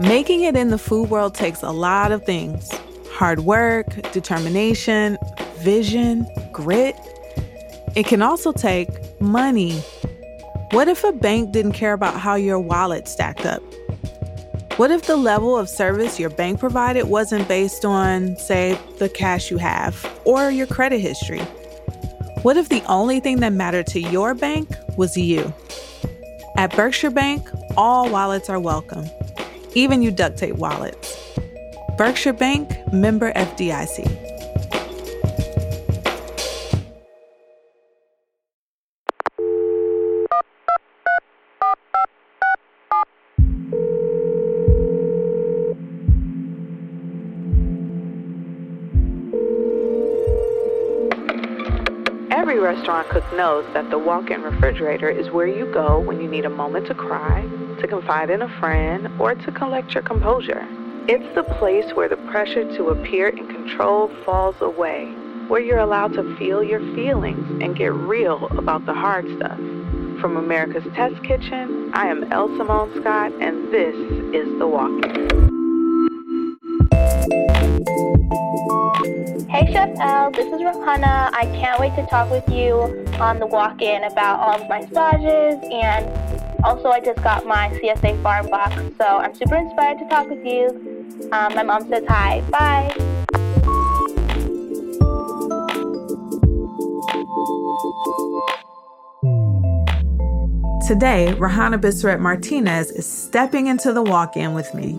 Making 0.00 0.42
it 0.42 0.56
in 0.56 0.70
the 0.70 0.78
food 0.78 1.10
world 1.10 1.34
takes 1.34 1.62
a 1.62 1.70
lot 1.70 2.12
of 2.12 2.24
things 2.24 2.70
hard 3.10 3.40
work, 3.40 3.86
determination, 4.12 5.16
vision, 5.58 6.26
grit. 6.52 6.96
It 7.94 8.06
can 8.06 8.22
also 8.22 8.52
take 8.52 8.88
money. 9.20 9.78
What 10.72 10.88
if 10.88 11.04
a 11.04 11.12
bank 11.12 11.52
didn't 11.52 11.72
care 11.72 11.92
about 11.92 12.18
how 12.18 12.34
your 12.34 12.58
wallet 12.58 13.06
stacked 13.06 13.46
up? 13.46 13.62
What 14.76 14.90
if 14.90 15.02
the 15.02 15.16
level 15.16 15.56
of 15.56 15.68
service 15.68 16.18
your 16.18 16.30
bank 16.30 16.58
provided 16.58 17.04
wasn't 17.04 17.46
based 17.46 17.84
on, 17.84 18.36
say, 18.36 18.76
the 18.98 19.08
cash 19.08 19.48
you 19.48 19.58
have 19.58 20.04
or 20.24 20.50
your 20.50 20.66
credit 20.66 20.98
history? 20.98 21.42
What 22.42 22.56
if 22.56 22.68
the 22.68 22.82
only 22.88 23.20
thing 23.20 23.38
that 23.40 23.52
mattered 23.52 23.86
to 23.88 24.00
your 24.00 24.34
bank 24.34 24.68
was 24.96 25.16
you? 25.16 25.54
At 26.56 26.74
Berkshire 26.74 27.10
Bank, 27.10 27.48
all 27.76 28.10
wallets 28.10 28.50
are 28.50 28.58
welcome, 28.58 29.08
even 29.74 30.02
you 30.02 30.10
duct 30.10 30.38
tape 30.38 30.56
wallets. 30.56 31.16
Berkshire 31.96 32.32
Bank, 32.32 32.70
member 32.92 33.32
FDIC. 33.32 34.24
Every 52.30 52.58
restaurant 52.58 53.08
cook 53.08 53.24
knows 53.36 53.64
that 53.72 53.88
the 53.90 53.98
walk 53.98 54.30
in 54.30 54.42
refrigerator 54.42 55.08
is 55.08 55.30
where 55.30 55.46
you 55.46 55.66
go 55.72 56.00
when 56.00 56.20
you 56.20 56.28
need 56.28 56.44
a 56.44 56.50
moment 56.50 56.86
to 56.88 56.94
cry, 56.94 57.40
to 57.80 57.86
confide 57.86 58.30
in 58.30 58.42
a 58.42 58.60
friend, 58.60 59.08
or 59.20 59.34
to 59.34 59.52
collect 59.52 59.94
your 59.94 60.02
composure. 60.02 60.66
It's 61.06 61.34
the 61.34 61.42
place 61.42 61.92
where 61.94 62.08
the 62.08 62.16
pressure 62.16 62.64
to 62.76 62.88
appear 62.88 63.28
in 63.28 63.46
control 63.48 64.08
falls 64.24 64.56
away, 64.60 65.06
where 65.48 65.60
you're 65.60 65.78
allowed 65.78 66.14
to 66.14 66.36
feel 66.36 66.62
your 66.62 66.80
feelings 66.94 67.62
and 67.62 67.76
get 67.76 67.92
real 67.92 68.46
about 68.56 68.86
the 68.86 68.94
hard 68.94 69.26
stuff. 69.36 69.58
From 70.20 70.36
America's 70.36 70.84
Test 70.94 71.22
Kitchen, 71.22 71.90
I 71.92 72.06
am 72.06 72.32
Elle 72.32 72.48
Simone 72.56 72.90
Scott, 73.00 73.32
and 73.40 73.70
this 73.70 73.94
is 74.34 74.58
The 74.58 74.66
Walk 74.66 74.90
In. 75.04 75.44
Hey 79.50 79.70
Chef 79.72 79.90
Elle, 80.00 80.30
this 80.32 80.46
is 80.46 80.60
Rahanna. 80.62 81.30
I 81.32 81.44
can't 81.54 81.78
wait 81.78 81.94
to 81.96 82.06
talk 82.06 82.30
with 82.30 82.48
you 82.48 83.04
on 83.20 83.38
the 83.38 83.46
walk-in 83.46 84.02
about 84.04 84.40
all 84.40 84.60
of 84.60 84.68
my 84.68 84.80
massages 84.80 85.60
and 85.70 86.33
also 86.64 86.88
I 86.88 87.00
just 87.00 87.22
got 87.22 87.46
my 87.46 87.68
CSA 87.80 88.22
farm 88.22 88.48
box, 88.48 88.74
so 88.98 89.04
I'm 89.04 89.34
super 89.34 89.56
inspired 89.56 89.98
to 89.98 90.08
talk 90.08 90.28
with 90.28 90.44
you. 90.44 90.68
Um, 91.30 91.54
my 91.54 91.62
mom 91.62 91.88
says 91.88 92.04
hi. 92.08 92.40
Bye. 92.50 92.90
Today, 100.86 101.34
Rahanna 101.38 101.80
Bisseret 101.80 102.20
Martinez 102.20 102.90
is 102.90 103.10
stepping 103.10 103.68
into 103.68 103.92
the 103.92 104.02
walk 104.02 104.36
in 104.36 104.52
with 104.52 104.74
me. 104.74 104.92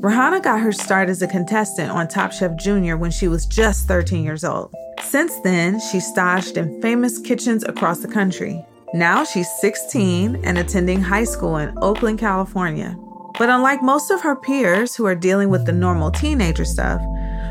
Rahanna 0.00 0.40
got 0.40 0.60
her 0.60 0.70
start 0.70 1.08
as 1.08 1.20
a 1.22 1.26
contestant 1.26 1.90
on 1.90 2.06
Top 2.06 2.30
Chef 2.30 2.56
Junior 2.56 2.96
when 2.96 3.10
she 3.10 3.26
was 3.26 3.44
just 3.44 3.88
13 3.88 4.22
years 4.22 4.44
old. 4.44 4.72
Since 5.02 5.40
then, 5.40 5.80
she's 5.80 6.06
stashed 6.06 6.56
in 6.56 6.80
famous 6.80 7.18
kitchens 7.18 7.64
across 7.64 7.98
the 7.98 8.08
country. 8.08 8.64
Now 8.94 9.22
she's 9.22 9.50
16 9.60 10.40
and 10.44 10.56
attending 10.56 11.02
high 11.02 11.24
school 11.24 11.58
in 11.58 11.76
Oakland, 11.82 12.18
California. 12.18 12.96
But 13.38 13.50
unlike 13.50 13.82
most 13.82 14.10
of 14.10 14.22
her 14.22 14.34
peers 14.34 14.96
who 14.96 15.04
are 15.04 15.14
dealing 15.14 15.50
with 15.50 15.66
the 15.66 15.72
normal 15.72 16.10
teenager 16.10 16.64
stuff, 16.64 17.02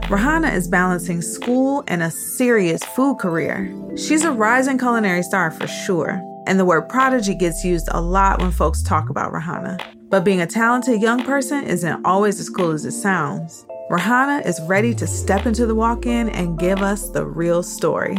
Rahanna 0.10 0.52
is 0.56 0.68
balancing 0.68 1.22
school 1.22 1.84
and 1.88 2.02
a 2.02 2.10
serious 2.10 2.84
food 2.84 3.20
career. 3.20 3.72
She's 3.96 4.24
a 4.24 4.32
rising 4.32 4.80
culinary 4.80 5.22
star 5.22 5.52
for 5.52 5.68
sure, 5.68 6.20
and 6.48 6.60
the 6.60 6.66
word 6.66 6.90
prodigy 6.90 7.36
gets 7.36 7.64
used 7.64 7.88
a 7.92 8.02
lot 8.02 8.42
when 8.42 8.52
folks 8.52 8.82
talk 8.82 9.10
about 9.10 9.32
Rahanna. 9.32 9.80
But 10.10 10.26
being 10.26 10.42
a 10.42 10.48
talented 10.48 11.02
young 11.04 11.24
person 11.24 11.66
isn't 11.66 12.04
always 12.04 12.40
as 12.40 12.50
cool 12.50 12.72
as 12.72 12.84
it 12.84 12.94
sounds. 12.94 13.64
Rahanna 13.92 14.44
is 14.44 14.60
ready 14.62 14.96
to 14.96 15.06
step 15.06 15.46
into 15.46 15.68
the 15.68 15.76
walk 15.76 16.08
in 16.08 16.30
and 16.30 16.58
give 16.58 16.82
us 16.82 17.10
the 17.12 17.26
real 17.26 17.62
story. 17.62 18.18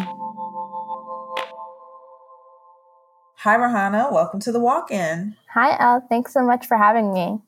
Hi, 3.42 3.56
Rahanna. 3.56 4.10
Welcome 4.10 4.40
to 4.40 4.50
the 4.50 4.58
walk 4.58 4.90
in. 4.90 5.36
Hi 5.54 5.76
Elle, 5.78 6.04
thanks 6.08 6.32
so 6.32 6.42
much 6.42 6.66
for 6.66 6.76
having 6.76 7.12
me. 7.12 7.38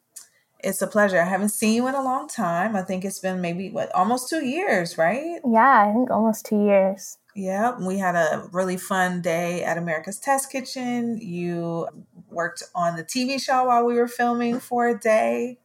It's 0.60 0.80
a 0.80 0.86
pleasure. 0.86 1.20
I 1.20 1.24
haven't 1.24 1.48
seen 1.48 1.74
you 1.74 1.88
in 1.88 1.96
a 1.96 2.02
long 2.04 2.28
time. 2.28 2.76
I 2.76 2.82
think 2.82 3.04
it's 3.04 3.18
been 3.18 3.40
maybe, 3.40 3.70
what, 3.70 3.92
almost 3.92 4.28
two 4.28 4.44
years, 4.44 4.96
right? 4.96 5.40
Yeah, 5.44 5.88
I 5.88 5.92
think 5.92 6.08
almost 6.08 6.46
two 6.46 6.64
years. 6.64 7.18
Yeah, 7.34 7.76
we 7.76 7.98
had 7.98 8.14
a 8.14 8.48
really 8.52 8.76
fun 8.76 9.20
day 9.20 9.64
at 9.64 9.78
America's 9.78 10.20
Test 10.20 10.52
Kitchen. 10.52 11.18
You 11.20 11.88
worked 12.30 12.62
on 12.72 12.94
the 12.94 13.02
TV 13.02 13.42
show 13.42 13.64
while 13.64 13.84
we 13.84 13.96
were 13.96 14.06
filming 14.06 14.60
for 14.60 14.86
a 14.86 14.96
day. 14.96 15.58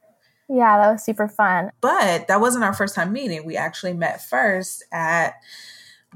Yeah, 0.50 0.80
that 0.80 0.92
was 0.92 1.04
super 1.04 1.28
fun. 1.28 1.70
But 1.82 2.28
that 2.30 2.42
wasn't 2.42 2.64
our 2.64 2.74
first 2.74 2.96
time 2.96 3.14
meeting. 3.14 3.46
We 3.46 3.58
actually 3.58 3.94
met 3.94 4.24
first 4.24 4.86
at 4.92 5.36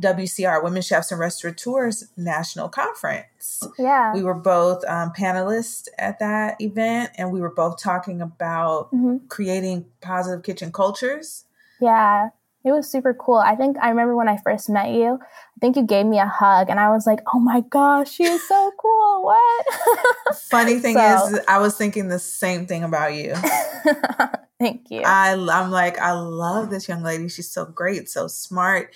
WCR, 0.02 0.64
Women 0.64 0.82
Chefs 0.82 1.12
and 1.12 1.20
Restaurateurs 1.20 2.06
National 2.18 2.70
Conference. 2.70 3.62
Yeah. 3.78 4.14
We 4.14 4.24
were 4.24 4.34
both 4.34 4.84
um, 4.88 5.12
panelists 5.18 5.88
at 5.98 6.20
that 6.20 6.60
event, 6.62 7.12
and 7.18 7.32
we 7.32 7.42
were 7.42 7.54
both 7.54 7.82
talking 7.82 8.22
about 8.22 8.92
Mhm. 8.92 9.28
creating 9.30 9.86
positive 10.02 10.44
kitchen 10.44 10.72
cultures. 10.72 11.46
Yeah, 11.82 12.30
it 12.66 12.72
was 12.72 12.90
super 12.90 13.14
cool. 13.14 13.38
I 13.38 13.56
think 13.56 13.78
I 13.82 13.90
remember 13.90 14.16
when 14.16 14.28
I 14.28 14.38
first 14.38 14.70
met 14.70 14.90
you, 14.90 15.20
I 15.22 15.58
think 15.62 15.76
you 15.78 15.84
gave 15.84 16.06
me 16.06 16.20
a 16.20 16.26
hug 16.28 16.70
and 16.70 16.80
I 16.80 16.90
was 16.90 17.06
like, 17.08 17.22
oh 17.34 17.40
my 17.40 17.62
gosh, 17.62 18.12
she 18.12 18.24
is 18.26 18.46
so 18.48 18.72
cool. 18.82 19.24
What? 19.24 19.66
Funny 20.50 20.80
thing 20.80 20.96
So- 20.96 21.28
is, 21.28 21.40
I 21.48 21.60
was 21.60 21.78
thinking 21.78 22.10
the 22.10 22.20
same 22.20 22.66
thing 22.68 22.84
about 22.84 23.14
you. 23.14 23.34
Thank 24.60 24.92
you. 24.92 25.04
I, 25.06 25.32
I'm 25.34 25.72
like, 25.72 25.98
I 26.00 26.12
love 26.12 26.70
this 26.70 26.90
young 26.90 27.02
lady. 27.02 27.30
She's 27.30 27.50
so 27.50 27.64
great, 27.66 28.10
so 28.10 28.28
smart, 28.28 28.94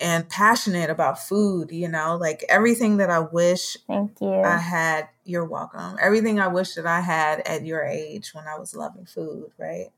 and 0.00 0.28
passionate 0.28 0.90
about 0.90 1.18
food. 1.18 1.70
You 1.70 1.88
know, 1.88 2.16
like 2.16 2.44
everything 2.48 2.98
that 2.98 3.10
I 3.10 3.20
wish 3.20 3.76
Thank 3.86 4.20
you. 4.20 4.42
I 4.42 4.58
had. 4.58 5.08
You're 5.24 5.44
welcome. 5.44 5.96
Everything 6.00 6.40
I 6.40 6.48
wish 6.48 6.74
that 6.74 6.86
I 6.86 7.00
had 7.00 7.40
at 7.40 7.66
your 7.66 7.84
age 7.84 8.32
when 8.32 8.46
I 8.46 8.58
was 8.58 8.74
loving 8.74 9.04
food, 9.04 9.50
right? 9.58 9.88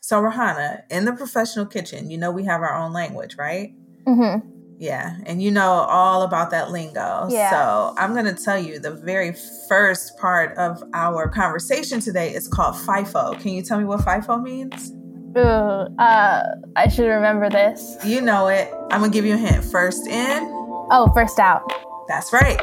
So, 0.00 0.20
Rahanna, 0.20 0.82
in 0.90 1.04
the 1.04 1.12
professional 1.12 1.66
kitchen, 1.66 2.10
you 2.10 2.18
know 2.18 2.30
we 2.30 2.44
have 2.44 2.60
our 2.60 2.74
own 2.74 2.92
language, 2.92 3.36
right? 3.36 3.72
hmm 4.04 4.38
Yeah, 4.78 5.16
and 5.26 5.40
you 5.40 5.50
know 5.50 5.70
all 5.70 6.22
about 6.22 6.50
that 6.50 6.70
lingo. 6.70 7.28
Yeah. 7.30 7.50
So 7.50 7.94
I'm 7.96 8.12
going 8.12 8.32
to 8.32 8.34
tell 8.34 8.58
you 8.58 8.78
the 8.80 8.90
very 8.90 9.32
first 9.68 10.18
part 10.18 10.56
of 10.58 10.82
our 10.92 11.28
conversation 11.28 12.00
today 12.00 12.34
is 12.34 12.48
called 12.48 12.74
FIFO. 12.74 13.40
Can 13.40 13.52
you 13.52 13.62
tell 13.62 13.78
me 13.78 13.84
what 13.84 14.00
FIFO 14.00 14.42
means? 14.42 14.92
Ooh, 15.36 15.40
uh, 15.40 16.42
I 16.76 16.88
should 16.88 17.06
remember 17.08 17.48
this. 17.48 17.96
You 18.04 18.20
know 18.20 18.48
it. 18.48 18.70
I'm 18.90 19.00
going 19.00 19.10
to 19.10 19.14
give 19.14 19.24
you 19.24 19.34
a 19.34 19.38
hint. 19.38 19.64
First 19.64 20.06
in, 20.06 20.42
Oh, 20.90 21.10
first 21.14 21.38
out. 21.38 21.62
that's 22.06 22.32
right. 22.32 22.58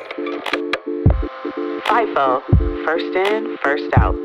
FIFO. 1.87 2.85
First 2.85 3.15
in, 3.15 3.57
first 3.63 3.89
out. 3.97 4.15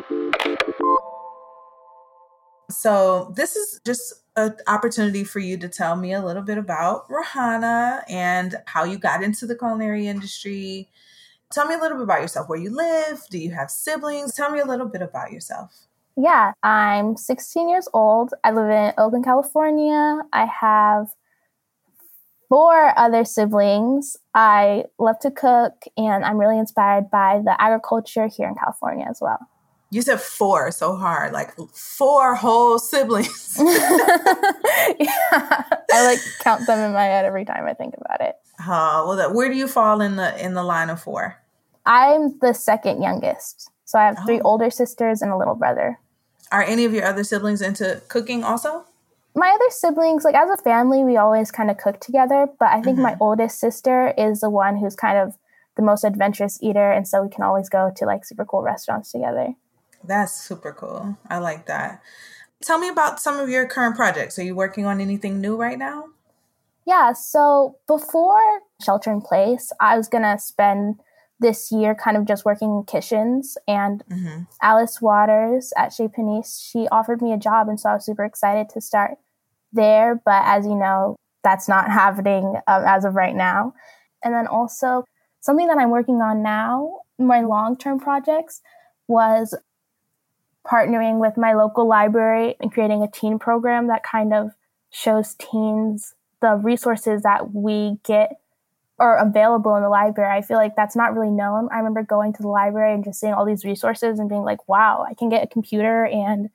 So 2.70 3.32
this 3.34 3.56
is 3.56 3.80
just 3.86 4.12
an 4.36 4.56
opportunity 4.66 5.24
for 5.24 5.38
you 5.38 5.56
to 5.58 5.68
tell 5.68 5.96
me 5.96 6.12
a 6.12 6.22
little 6.22 6.42
bit 6.42 6.58
about 6.58 7.08
Rahanna 7.08 8.02
and 8.10 8.56
how 8.66 8.84
you 8.84 8.98
got 8.98 9.22
into 9.22 9.46
the 9.46 9.54
culinary 9.56 10.06
industry. 10.06 10.90
Tell 11.52 11.66
me 11.66 11.74
a 11.76 11.78
little 11.78 11.96
bit 11.98 12.04
about 12.04 12.20
yourself, 12.20 12.48
where 12.48 12.58
you 12.58 12.74
live, 12.74 13.22
do 13.30 13.38
you 13.38 13.52
have 13.52 13.70
siblings? 13.70 14.34
Tell 14.34 14.50
me 14.50 14.58
a 14.58 14.66
little 14.66 14.88
bit 14.88 15.02
about 15.02 15.30
yourself. 15.32 15.86
Yeah, 16.16 16.52
I'm 16.62 17.16
16 17.16 17.68
years 17.68 17.88
old. 17.92 18.34
I 18.44 18.52
live 18.52 18.70
in 18.70 18.92
Oakland, 18.98 19.24
California. 19.24 20.20
I 20.32 20.46
have 20.46 21.08
four 22.48 22.96
other 22.98 23.24
siblings. 23.24 24.16
I 24.32 24.84
love 24.98 25.18
to 25.20 25.30
cook, 25.30 25.72
and 25.96 26.24
I'm 26.24 26.38
really 26.38 26.58
inspired 26.58 27.10
by 27.10 27.40
the 27.44 27.60
agriculture 27.60 28.28
here 28.28 28.46
in 28.48 28.54
California 28.54 29.06
as 29.08 29.18
well. 29.20 29.38
You 29.90 30.02
said 30.02 30.20
four 30.20 30.70
so 30.70 30.96
hard, 30.96 31.32
like 31.32 31.52
four 31.72 32.34
whole 32.34 32.78
siblings. 32.78 33.56
yeah, 33.60 33.68
I 35.92 36.04
like 36.06 36.18
count 36.40 36.66
them 36.66 36.78
in 36.80 36.92
my 36.92 37.04
head 37.04 37.24
every 37.24 37.44
time 37.44 37.64
I 37.66 37.74
think 37.74 37.94
about 38.00 38.20
it. 38.20 38.34
Uh, 38.60 39.04
well, 39.06 39.16
that, 39.16 39.34
where 39.34 39.48
do 39.48 39.56
you 39.56 39.68
fall 39.68 40.00
in 40.00 40.16
the 40.16 40.44
in 40.44 40.54
the 40.54 40.62
line 40.64 40.90
of 40.90 41.00
four? 41.02 41.36
I'm 41.86 42.38
the 42.40 42.54
second 42.54 43.02
youngest, 43.02 43.70
so 43.84 43.98
I 43.98 44.04
have 44.06 44.18
three 44.26 44.38
Oh. 44.40 44.50
older 44.50 44.70
sisters 44.70 45.22
and 45.22 45.30
a 45.30 45.36
little 45.36 45.54
brother. 45.54 45.98
Are 46.54 46.62
any 46.62 46.84
of 46.84 46.94
your 46.94 47.04
other 47.04 47.24
siblings 47.24 47.60
into 47.60 48.00
cooking 48.08 48.44
also? 48.44 48.84
my 49.34 49.48
other 49.48 49.70
siblings, 49.70 50.24
like 50.24 50.34
as 50.34 50.48
a 50.48 50.62
family, 50.62 51.02
we 51.02 51.16
always 51.16 51.50
kind 51.50 51.70
of 51.70 51.76
cook 51.76 52.00
together. 52.00 52.46
But 52.58 52.68
I 52.68 52.80
think 52.80 52.98
my 52.98 53.12
mm-hmm. 53.12 53.22
oldest 53.22 53.58
sister 53.58 54.14
is 54.16 54.40
the 54.40 54.50
one 54.50 54.76
who's 54.76 54.94
kind 54.94 55.18
of 55.18 55.36
the 55.76 55.82
most 55.82 56.04
adventurous 56.04 56.62
eater, 56.62 56.92
and 56.92 57.06
so 57.06 57.22
we 57.22 57.28
can 57.28 57.42
always 57.42 57.68
go 57.68 57.92
to 57.96 58.06
like 58.06 58.24
super 58.24 58.44
cool 58.44 58.62
restaurants 58.62 59.10
together. 59.10 59.54
That's 60.04 60.32
super 60.32 60.72
cool. 60.72 61.18
I 61.28 61.38
like 61.38 61.66
that. 61.66 62.00
Tell 62.62 62.78
me 62.78 62.88
about 62.88 63.20
some 63.20 63.40
of 63.40 63.48
your 63.48 63.66
current 63.66 63.96
projects. 63.96 64.38
Are 64.38 64.44
you 64.44 64.54
working 64.54 64.86
on 64.86 65.00
anything 65.00 65.40
new 65.40 65.56
right 65.56 65.78
now? 65.78 66.04
Yeah, 66.86 67.12
so 67.14 67.78
before 67.88 68.60
Shelter 68.80 69.10
in 69.10 69.20
Place, 69.20 69.72
I 69.80 69.96
was 69.96 70.06
going 70.06 70.22
to 70.22 70.38
spend 70.38 71.00
this 71.44 71.70
year 71.70 71.94
kind 71.94 72.16
of 72.16 72.24
just 72.24 72.46
working 72.46 72.70
in 72.70 72.84
kitchens. 72.84 73.58
And 73.68 74.02
mm-hmm. 74.10 74.44
Alice 74.62 75.02
Waters 75.02 75.74
at 75.76 75.92
Chez 75.92 76.08
Panisse, 76.08 76.58
she 76.58 76.88
offered 76.90 77.20
me 77.20 77.34
a 77.34 77.36
job. 77.36 77.68
And 77.68 77.78
so 77.78 77.90
I 77.90 77.94
was 77.94 78.06
super 78.06 78.24
excited 78.24 78.70
to 78.70 78.80
start 78.80 79.18
there. 79.70 80.18
But 80.24 80.42
as 80.46 80.64
you 80.64 80.74
know, 80.74 81.16
that's 81.42 81.68
not 81.68 81.90
happening 81.90 82.56
um, 82.66 82.84
as 82.86 83.04
of 83.04 83.14
right 83.14 83.36
now. 83.36 83.74
And 84.24 84.32
then 84.32 84.46
also, 84.46 85.04
something 85.40 85.66
that 85.66 85.76
I'm 85.76 85.90
working 85.90 86.22
on 86.22 86.42
now, 86.42 87.00
my 87.18 87.42
long 87.42 87.76
term 87.76 88.00
projects, 88.00 88.62
was 89.06 89.54
partnering 90.66 91.20
with 91.20 91.36
my 91.36 91.52
local 91.52 91.86
library 91.86 92.56
and 92.58 92.72
creating 92.72 93.02
a 93.02 93.10
teen 93.10 93.38
program 93.38 93.88
that 93.88 94.02
kind 94.02 94.32
of 94.32 94.52
shows 94.90 95.34
teens 95.34 96.14
the 96.40 96.54
resources 96.54 97.22
that 97.22 97.52
we 97.52 97.98
get 98.02 98.32
or 98.98 99.16
available 99.16 99.74
in 99.76 99.82
the 99.82 99.88
library. 99.88 100.36
I 100.36 100.42
feel 100.42 100.56
like 100.56 100.76
that's 100.76 100.94
not 100.94 101.14
really 101.14 101.30
known. 101.30 101.68
I 101.72 101.78
remember 101.78 102.02
going 102.02 102.32
to 102.34 102.42
the 102.42 102.48
library 102.48 102.94
and 102.94 103.04
just 103.04 103.20
seeing 103.20 103.32
all 103.32 103.44
these 103.44 103.64
resources 103.64 104.18
and 104.18 104.28
being 104.28 104.42
like, 104.42 104.68
wow, 104.68 105.04
I 105.08 105.14
can 105.14 105.28
get 105.28 105.42
a 105.42 105.46
computer 105.46 106.06
and 106.06 106.48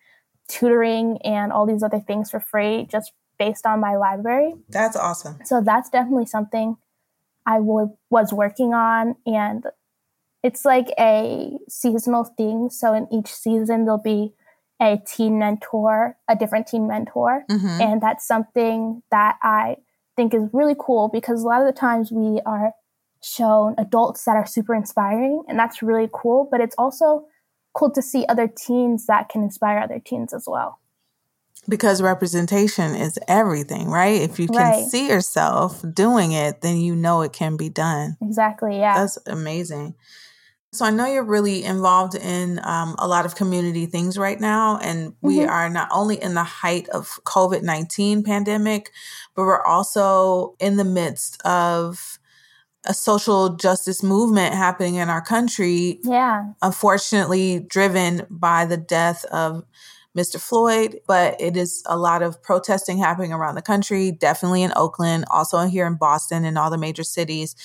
tutoring 0.48 1.20
and 1.24 1.52
all 1.52 1.66
these 1.66 1.84
other 1.84 2.00
things 2.00 2.32
for 2.32 2.40
free 2.40 2.88
just 2.90 3.12
based 3.38 3.66
on 3.66 3.80
my 3.80 3.96
library. 3.96 4.54
That's 4.70 4.96
awesome. 4.96 5.40
So 5.46 5.62
that's 5.62 5.90
definitely 5.90 6.26
something 6.26 6.78
I 7.46 7.58
w- 7.58 7.96
was 8.10 8.34
working 8.34 8.74
on. 8.74 9.16
And 9.26 9.66
it's 10.44 10.66
like 10.66 10.88
a 11.00 11.58
seasonal 11.68 12.24
thing. 12.24 12.70
So 12.70 12.94
in 12.94 13.08
each 13.12 13.28
season, 13.28 13.86
there'll 13.86 13.98
be 13.98 14.34
a 14.82 14.98
teen 15.06 15.40
mentor, 15.40 16.18
a 16.30 16.36
different 16.36 16.68
teen 16.68 16.88
mentor. 16.88 17.44
Mm-hmm. 17.50 17.82
And 17.82 18.02
that's 18.02 18.26
something 18.26 19.04
that 19.12 19.38
I 19.42 19.78
think 20.20 20.34
is 20.34 20.50
really 20.52 20.76
cool 20.78 21.08
because 21.08 21.44
a 21.44 21.48
lot 21.48 21.62
of 21.62 21.68
the 21.68 21.80
times 21.80 22.12
we 22.12 22.42
are 22.46 22.74
shown 23.24 23.74
adults 23.78 24.26
that 24.26 24.36
are 24.36 24.46
super 24.46 24.76
inspiring, 24.76 25.44
and 25.48 25.58
that's 25.58 25.82
really 25.82 26.10
cool. 26.12 26.48
But 26.52 26.60
it's 26.60 26.76
also 26.78 27.26
cool 27.74 27.92
to 27.92 28.02
see 28.02 28.26
other 28.28 28.48
teens 28.48 29.06
that 29.06 29.30
can 29.30 29.44
inspire 29.44 29.80
other 29.80 30.00
teens 30.00 30.34
as 30.34 30.44
well. 30.46 30.80
Because 31.70 32.02
representation 32.02 32.96
is 32.96 33.18
everything, 33.28 33.90
right? 33.90 34.22
If 34.22 34.40
you 34.40 34.48
can 34.48 34.58
right. 34.58 34.86
see 34.86 35.08
yourself 35.08 35.84
doing 35.94 36.34
it, 36.34 36.62
then 36.62 36.78
you 36.78 36.96
know 36.96 37.22
it 37.22 37.32
can 37.32 37.56
be 37.56 37.70
done. 37.70 38.18
Exactly. 38.22 38.78
Yeah. 38.78 39.00
That's 39.00 39.18
amazing. 39.26 39.96
So 40.72 40.86
I 40.86 40.92
know 40.92 41.08
you're 41.08 41.24
really 41.24 41.64
involved 41.64 42.14
in 42.14 42.60
um, 42.64 42.96
a 43.00 43.08
lot 43.08 43.26
of 43.26 43.36
community 43.36 43.88
things 43.88 44.20
right 44.20 44.40
now, 44.40 44.78
and 44.78 45.14
we 45.22 45.38
mm-hmm. 45.38 45.50
are 45.50 45.68
not 45.68 45.90
only 45.92 46.22
in 46.22 46.36
the 46.36 46.44
height 46.44 46.88
of 46.90 47.20
COVID 47.26 47.64
nineteen 47.64 48.24
pandemic, 48.24 48.92
but 49.36 49.44
we're 49.44 49.64
also 49.64 50.56
in 50.60 50.78
the 50.78 50.86
midst 50.86 51.42
of 51.44 52.20
a 52.86 52.94
social 52.94 53.56
justice 53.56 54.04
movement 54.04 54.54
happening 54.54 54.96
in 54.96 55.10
our 55.10 55.24
country. 55.24 56.00
Yeah, 56.04 56.54
unfortunately, 56.62 57.66
driven 57.68 58.28
by 58.30 58.66
the 58.66 58.78
death 58.78 59.26
of 59.26 59.64
Mr. 60.16 60.40
Floyd, 60.40 61.00
but 61.08 61.40
it 61.40 61.56
is 61.56 61.84
a 61.86 61.98
lot 61.98 62.22
of 62.22 62.42
protesting 62.44 62.98
happening 62.98 63.32
around 63.32 63.56
the 63.56 63.62
country, 63.62 64.12
definitely 64.12 64.64
in 64.64 64.74
Oakland, 64.76 65.26
also 65.32 65.60
here 65.66 65.88
in 65.88 65.96
Boston 65.96 66.46
and 66.46 66.58
all 66.58 66.70
the 66.70 66.78
major 66.78 67.04
cities. 67.04 67.56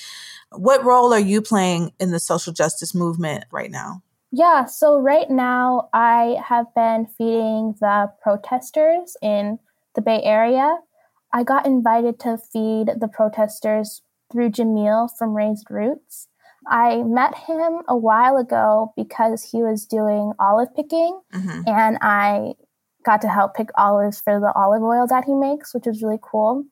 What 0.57 0.83
role 0.83 1.13
are 1.13 1.19
you 1.19 1.41
playing 1.41 1.91
in 1.99 2.11
the 2.11 2.19
social 2.19 2.53
justice 2.53 2.93
movement 2.93 3.45
right 3.51 3.71
now? 3.71 4.01
Yeah, 4.31 4.65
so 4.65 4.99
right 4.99 5.29
now 5.29 5.89
I 5.93 6.37
have 6.45 6.73
been 6.75 7.05
feeding 7.17 7.75
the 7.79 8.11
protesters 8.21 9.15
in 9.21 9.59
the 9.95 10.01
Bay 10.01 10.21
Area. 10.23 10.77
I 11.31 11.43
got 11.43 11.65
invited 11.65 12.19
to 12.21 12.37
feed 12.37 12.89
the 12.99 13.07
protesters 13.07 14.01
through 14.31 14.51
Jamil 14.51 15.09
from 15.17 15.35
Raised 15.35 15.67
Roots. 15.69 16.27
I 16.67 17.03
met 17.03 17.35
him 17.35 17.81
a 17.87 17.95
while 17.95 18.37
ago 18.37 18.93
because 18.95 19.51
he 19.51 19.61
was 19.61 19.85
doing 19.85 20.33
olive 20.39 20.75
picking, 20.75 21.19
mm-hmm. 21.33 21.61
and 21.67 21.97
I 22.01 22.55
got 23.05 23.21
to 23.21 23.29
help 23.29 23.55
pick 23.55 23.69
olives 23.77 24.19
for 24.19 24.39
the 24.39 24.51
olive 24.55 24.81
oil 24.81 25.05
that 25.07 25.25
he 25.25 25.33
makes, 25.33 25.73
which 25.73 25.87
is 25.87 26.01
really 26.01 26.19
cool. 26.21 26.65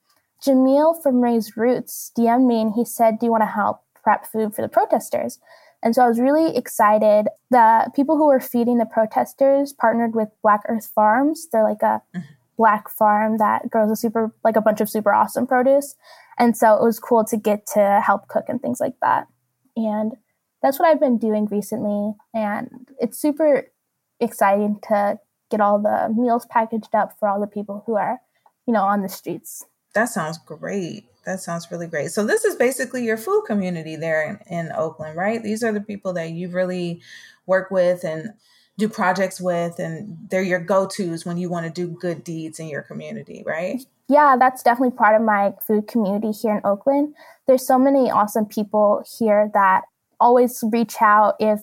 Jamil 0.44 1.02
from 1.02 1.22
Raised 1.22 1.56
Roots 1.56 2.12
DM'd 2.18 2.46
me 2.46 2.62
and 2.62 2.74
he 2.74 2.86
said, 2.86 3.20
Do 3.20 3.26
you 3.26 3.32
want 3.32 3.44
to 3.44 3.48
help 3.48 3.82
prep 4.04 4.26
food 4.26 4.54
for 4.56 4.62
the 4.62 4.68
protesters? 4.68 5.40
And 5.82 5.94
so 5.94 6.04
I 6.04 6.08
was 6.08 6.20
really 6.20 6.56
excited. 6.56 7.28
The 7.52 7.92
people 7.96 8.18
who 8.18 8.28
were 8.28 8.40
feeding 8.40 8.78
the 8.78 8.86
protesters 8.86 9.74
partnered 9.74 10.16
with 10.16 10.30
Black 10.42 10.62
Earth 10.70 10.90
Farms. 10.96 11.48
They're 11.52 11.64
like 11.64 11.82
a 11.82 12.02
mm-hmm. 12.16 12.20
black 12.58 12.90
farm 12.90 13.38
that 13.38 13.70
grows 13.70 13.92
a 13.92 13.96
super, 13.96 14.34
like 14.44 14.56
a 14.56 14.62
bunch 14.62 14.80
of 14.80 14.90
super 14.90 15.14
awesome 15.14 15.46
produce. 15.46 15.96
And 16.38 16.56
so 16.56 16.76
it 16.76 16.82
was 16.82 17.00
cool 17.00 17.26
to 17.26 17.38
get 17.38 17.68
to 17.74 18.02
help 18.04 18.28
cook 18.30 18.46
and 18.48 18.62
things 18.62 18.80
like 18.80 18.96
that. 19.02 19.28
And 19.76 20.14
that's 20.62 20.80
what 20.80 20.88
I've 20.88 21.02
been 21.02 21.18
doing 21.18 21.48
recently. 21.48 22.14
And 22.34 22.88
it's 23.00 23.20
super 23.20 23.68
exciting 24.22 24.80
to 24.88 25.20
get 25.52 25.60
all 25.60 25.80
the 25.80 26.14
meals 26.18 26.46
packaged 26.50 26.96
up 26.96 27.20
for 27.20 27.28
all 27.28 27.42
the 27.42 27.48
people 27.48 27.84
who 27.86 27.96
are, 27.96 28.20
you 28.66 28.74
know, 28.74 28.84
on 28.84 29.02
the 29.02 29.10
streets. 29.10 29.66
That 29.94 30.06
sounds 30.06 30.38
great. 30.38 31.06
That 31.26 31.40
sounds 31.40 31.72
really 31.72 31.88
great. 31.88 32.12
So 32.12 32.26
this 32.26 32.44
is 32.44 32.56
basically 32.56 33.06
your 33.06 33.18
food 33.18 33.44
community 33.48 33.96
there 33.96 34.42
in, 34.50 34.58
in 34.58 34.72
Oakland, 34.74 35.16
right? 35.16 35.42
These 35.42 35.64
are 35.64 35.72
the 35.72 35.82
people 35.82 36.14
that 36.14 36.32
you 36.32 36.50
really 36.50 37.02
work 37.46 37.72
with 37.72 38.04
and 38.04 38.34
do 38.78 38.90
projects 38.90 39.40
with 39.40 39.80
and 39.80 40.18
they're 40.30 40.42
your 40.42 40.60
go-tos 40.60 41.26
when 41.26 41.38
you 41.38 41.50
want 41.50 41.66
to 41.66 41.72
do 41.72 41.88
good 41.88 42.24
deeds 42.24 42.60
in 42.60 42.68
your 42.68 42.82
community, 42.82 43.44
right? 43.46 43.86
Yeah, 44.10 44.36
that's 44.38 44.64
definitely 44.64 44.98
part 44.98 45.16
of 45.16 45.22
my 45.22 45.54
food 45.66 45.88
community 45.88 46.32
here 46.32 46.58
in 46.58 46.62
Oakland. 46.66 47.16
There's 47.48 47.66
so 47.66 47.80
many 47.80 48.12
awesome 48.12 48.46
people 48.46 49.04
here 49.20 49.50
that 49.54 49.84
always 50.20 50.64
reach 50.72 50.96
out 51.02 51.36
if 51.40 51.62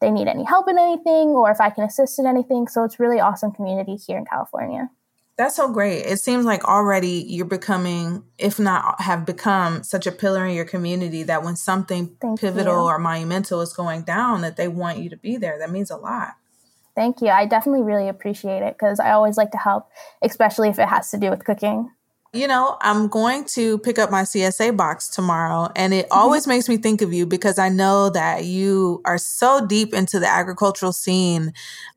they 0.00 0.10
need 0.10 0.28
any 0.28 0.44
help 0.44 0.68
in 0.68 0.78
anything 0.78 1.28
or 1.30 1.50
if 1.50 1.60
I 1.60 1.70
can 1.70 1.84
assist 1.84 2.18
in 2.18 2.26
anything. 2.26 2.66
So 2.68 2.84
it's 2.84 2.98
really 2.98 3.20
awesome 3.20 3.52
community 3.52 3.96
here 3.96 4.18
in 4.18 4.24
California. 4.24 4.90
That's 5.38 5.56
so 5.56 5.72
great. 5.72 6.00
It 6.00 6.18
seems 6.18 6.44
like 6.44 6.64
already 6.64 7.24
you're 7.26 7.46
becoming, 7.46 8.22
if 8.38 8.58
not 8.58 9.00
have 9.00 9.24
become, 9.24 9.82
such 9.82 10.06
a 10.06 10.12
pillar 10.12 10.44
in 10.44 10.54
your 10.54 10.66
community 10.66 11.22
that 11.22 11.42
when 11.42 11.56
something 11.56 12.16
Thank 12.20 12.40
pivotal 12.40 12.84
you. 12.84 12.88
or 12.90 12.98
monumental 12.98 13.60
is 13.62 13.72
going 13.72 14.02
down, 14.02 14.42
that 14.42 14.56
they 14.56 14.68
want 14.68 14.98
you 14.98 15.08
to 15.10 15.16
be 15.16 15.38
there. 15.38 15.58
That 15.58 15.70
means 15.70 15.90
a 15.90 15.96
lot. 15.96 16.34
Thank 16.94 17.22
you. 17.22 17.28
I 17.28 17.46
definitely 17.46 17.82
really 17.82 18.08
appreciate 18.08 18.62
it 18.62 18.76
because 18.78 19.00
I 19.00 19.12
always 19.12 19.38
like 19.38 19.50
to 19.52 19.58
help, 19.58 19.88
especially 20.20 20.68
if 20.68 20.78
it 20.78 20.88
has 20.88 21.10
to 21.10 21.18
do 21.18 21.30
with 21.30 21.44
cooking 21.44 21.90
you 22.34 22.48
know, 22.48 22.78
I'm 22.80 23.08
going 23.08 23.44
to 23.56 23.78
pick 23.78 23.98
up 23.98 24.10
my 24.10 24.22
CSA 24.22 24.74
box 24.74 25.08
tomorrow. 25.08 25.70
And 25.76 25.92
it 25.92 26.06
mm-hmm. 26.06 26.18
always 26.18 26.46
makes 26.46 26.68
me 26.68 26.78
think 26.78 27.02
of 27.02 27.12
you 27.12 27.26
because 27.26 27.58
I 27.58 27.68
know 27.68 28.08
that 28.10 28.44
you 28.44 29.02
are 29.04 29.18
so 29.18 29.66
deep 29.66 29.92
into 29.92 30.18
the 30.18 30.28
agricultural 30.28 30.92
scene 30.92 31.52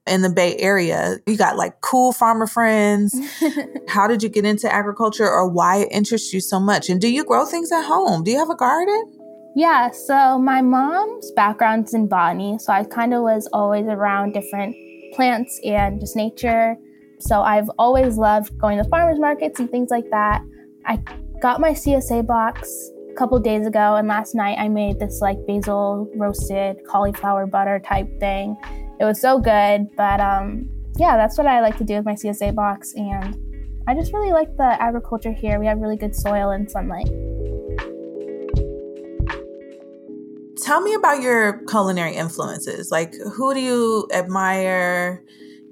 in 0.05 0.21
the 0.21 0.29
Bay 0.29 0.57
Area. 0.57 1.17
You 1.25 1.37
got 1.37 1.55
like 1.55 1.79
cool 1.79 2.11
farmer 2.11 2.47
friends. 2.47 3.17
How 3.87 4.07
did 4.07 4.21
you 4.23 4.29
get 4.29 4.43
into 4.43 4.71
agriculture 4.71 5.29
or 5.29 5.47
why 5.47 5.77
it 5.77 5.87
interests 5.91 6.33
you 6.33 6.41
so 6.41 6.59
much? 6.59 6.89
And 6.89 6.99
do 6.99 7.07
you 7.07 7.23
grow 7.23 7.45
things 7.45 7.71
at 7.71 7.83
home? 7.83 8.23
Do 8.23 8.31
you 8.31 8.37
have 8.37 8.49
a 8.49 8.55
garden? 8.55 9.13
Yeah, 9.55 9.91
so 9.91 10.37
my 10.37 10.61
mom's 10.61 11.31
background's 11.31 11.93
in 11.93 12.09
botany. 12.09 12.57
So 12.59 12.73
I 12.73 12.83
kind 12.83 13.13
of 13.13 13.23
was 13.23 13.47
always 13.53 13.85
around 13.85 14.33
different 14.33 14.75
plants 15.13 15.61
and 15.63 16.01
just 16.01 16.17
nature. 16.17 16.75
So 17.19 17.41
I've 17.41 17.69
always 17.77 18.17
loved 18.17 18.57
going 18.57 18.77
to 18.77 18.83
farmers 18.85 19.19
markets 19.19 19.59
and 19.59 19.69
things 19.69 19.89
like 19.89 20.09
that. 20.11 20.41
I 20.85 20.97
got 21.41 21.59
my 21.59 21.71
CSA 21.71 22.25
box 22.25 22.91
a 23.09 23.13
couple 23.15 23.39
days 23.39 23.65
ago, 23.65 23.95
and 23.95 24.07
last 24.07 24.35
night 24.35 24.57
I 24.59 24.67
made 24.67 24.99
this 24.99 25.21
like 25.21 25.37
basil 25.47 26.09
roasted 26.15 26.77
cauliflower 26.87 27.47
butter 27.47 27.79
type 27.79 28.07
thing. 28.19 28.57
It 28.99 29.05
was 29.05 29.19
so 29.19 29.39
good, 29.39 29.87
but 29.95 30.19
um, 30.19 30.69
yeah, 30.97 31.17
that's 31.17 31.37
what 31.37 31.47
I 31.47 31.61
like 31.61 31.77
to 31.77 31.83
do 31.83 31.95
with 31.95 32.05
my 32.05 32.13
CSA 32.13 32.53
box, 32.55 32.93
and 32.95 33.35
I 33.87 33.93
just 33.93 34.13
really 34.13 34.31
like 34.31 34.55
the 34.57 34.81
agriculture 34.81 35.31
here. 35.31 35.59
We 35.59 35.65
have 35.67 35.79
really 35.79 35.97
good 35.97 36.15
soil 36.15 36.51
and 36.51 36.69
sunlight. 36.69 37.09
Tell 40.63 40.81
me 40.81 40.93
about 40.95 41.21
your 41.21 41.63
culinary 41.65 42.15
influences. 42.15 42.89
Like, 42.91 43.13
who 43.35 43.53
do 43.53 43.59
you 43.59 44.07
admire? 44.11 45.23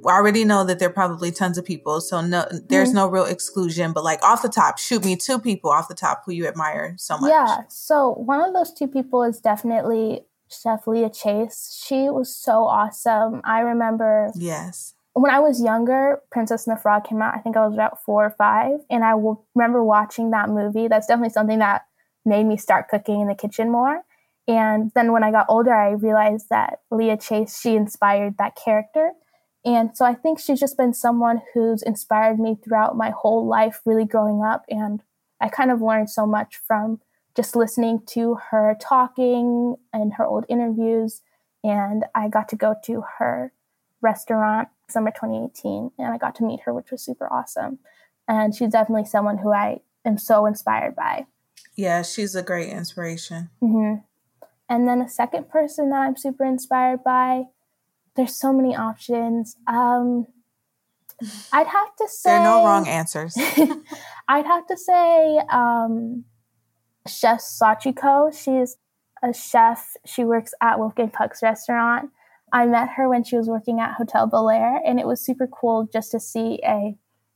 I 0.06 0.14
already 0.14 0.46
know 0.46 0.64
that 0.64 0.80
there 0.80 0.90
are 0.90 0.94
probably 0.94 1.32
tons 1.32 1.58
of 1.58 1.66
people, 1.66 2.02
so 2.02 2.22
no, 2.22 2.46
there's 2.68 2.90
mm-hmm. 2.90 2.98
no 2.98 3.08
real 3.08 3.26
exclusion. 3.26 3.94
But 3.94 4.04
like 4.04 4.24
off 4.24 4.42
the 4.42 4.50
top, 4.50 4.78
shoot 4.78 5.04
me 5.04 5.16
two 5.16 5.40
people 5.40 5.70
off 5.70 5.88
the 5.88 5.96
top 5.96 6.24
who 6.26 6.32
you 6.34 6.48
admire 6.48 6.96
so 6.98 7.18
much. 7.18 7.30
Yeah, 7.30 7.62
so 7.70 8.12
one 8.12 8.42
of 8.42 8.54
those 8.54 8.74
two 8.74 8.88
people 8.88 9.24
is 9.24 9.40
definitely 9.40 10.26
Chef 10.50 10.88
Leah 10.88 11.10
Chase. 11.10 11.84
She 11.86 12.10
was 12.10 12.36
so 12.36 12.66
awesome. 12.66 13.42
I 13.44 13.62
remember. 13.62 14.32
Yes. 14.36 14.96
When 15.16 15.32
I 15.32 15.40
was 15.40 15.62
younger, 15.62 16.22
Princess 16.32 16.66
and 16.66 16.76
the 16.76 16.82
Frog 16.82 17.04
came 17.04 17.22
out. 17.22 17.36
I 17.36 17.40
think 17.40 17.56
I 17.56 17.66
was 17.66 17.76
about 17.76 18.02
four 18.04 18.26
or 18.26 18.32
five, 18.32 18.80
and 18.90 19.04
I 19.04 19.14
remember 19.54 19.84
watching 19.84 20.32
that 20.32 20.50
movie. 20.50 20.88
That's 20.88 21.06
definitely 21.06 21.34
something 21.34 21.60
that 21.60 21.86
made 22.26 22.46
me 22.46 22.58
start 22.58 22.88
cooking 22.88 23.22
in 23.22 23.28
the 23.28 23.36
kitchen 23.36 23.72
more. 23.72 24.02
And 24.48 24.92
then 24.96 25.12
when 25.12 25.24
I 25.24 25.32
got 25.32 25.46
older, 25.50 25.74
I 25.74 25.92
realized 25.92 26.48
that 26.50 26.80
Leah 26.92 27.18
Chase, 27.18 27.60
she 27.60 27.76
inspired 27.76 28.38
that 28.38 28.56
character. 28.56 29.12
And 29.66 29.96
so 29.96 30.06
I 30.06 30.14
think 30.14 30.40
she's 30.40 30.60
just 30.60 30.78
been 30.78 30.94
someone 30.94 31.42
who's 31.54 31.82
inspired 31.82 32.40
me 32.40 32.58
throughout 32.62 32.98
my 32.98 33.12
whole 33.12 33.46
life, 33.46 33.80
really 33.86 34.06
growing 34.06 34.44
up. 34.44 34.66
And 34.68 35.02
I 35.40 35.50
kind 35.50 35.72
of 35.72 35.82
learned 35.82 36.10
so 36.10 36.26
much 36.26 36.58
from 36.58 37.00
just 37.36 37.56
listening 37.56 38.02
to 38.08 38.36
her 38.52 38.78
talking 38.80 39.76
and 39.94 40.14
her 40.14 40.26
old 40.26 40.46
interviews. 40.50 41.22
And 41.64 42.06
I 42.14 42.28
got 42.28 42.50
to 42.50 42.56
go 42.56 42.76
to 42.86 43.04
her 43.20 43.54
restaurant 44.02 44.68
summer 44.90 45.12
2018 45.12 45.92
and 45.98 46.14
I 46.14 46.18
got 46.18 46.36
to 46.36 46.44
meet 46.44 46.62
her, 46.66 46.74
which 46.74 46.92
was 46.92 47.02
super 47.02 47.32
awesome. 47.32 47.80
And 48.28 48.54
she's 48.54 48.72
definitely 48.72 49.06
someone 49.06 49.38
who 49.38 49.52
I 49.54 49.80
am 50.06 50.18
so 50.18 50.46
inspired 50.46 50.96
by. 50.96 51.26
Yeah, 51.76 52.04
she's 52.04 52.36
a 52.36 52.44
great 52.44 52.70
inspiration. 52.70 53.50
Mm-hmm. 53.62 54.02
And 54.70 54.88
then 54.88 55.02
a 55.02 55.10
second 55.10 55.50
person 55.50 55.90
that 55.90 56.02
I'm 56.02 56.16
super 56.16 56.46
inspired 56.46 57.04
by, 57.04 57.46
there's 58.16 58.36
so 58.36 58.54
many 58.54 58.76
options. 58.76 59.56
Um, 59.68 60.28
I'd 61.52 61.68
have 61.68 61.96
to 61.98 62.08
say 62.08 62.32
there 62.32 62.40
are 62.40 62.62
no 62.62 62.66
wrong 62.66 62.88
answers. 62.88 63.36
I'd 64.28 64.46
have 64.46 64.68
to 64.68 64.78
say 64.78 65.40
um, 65.52 66.26
Chef 67.08 67.40
Sachiko. 67.40 68.34
She's 68.34 68.78
a 69.22 69.34
chef. 69.34 69.94
She 70.06 70.24
works 70.24 70.54
at 70.62 70.80
Wolfgang 70.80 71.10
Puck's 71.10 71.42
restaurant. 71.42 72.10
I 72.52 72.66
met 72.68 72.90
her 72.98 73.10
when 73.10 73.24
she 73.24 73.38
was 73.38 73.48
working 73.48 73.80
at 73.80 73.94
Hotel 73.94 74.28
Bel 74.28 74.50
Air, 74.50 74.80
and 74.86 75.00
it 75.00 75.08
was 75.08 75.26
super 75.26 75.48
cool 75.48 75.88
just 75.92 76.12
to 76.12 76.20
see 76.20 76.60
a 76.64 76.96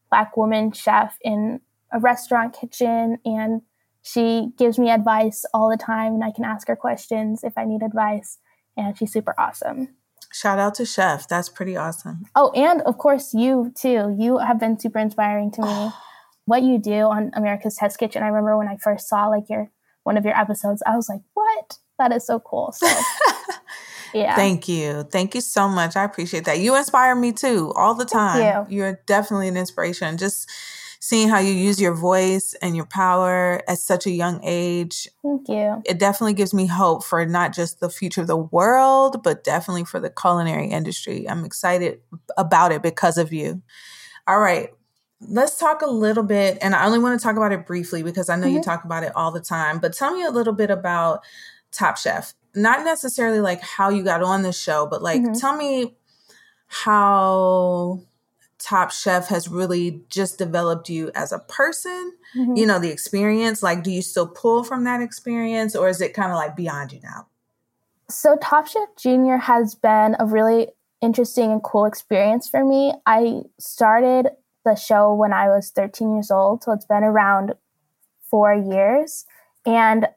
black 0.09 0.37
woman 0.37 0.71
chef 0.71 1.17
in 1.21 1.61
a 1.91 1.99
restaurant 1.99 2.55
kitchen. 2.59 3.17
And 3.25 3.61
she 4.03 4.49
gives 4.57 4.77
me 4.77 4.91
advice 4.91 5.43
all 5.53 5.69
the 5.69 5.77
time, 5.77 6.13
and 6.13 6.23
I 6.23 6.31
can 6.31 6.45
ask 6.45 6.67
her 6.67 6.75
questions 6.75 7.43
if 7.43 7.57
I 7.57 7.65
need 7.65 7.81
advice. 7.81 8.37
And 8.75 8.95
she's 8.95 9.11
super 9.11 9.33
awesome. 9.39 9.96
Shout 10.33 10.59
out 10.59 10.75
to 10.75 10.85
Chef. 10.85 11.27
That's 11.27 11.49
pretty 11.49 11.75
awesome. 11.77 12.25
Oh, 12.35 12.51
and 12.51 12.81
of 12.81 12.97
course, 12.97 13.33
you 13.33 13.71
too. 13.75 14.15
You 14.17 14.37
have 14.37 14.59
been 14.59 14.79
super 14.79 14.99
inspiring 14.99 15.51
to 15.51 15.61
me. 15.61 15.91
what 16.45 16.63
you 16.63 16.79
do 16.79 17.01
on 17.01 17.31
America's 17.33 17.75
Test 17.75 17.99
Kitchen. 17.99 18.23
I 18.23 18.27
remember 18.27 18.57
when 18.57 18.67
I 18.67 18.77
first 18.77 19.09
saw 19.09 19.27
like 19.27 19.49
your 19.49 19.69
one 20.03 20.17
of 20.17 20.23
your 20.23 20.37
episodes, 20.37 20.81
I 20.85 20.95
was 20.95 21.09
like, 21.09 21.21
"What? 21.33 21.77
That 21.99 22.13
is 22.13 22.25
so 22.25 22.39
cool!" 22.39 22.71
So 22.71 22.87
Yeah. 24.13 24.35
Thank 24.35 24.67
you. 24.67 25.03
Thank 25.03 25.35
you 25.35 25.41
so 25.41 25.67
much. 25.67 25.95
I 25.95 26.03
appreciate 26.03 26.45
that. 26.45 26.59
You 26.59 26.75
inspire 26.75 27.15
me 27.15 27.31
too 27.31 27.73
all 27.75 27.93
the 27.93 28.05
time. 28.05 28.65
You. 28.69 28.77
You're 28.77 28.99
definitely 29.05 29.47
an 29.47 29.57
inspiration. 29.57 30.17
Just 30.17 30.49
seeing 30.99 31.29
how 31.29 31.39
you 31.39 31.51
use 31.51 31.79
your 31.79 31.93
voice 31.93 32.55
and 32.61 32.75
your 32.75 32.85
power 32.85 33.61
at 33.67 33.79
such 33.79 34.05
a 34.05 34.11
young 34.11 34.39
age. 34.43 35.07
Thank 35.23 35.47
you. 35.49 35.81
It 35.85 35.99
definitely 35.99 36.33
gives 36.33 36.53
me 36.53 36.65
hope 36.65 37.03
for 37.03 37.25
not 37.25 37.53
just 37.53 37.79
the 37.79 37.89
future 37.89 38.21
of 38.21 38.27
the 38.27 38.37
world, 38.37 39.23
but 39.23 39.43
definitely 39.43 39.85
for 39.85 39.99
the 39.99 40.09
culinary 40.09 40.67
industry. 40.67 41.27
I'm 41.29 41.45
excited 41.45 41.99
about 42.37 42.71
it 42.71 42.81
because 42.81 43.17
of 43.17 43.33
you. 43.33 43.61
All 44.27 44.39
right. 44.39 44.69
Let's 45.19 45.57
talk 45.57 45.81
a 45.81 45.89
little 45.89 46.23
bit, 46.23 46.59
and 46.61 46.75
I 46.75 46.85
only 46.85 46.99
want 46.99 47.19
to 47.19 47.23
talk 47.23 47.37
about 47.37 47.51
it 47.51 47.65
briefly 47.65 48.03
because 48.03 48.29
I 48.29 48.35
know 48.35 48.45
mm-hmm. 48.45 48.57
you 48.57 48.61
talk 48.61 48.83
about 48.83 49.03
it 49.03 49.11
all 49.15 49.31
the 49.31 49.41
time, 49.41 49.79
but 49.79 49.93
tell 49.93 50.13
me 50.13 50.23
a 50.23 50.29
little 50.29 50.53
bit 50.53 50.69
about 50.69 51.23
Top 51.71 51.97
Chef 51.97 52.35
not 52.57 52.83
necessarily 52.83 53.39
like 53.39 53.61
how 53.61 53.89
you 53.89 54.03
got 54.03 54.23
on 54.23 54.41
the 54.41 54.51
show, 54.51 54.87
but 54.87 55.01
like 55.01 55.21
mm-hmm. 55.21 55.33
tell 55.33 55.55
me 55.55 55.95
how 56.67 58.01
Top 58.67 58.91
Chef 58.91 59.29
has 59.29 59.47
really 59.47 60.01
just 60.09 60.37
developed 60.37 60.89
you 60.89 61.09
as 61.15 61.31
a 61.31 61.39
person, 61.39 62.11
mm-hmm. 62.35 62.57
you 62.57 62.65
know, 62.65 62.79
the 62.79 62.91
experience. 62.91 63.63
Like, 63.63 63.81
do 63.81 63.89
you 63.89 64.01
still 64.01 64.27
pull 64.27 64.65
from 64.65 64.83
that 64.83 65.01
experience 65.01 65.73
or 65.73 65.87
is 65.87 66.01
it 66.01 66.13
kind 66.13 66.33
of 66.33 66.35
like 66.35 66.57
beyond 66.57 66.91
you 66.91 66.99
now? 67.01 67.27
So, 68.09 68.35
Top 68.41 68.67
Chef 68.67 68.89
Junior 68.97 69.37
has 69.37 69.73
been 69.75 70.17
a 70.19 70.25
really 70.25 70.67
interesting 71.01 71.53
and 71.53 71.63
cool 71.63 71.85
experience 71.85 72.49
for 72.49 72.65
me. 72.65 72.93
I 73.05 73.43
started 73.57 74.31
the 74.65 74.75
show 74.75 75.13
when 75.13 75.31
I 75.31 75.47
was 75.47 75.71
13 75.71 76.15
years 76.15 76.29
old, 76.29 76.63
so 76.63 76.73
it's 76.73 76.85
been 76.85 77.05
around 77.05 77.53
four 78.29 78.53
years. 78.53 79.25
And 79.65 80.09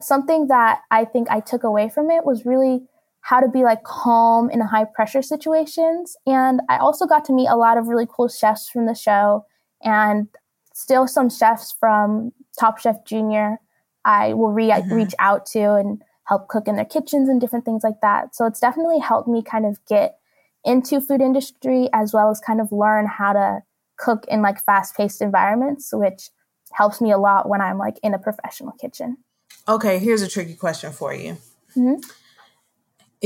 something 0.00 0.46
that 0.46 0.82
I 0.92 1.06
think 1.06 1.28
I 1.28 1.40
took 1.40 1.64
away 1.64 1.88
from 1.88 2.12
it 2.12 2.24
was 2.24 2.46
really 2.46 2.82
how 3.26 3.40
to 3.40 3.48
be 3.48 3.64
like 3.64 3.82
calm 3.82 4.48
in 4.50 4.60
high 4.60 4.84
pressure 4.84 5.20
situations. 5.20 6.16
And 6.26 6.60
I 6.68 6.78
also 6.78 7.06
got 7.06 7.24
to 7.24 7.32
meet 7.32 7.48
a 7.48 7.56
lot 7.56 7.76
of 7.76 7.88
really 7.88 8.06
cool 8.08 8.28
chefs 8.28 8.68
from 8.68 8.86
the 8.86 8.94
show 8.94 9.44
and 9.82 10.28
still 10.74 11.08
some 11.08 11.28
chefs 11.28 11.74
from 11.80 12.30
Top 12.58 12.78
Chef 12.78 13.04
Junior 13.04 13.58
I 14.04 14.34
will 14.34 14.52
re- 14.52 14.68
mm-hmm. 14.68 14.94
reach 14.94 15.14
out 15.18 15.44
to 15.46 15.74
and 15.74 16.02
help 16.28 16.46
cook 16.46 16.68
in 16.68 16.76
their 16.76 16.84
kitchens 16.84 17.28
and 17.28 17.40
different 17.40 17.64
things 17.64 17.82
like 17.82 18.00
that. 18.00 18.36
So 18.36 18.46
it's 18.46 18.60
definitely 18.60 19.00
helped 19.00 19.26
me 19.26 19.42
kind 19.42 19.66
of 19.66 19.84
get 19.86 20.18
into 20.64 21.00
food 21.00 21.20
industry 21.20 21.88
as 21.92 22.12
well 22.12 22.30
as 22.30 22.38
kind 22.38 22.60
of 22.60 22.70
learn 22.70 23.06
how 23.06 23.32
to 23.32 23.62
cook 23.98 24.24
in 24.28 24.40
like 24.40 24.62
fast 24.64 24.96
paced 24.96 25.20
environments, 25.20 25.92
which 25.92 26.30
helps 26.74 27.00
me 27.00 27.10
a 27.10 27.18
lot 27.18 27.48
when 27.48 27.60
I'm 27.60 27.78
like 27.78 27.98
in 28.04 28.14
a 28.14 28.20
professional 28.20 28.70
kitchen. 28.80 29.16
Okay, 29.66 29.98
here's 29.98 30.22
a 30.22 30.28
tricky 30.28 30.54
question 30.54 30.92
for 30.92 31.12
you. 31.12 31.38
Mm-hmm. 31.76 32.08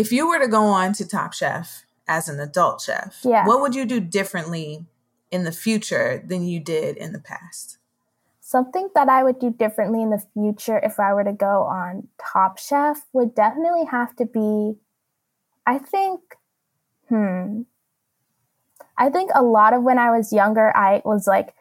If 0.01 0.13
you 0.13 0.27
were 0.27 0.39
to 0.39 0.49
go 0.49 0.63
on 0.63 0.95
to 0.95 1.07
Top 1.07 1.35
Chef 1.35 1.85
as 2.09 2.27
an 2.27 2.41
adult 2.41 2.81
chef, 2.81 3.21
yeah. 3.23 3.47
what 3.47 3.61
would 3.61 3.75
you 3.75 3.85
do 3.85 4.01
differently 4.01 4.87
in 5.31 5.45
the 5.45 5.53
future 5.53 6.25
than 6.27 6.43
you 6.43 6.59
did 6.59 6.97
in 6.97 7.13
the 7.13 7.19
past? 7.19 7.77
Something 8.41 8.89
that 8.95 9.11
I 9.11 9.23
would 9.23 9.39
do 9.39 9.51
differently 9.51 10.01
in 10.01 10.09
the 10.09 10.25
future 10.33 10.79
if 10.79 10.99
I 10.99 11.13
were 11.13 11.25
to 11.25 11.35
go 11.35 11.65
on 11.65 12.09
Top 12.19 12.59
Chef 12.59 13.05
would 13.13 13.35
definitely 13.35 13.85
have 13.91 14.17
to 14.17 14.25
be, 14.25 14.79
I 15.67 15.77
think, 15.77 16.23
hmm. 17.11 17.63
I 18.97 19.11
think 19.11 19.33
a 19.35 19.43
lot 19.43 19.75
of 19.75 19.83
when 19.83 19.99
I 19.99 20.17
was 20.17 20.33
younger, 20.33 20.75
I 20.75 21.03
was 21.05 21.27
like, 21.27 21.55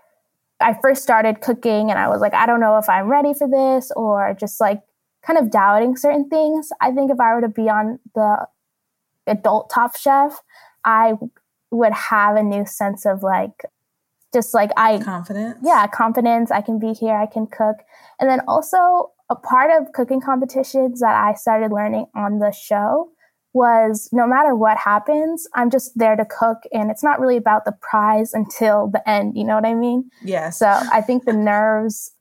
I 0.61 0.77
first 0.81 1.03
started 1.03 1.41
cooking 1.41 1.89
and 1.89 1.99
I 1.99 2.07
was 2.07 2.21
like, 2.21 2.33
I 2.33 2.45
don't 2.45 2.61
know 2.61 2.77
if 2.77 2.87
I'm 2.87 3.09
ready 3.09 3.33
for 3.33 3.49
this 3.49 3.91
or 3.97 4.33
just 4.39 4.61
like 4.61 4.81
kind 5.25 5.37
of 5.37 5.51
doubting 5.51 5.95
certain 5.95 6.29
things. 6.29 6.69
I 6.81 6.91
think 6.91 7.11
if 7.11 7.19
I 7.19 7.33
were 7.33 7.41
to 7.41 7.49
be 7.49 7.69
on 7.69 7.99
the 8.15 8.47
adult 9.27 9.69
top 9.69 9.95
chef, 9.97 10.39
I 10.83 11.13
would 11.71 11.93
have 11.93 12.35
a 12.35 12.43
new 12.43 12.65
sense 12.65 13.05
of 13.05 13.21
like, 13.23 13.65
just 14.33 14.53
like 14.53 14.71
I 14.77 14.99
confidence. 14.99 15.59
Yeah, 15.63 15.87
confidence. 15.87 16.51
I 16.51 16.61
can 16.61 16.79
be 16.79 16.93
here, 16.93 17.15
I 17.15 17.25
can 17.25 17.47
cook. 17.47 17.77
And 18.19 18.29
then 18.29 18.41
also 18.47 19.11
a 19.29 19.35
part 19.35 19.71
of 19.71 19.91
cooking 19.93 20.21
competitions 20.21 20.99
that 21.01 21.15
I 21.15 21.33
started 21.33 21.71
learning 21.71 22.07
on 22.15 22.39
the 22.39 22.51
show 22.51 23.11
was 23.53 24.09
no 24.11 24.27
matter 24.27 24.55
what 24.55 24.77
happens, 24.77 25.47
I'm 25.55 25.69
just 25.69 25.97
there 25.97 26.15
to 26.15 26.25
cook 26.25 26.59
and 26.71 26.91
it's 26.91 27.03
not 27.03 27.19
really 27.19 27.37
about 27.37 27.65
the 27.65 27.71
prize 27.71 28.33
until 28.33 28.87
the 28.87 29.07
end. 29.09 29.35
You 29.35 29.43
know 29.43 29.55
what 29.55 29.65
I 29.65 29.73
mean? 29.73 30.09
Yeah. 30.23 30.51
So 30.51 30.67
I 30.67 31.01
think 31.01 31.25
the 31.25 31.33
nerves, 31.33 32.11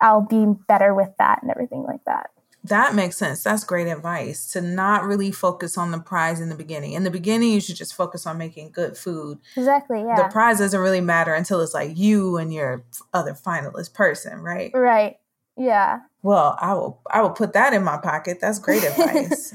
I'll 0.00 0.22
be 0.22 0.46
better 0.68 0.94
with 0.94 1.10
that 1.18 1.42
and 1.42 1.50
everything 1.50 1.82
like 1.84 2.04
that. 2.04 2.30
That 2.64 2.96
makes 2.96 3.16
sense. 3.16 3.44
That's 3.44 3.62
great 3.62 3.86
advice 3.86 4.50
to 4.52 4.60
not 4.60 5.04
really 5.04 5.30
focus 5.30 5.78
on 5.78 5.92
the 5.92 6.00
prize 6.00 6.40
in 6.40 6.48
the 6.48 6.56
beginning. 6.56 6.94
In 6.94 7.04
the 7.04 7.12
beginning, 7.12 7.52
you 7.52 7.60
should 7.60 7.76
just 7.76 7.94
focus 7.94 8.26
on 8.26 8.38
making 8.38 8.72
good 8.72 8.96
food. 8.96 9.38
Exactly. 9.56 10.00
Yeah. 10.00 10.16
The 10.16 10.28
prize 10.32 10.58
doesn't 10.58 10.80
really 10.80 11.00
matter 11.00 11.32
until 11.32 11.60
it's 11.60 11.74
like 11.74 11.96
you 11.96 12.36
and 12.38 12.52
your 12.52 12.84
other 13.14 13.34
finalist 13.34 13.94
person, 13.94 14.40
right? 14.40 14.72
Right. 14.74 15.16
Yeah. 15.56 16.00
Well, 16.22 16.58
I 16.60 16.74
will 16.74 17.00
I 17.08 17.22
will 17.22 17.30
put 17.30 17.52
that 17.52 17.72
in 17.72 17.84
my 17.84 17.98
pocket. 17.98 18.38
That's 18.40 18.58
great 18.58 18.82
advice. 18.84 19.54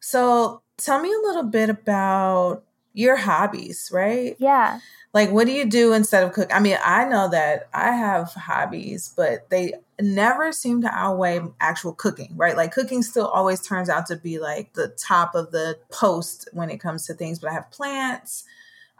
So 0.00 0.62
tell 0.76 1.00
me 1.00 1.12
a 1.12 1.26
little 1.26 1.44
bit 1.44 1.70
about 1.70 2.64
your 2.92 3.16
hobbies, 3.16 3.90
right? 3.92 4.34
Yeah. 4.38 4.80
Like, 5.14 5.30
what 5.30 5.46
do 5.46 5.52
you 5.52 5.64
do 5.64 5.92
instead 5.92 6.24
of 6.24 6.32
cook? 6.32 6.52
I 6.52 6.58
mean, 6.58 6.76
I 6.84 7.04
know 7.04 7.30
that 7.30 7.68
I 7.72 7.92
have 7.92 8.32
hobbies, 8.32 9.14
but 9.16 9.48
they 9.48 9.74
never 10.00 10.50
seem 10.50 10.82
to 10.82 10.92
outweigh 10.92 11.40
actual 11.60 11.92
cooking, 11.92 12.32
right? 12.36 12.56
Like, 12.56 12.72
cooking 12.72 13.02
still 13.02 13.28
always 13.28 13.64
turns 13.64 13.88
out 13.88 14.06
to 14.06 14.16
be 14.16 14.40
like 14.40 14.74
the 14.74 14.88
top 14.88 15.36
of 15.36 15.52
the 15.52 15.78
post 15.90 16.48
when 16.52 16.68
it 16.68 16.80
comes 16.80 17.06
to 17.06 17.14
things. 17.14 17.38
But 17.38 17.50
I 17.50 17.54
have 17.54 17.70
plants, 17.70 18.44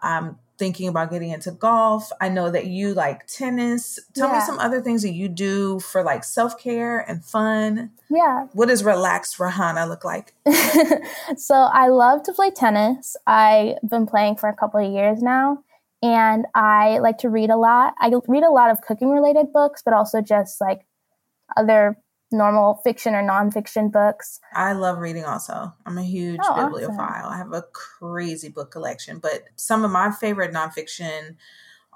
I'm 0.04 0.38
thinking 0.58 0.88
about 0.88 1.10
getting 1.10 1.30
into 1.30 1.50
golf. 1.50 2.10
I 2.20 2.28
know 2.28 2.50
that 2.50 2.66
you 2.66 2.94
like 2.94 3.26
tennis. 3.26 3.98
Tell 4.14 4.28
yeah. 4.28 4.38
me 4.38 4.44
some 4.44 4.58
other 4.58 4.80
things 4.80 5.02
that 5.02 5.12
you 5.12 5.28
do 5.28 5.80
for 5.80 6.02
like 6.04 6.22
self 6.24 6.58
care 6.58 7.00
and 7.00 7.24
fun. 7.24 7.90
Yeah. 8.08 8.46
What 8.52 8.68
does 8.68 8.84
relaxed 8.84 9.38
Rahanna 9.38 9.88
look 9.88 10.04
like? 10.04 10.34
so 11.36 11.54
I 11.54 11.88
love 11.88 12.22
to 12.24 12.32
play 12.32 12.50
tennis. 12.50 13.16
I've 13.26 13.76
been 13.88 14.06
playing 14.06 14.36
for 14.36 14.48
a 14.48 14.54
couple 14.54 14.84
of 14.84 14.92
years 14.92 15.22
now. 15.22 15.64
And 16.04 16.44
I 16.54 16.98
like 16.98 17.16
to 17.18 17.30
read 17.30 17.48
a 17.48 17.56
lot. 17.56 17.94
I 17.98 18.12
read 18.28 18.42
a 18.42 18.50
lot 18.50 18.70
of 18.70 18.82
cooking 18.82 19.08
related 19.08 19.54
books, 19.54 19.80
but 19.82 19.94
also 19.94 20.20
just 20.20 20.60
like 20.60 20.82
other 21.56 21.96
normal 22.30 22.74
fiction 22.84 23.14
or 23.14 23.22
nonfiction 23.22 23.90
books. 23.90 24.38
I 24.52 24.74
love 24.74 24.98
reading 24.98 25.24
also. 25.24 25.72
I'm 25.86 25.96
a 25.96 26.02
huge 26.02 26.40
oh, 26.44 26.66
bibliophile. 26.66 26.98
Awesome. 27.00 27.32
I 27.32 27.38
have 27.38 27.52
a 27.54 27.62
crazy 27.72 28.50
book 28.50 28.70
collection, 28.70 29.18
but 29.18 29.44
some 29.56 29.82
of 29.82 29.90
my 29.90 30.10
favorite 30.10 30.52
nonfiction 30.52 31.36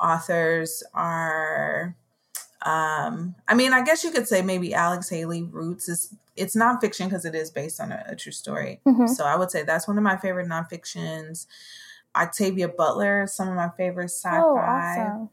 authors 0.01 0.83
are 0.95 1.95
um 2.63 3.35
I 3.47 3.55
mean, 3.55 3.75
I 3.75 3.85
guess 3.85 4.05
you 4.05 4.11
could 4.11 4.27
say 4.27 4.41
maybe 4.41 4.73
Alex 4.73 5.11
Haley 5.11 5.43
Roots 5.43 5.87
is 5.87 6.15
it's 6.35 6.57
nonfiction 6.57 7.05
because 7.05 7.27
it 7.27 7.35
is 7.35 7.51
based 7.51 7.79
on 7.79 7.93
a, 7.93 8.05
a 8.07 8.17
true 8.17 8.33
story. 8.33 8.81
Mm-hmm. 8.87 9.09
So 9.09 9.27
I 9.27 9.37
would 9.37 9.51
say 9.51 9.65
that's 9.65 9.87
one 9.87 9.99
of 9.99 10.05
my 10.05 10.17
favorite 10.17 10.49
nonfictions. 10.49 11.47
Octavia 12.17 12.69
Butler, 12.69 13.27
some 13.27 13.49
of 13.49 13.55
my 13.55 13.71
favorite 13.77 14.11
sci-fi. 14.11 14.39
Oh, 14.39 14.57
awesome. 14.57 15.31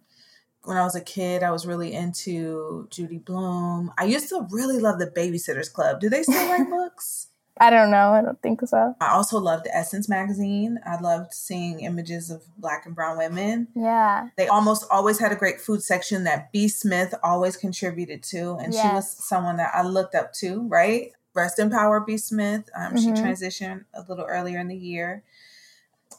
When 0.63 0.77
I 0.77 0.84
was 0.84 0.96
a 0.96 1.01
kid, 1.01 1.44
I 1.44 1.51
was 1.51 1.67
really 1.67 1.94
into 1.94 2.88
Judy 2.89 3.20
Blume. 3.20 3.91
I 4.00 4.05
used 4.05 4.29
to 4.29 4.48
really 4.50 4.79
love 4.79 4.98
the 4.98 5.08
Babysitters 5.08 5.72
Club. 5.72 6.00
Do 6.00 6.10
they 6.10 6.24
still 6.24 6.50
write 6.50 6.70
books? 6.70 7.27
I 7.58 7.70
don't 7.70 7.89
know. 7.89 8.12
I 8.12 8.22
don't 8.22 8.41
think 8.41 8.62
so. 8.67 8.96
I 9.00 9.12
also 9.12 9.39
loved 9.39 9.67
Essence 9.72 10.10
magazine. 10.10 10.77
I 10.86 11.00
loved 11.00 11.34
seeing 11.34 11.79
images 11.79 12.29
of 12.29 12.44
black 12.58 12.86
and 12.86 12.94
brown 12.94 13.17
women. 13.17 13.70
Yeah. 13.75 14.27
They 14.36 14.48
almost 14.48 14.86
always 14.91 15.20
had 15.20 15.32
a 15.32 15.38
great 15.38 15.62
food 15.62 15.82
section 15.82 16.25
that 16.25 16.51
B. 16.51 16.67
Smith 16.67 17.13
always 17.24 17.55
contributed 17.55 18.24
to. 18.24 18.55
And 18.55 18.74
yes. 18.74 18.84
she 18.84 18.94
was 18.94 19.10
someone 19.25 19.55
that 19.58 19.74
I 19.74 19.84
looked 19.84 20.15
up 20.15 20.34
to, 20.34 20.67
right? 20.67 21.12
Rest 21.34 21.58
in 21.60 21.70
power, 21.70 22.01
B. 22.01 22.17
Smith. 22.17 22.70
Um, 22.75 22.94
mm-hmm. 22.94 22.98
She 22.98 23.22
transitioned 23.22 23.86
a 23.94 24.03
little 24.08 24.25
earlier 24.25 24.60
in 24.60 24.67
the 24.67 24.75
year. 24.75 25.24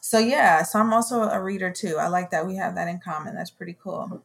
So, 0.07 0.21
yeah, 0.21 0.63
so 0.63 0.79
I'm 0.79 0.93
also 0.93 1.23
a 1.23 1.43
reader 1.43 1.73
too. 1.73 1.97
I 1.99 2.07
like 2.07 2.31
that 2.31 2.47
we 2.47 2.55
have 2.55 2.77
that 2.77 2.87
in 2.87 3.01
common. 3.01 3.35
That's 3.35 3.51
pretty 3.51 3.77
cool. 3.83 4.23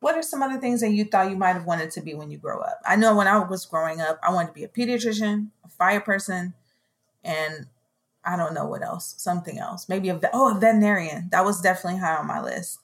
What 0.00 0.14
are 0.14 0.22
some 0.22 0.42
other 0.42 0.60
things 0.60 0.82
that 0.82 0.90
you 0.90 1.06
thought 1.06 1.30
you 1.30 1.36
might 1.36 1.54
have 1.54 1.64
wanted 1.64 1.90
to 1.92 2.02
be 2.02 2.12
when 2.12 2.30
you 2.30 2.36
grow 2.36 2.60
up? 2.60 2.82
I 2.86 2.96
know 2.96 3.16
when 3.16 3.26
I 3.26 3.38
was 3.38 3.64
growing 3.64 4.02
up, 4.02 4.20
I 4.22 4.30
wanted 4.30 4.48
to 4.48 4.52
be 4.52 4.64
a 4.64 4.68
pediatrician, 4.68 5.48
a 5.64 5.68
fire 5.70 6.02
person, 6.02 6.52
and 7.24 7.68
I 8.22 8.36
don't 8.36 8.52
know 8.52 8.66
what 8.66 8.82
else, 8.82 9.14
something 9.16 9.58
else. 9.58 9.88
Maybe 9.88 10.10
a 10.10 10.20
oh, 10.34 10.54
a 10.54 10.60
veterinarian. 10.60 11.30
That 11.30 11.46
was 11.46 11.62
definitely 11.62 12.00
high 12.00 12.16
on 12.16 12.26
my 12.26 12.42
list. 12.42 12.80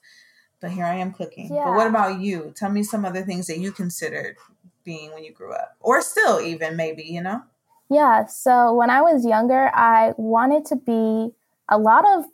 But 0.59 0.71
here 0.71 0.85
I 0.85 0.95
am 0.95 1.13
cooking. 1.13 1.53
Yeah. 1.53 1.65
But 1.65 1.75
what 1.75 1.85
about 1.85 2.21
you? 2.21 2.53
Tell 2.55 2.71
me 2.71 2.81
some 2.81 3.05
other 3.05 3.21
things 3.21 3.45
that 3.45 3.59
you 3.59 3.71
considered 3.71 4.37
being 4.83 5.13
when 5.13 5.23
you 5.23 5.31
grew 5.31 5.53
up, 5.53 5.75
or 5.79 6.01
still 6.01 6.41
even 6.41 6.75
maybe, 6.75 7.03
you 7.03 7.21
know? 7.21 7.43
Yeah. 7.87 8.25
So 8.25 8.73
when 8.73 8.89
I 8.89 9.03
was 9.03 9.27
younger, 9.27 9.69
I 9.75 10.15
wanted 10.17 10.65
to 10.65 10.75
be 10.75 11.35
a 11.69 11.77
lot 11.77 12.05
of 12.17 12.25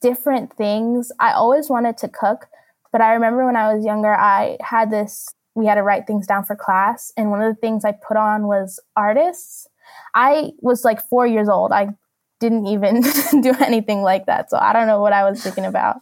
different 0.00 0.54
things. 0.56 1.10
I 1.18 1.32
always 1.32 1.68
wanted 1.68 1.96
to 1.98 2.08
cook, 2.08 2.46
but 2.92 3.00
I 3.00 3.12
remember 3.12 3.44
when 3.46 3.56
I 3.56 3.72
was 3.74 3.84
younger, 3.84 4.14
I 4.14 4.56
had 4.60 4.90
this, 4.90 5.28
we 5.54 5.66
had 5.66 5.74
to 5.74 5.82
write 5.82 6.06
things 6.06 6.26
down 6.26 6.44
for 6.44 6.56
class. 6.56 7.12
And 7.16 7.30
one 7.30 7.42
of 7.42 7.54
the 7.54 7.60
things 7.60 7.84
I 7.84 7.92
put 7.92 8.16
on 8.16 8.46
was 8.46 8.80
artists. 8.96 9.66
I 10.14 10.52
was 10.60 10.84
like 10.84 11.06
four 11.08 11.26
years 11.26 11.48
old. 11.48 11.72
I 11.72 11.88
didn't 12.40 12.66
even 12.66 13.00
do 13.42 13.54
anything 13.60 14.02
like 14.02 14.26
that. 14.26 14.50
So 14.50 14.58
I 14.58 14.72
don't 14.72 14.86
know 14.86 15.00
what 15.00 15.12
I 15.12 15.28
was 15.28 15.42
thinking 15.42 15.64
about. 15.64 15.96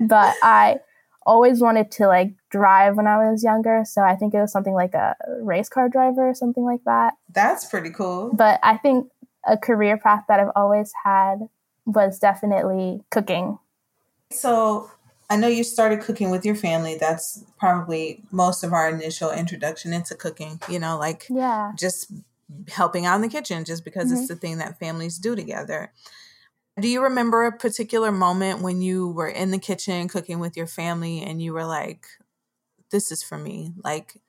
But 0.00 0.34
I 0.42 0.78
always 1.26 1.60
wanted 1.60 1.90
to 1.90 2.06
like 2.06 2.34
drive 2.50 2.96
when 2.96 3.06
I 3.06 3.30
was 3.30 3.42
younger. 3.42 3.84
So 3.86 4.02
I 4.02 4.16
think 4.16 4.34
it 4.34 4.40
was 4.40 4.52
something 4.52 4.74
like 4.74 4.94
a 4.94 5.14
race 5.40 5.68
car 5.68 5.88
driver 5.88 6.28
or 6.28 6.34
something 6.34 6.64
like 6.64 6.84
that. 6.84 7.14
That's 7.32 7.64
pretty 7.64 7.90
cool. 7.90 8.32
But 8.32 8.60
I 8.62 8.76
think 8.76 9.08
a 9.46 9.56
career 9.56 9.96
path 9.96 10.24
that 10.28 10.40
I've 10.40 10.52
always 10.56 10.92
had 11.04 11.48
was 11.86 12.18
definitely 12.18 13.02
cooking. 13.10 13.58
So 14.30 14.90
I 15.30 15.36
know 15.36 15.48
you 15.48 15.64
started 15.64 16.00
cooking 16.00 16.30
with 16.30 16.44
your 16.44 16.54
family. 16.54 16.96
That's 16.96 17.44
probably 17.58 18.22
most 18.30 18.62
of 18.62 18.72
our 18.72 18.88
initial 18.88 19.30
introduction 19.30 19.92
into 19.92 20.14
cooking, 20.14 20.60
you 20.68 20.78
know, 20.78 20.98
like 20.98 21.26
yeah. 21.30 21.72
just 21.76 22.12
helping 22.68 23.06
out 23.06 23.16
in 23.16 23.22
the 23.22 23.28
kitchen 23.28 23.64
just 23.64 23.84
because 23.84 24.06
mm-hmm. 24.06 24.18
it's 24.18 24.28
the 24.28 24.36
thing 24.36 24.58
that 24.58 24.78
families 24.78 25.18
do 25.18 25.34
together. 25.34 25.92
Do 26.80 26.88
you 26.88 27.02
remember 27.02 27.44
a 27.44 27.56
particular 27.56 28.10
moment 28.10 28.60
when 28.60 28.82
you 28.82 29.08
were 29.08 29.28
in 29.28 29.50
the 29.50 29.58
kitchen 29.58 30.08
cooking 30.08 30.40
with 30.40 30.56
your 30.56 30.66
family 30.66 31.22
and 31.22 31.40
you 31.40 31.52
were 31.52 31.64
like, 31.64 32.06
this 32.90 33.12
is 33.12 33.22
for 33.22 33.38
me? 33.38 33.72
Like, 33.82 34.20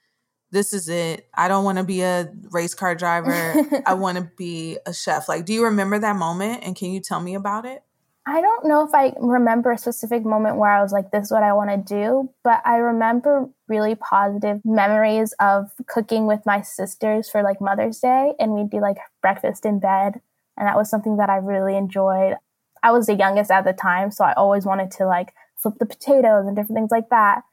this 0.52 0.74
is 0.74 0.90
it. 0.90 1.28
I 1.34 1.48
don't 1.48 1.64
want 1.64 1.78
to 1.78 1.84
be 1.84 2.02
a 2.02 2.32
race 2.52 2.74
car 2.74 2.96
driver. 2.96 3.56
I 3.86 3.94
want 3.96 4.18
to 4.18 4.30
be 4.38 4.78
a 4.86 4.94
chef. 4.94 5.28
Like, 5.28 5.46
do 5.46 5.54
you 5.54 5.66
remember 5.66 6.00
that 6.00 6.16
moment 6.16 6.64
and 6.64 6.76
can 6.76 6.92
you 6.92 7.00
tell 7.00 7.20
me 7.20 7.36
about 7.36 7.66
it? 7.66 7.84
I 8.28 8.42
don't 8.42 8.66
know 8.66 8.84
if 8.84 8.94
I 8.96 9.14
remember 9.20 9.72
a 9.72 9.78
specific 9.78 10.26
moment 10.26 10.58
where 10.58 10.72
I 10.72 10.82
was 10.82 10.92
like, 10.92 11.12
this 11.12 11.26
is 11.26 11.32
what 11.32 11.44
I 11.44 11.54
want 11.54 11.70
to 11.70 11.78
do, 11.78 12.32
but 12.44 12.60
I 12.66 12.78
remember 12.78 13.48
really 13.68 13.94
positive 13.94 14.62
memories 14.66 15.34
of 15.40 15.70
cooking 15.86 16.26
with 16.26 16.40
my 16.44 16.62
sisters 16.62 17.30
for 17.30 17.44
like 17.44 17.62
Mother's 17.62 18.00
Day. 18.00 18.34
And 18.40 18.54
we'd 18.54 18.72
do 18.72 18.82
like 18.82 18.98
breakfast 19.22 19.64
in 19.64 19.80
bed. 19.80 20.22
And 20.58 20.68
that 20.68 20.76
was 20.76 20.90
something 20.90 21.18
that 21.18 21.30
I 21.30 21.36
really 21.36 21.78
enjoyed. 21.78 22.36
I 22.82 22.92
was 22.92 23.06
the 23.06 23.16
youngest 23.16 23.52
at 23.52 23.64
the 23.64 23.74
time, 23.74 24.10
so 24.10 24.24
I 24.24 24.34
always 24.34 24.66
wanted 24.66 24.90
to 24.92 25.06
like 25.06 25.34
flip 25.58 25.76
the 25.80 25.86
potatoes 25.86 26.48
and 26.48 26.56
different 26.56 26.78
things 26.78 26.92
like 26.92 27.10
that. 27.10 27.44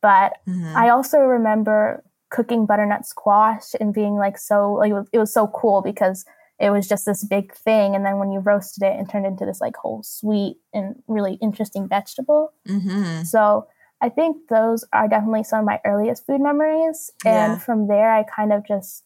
But 0.00 0.34
mm-hmm. 0.48 0.74
I 0.76 0.90
also 0.90 1.18
remember 1.18 2.02
cooking 2.34 2.66
butternut 2.66 3.06
squash 3.06 3.74
and 3.80 3.94
being 3.94 4.16
like 4.16 4.36
so, 4.36 4.72
like, 4.72 4.90
it 4.90 4.94
was, 4.94 5.08
it 5.12 5.18
was 5.18 5.32
so 5.32 5.46
cool 5.46 5.82
because 5.82 6.24
it 6.58 6.70
was 6.70 6.88
just 6.88 7.06
this 7.06 7.24
big 7.24 7.54
thing 7.54 7.94
and 7.94 8.04
then 8.04 8.18
when 8.18 8.30
you 8.30 8.40
roasted 8.40 8.82
it 8.82 8.96
and 8.98 9.08
turned 9.08 9.26
into 9.26 9.44
this 9.44 9.60
like 9.60 9.76
whole 9.76 10.02
sweet 10.02 10.56
and 10.72 11.02
really 11.06 11.34
interesting 11.42 11.88
vegetable 11.88 12.52
mm-hmm. 12.66 13.22
so 13.22 13.66
i 14.00 14.08
think 14.08 14.36
those 14.48 14.84
are 14.92 15.08
definitely 15.08 15.42
some 15.42 15.60
of 15.60 15.64
my 15.64 15.80
earliest 15.84 16.26
food 16.26 16.40
memories 16.40 17.10
and 17.24 17.54
yeah. 17.54 17.58
from 17.58 17.88
there 17.88 18.12
i 18.12 18.22
kind 18.22 18.52
of 18.52 18.66
just 18.66 19.04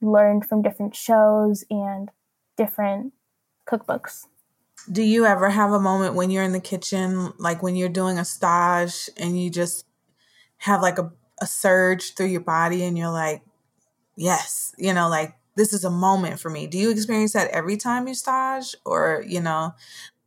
learned 0.00 0.44
from 0.44 0.60
different 0.60 0.94
shows 0.94 1.64
and 1.70 2.10
different 2.56 3.12
cookbooks 3.66 4.26
do 4.92 5.02
you 5.02 5.24
ever 5.24 5.48
have 5.48 5.72
a 5.72 5.80
moment 5.80 6.14
when 6.14 6.30
you're 6.30 6.42
in 6.42 6.52
the 6.52 6.60
kitchen 6.60 7.32
like 7.38 7.62
when 7.62 7.74
you're 7.74 7.88
doing 7.88 8.18
a 8.18 8.24
stage 8.24 9.08
and 9.16 9.40
you 9.40 9.48
just 9.48 9.86
have 10.58 10.82
like 10.82 10.98
a, 10.98 11.10
a 11.40 11.46
surge 11.46 12.14
through 12.14 12.26
your 12.26 12.40
body 12.40 12.84
and 12.84 12.96
you're 12.96 13.10
like 13.10 13.42
yes 14.16 14.72
you 14.78 14.92
know 14.92 15.08
like 15.08 15.34
this 15.56 15.72
is 15.72 15.84
a 15.84 15.90
moment 15.90 16.40
for 16.40 16.50
me. 16.50 16.66
Do 16.66 16.78
you 16.78 16.90
experience 16.90 17.32
that 17.32 17.50
every 17.50 17.76
time 17.76 18.08
you 18.08 18.14
stage 18.14 18.74
or, 18.84 19.24
you 19.26 19.40
know, 19.40 19.74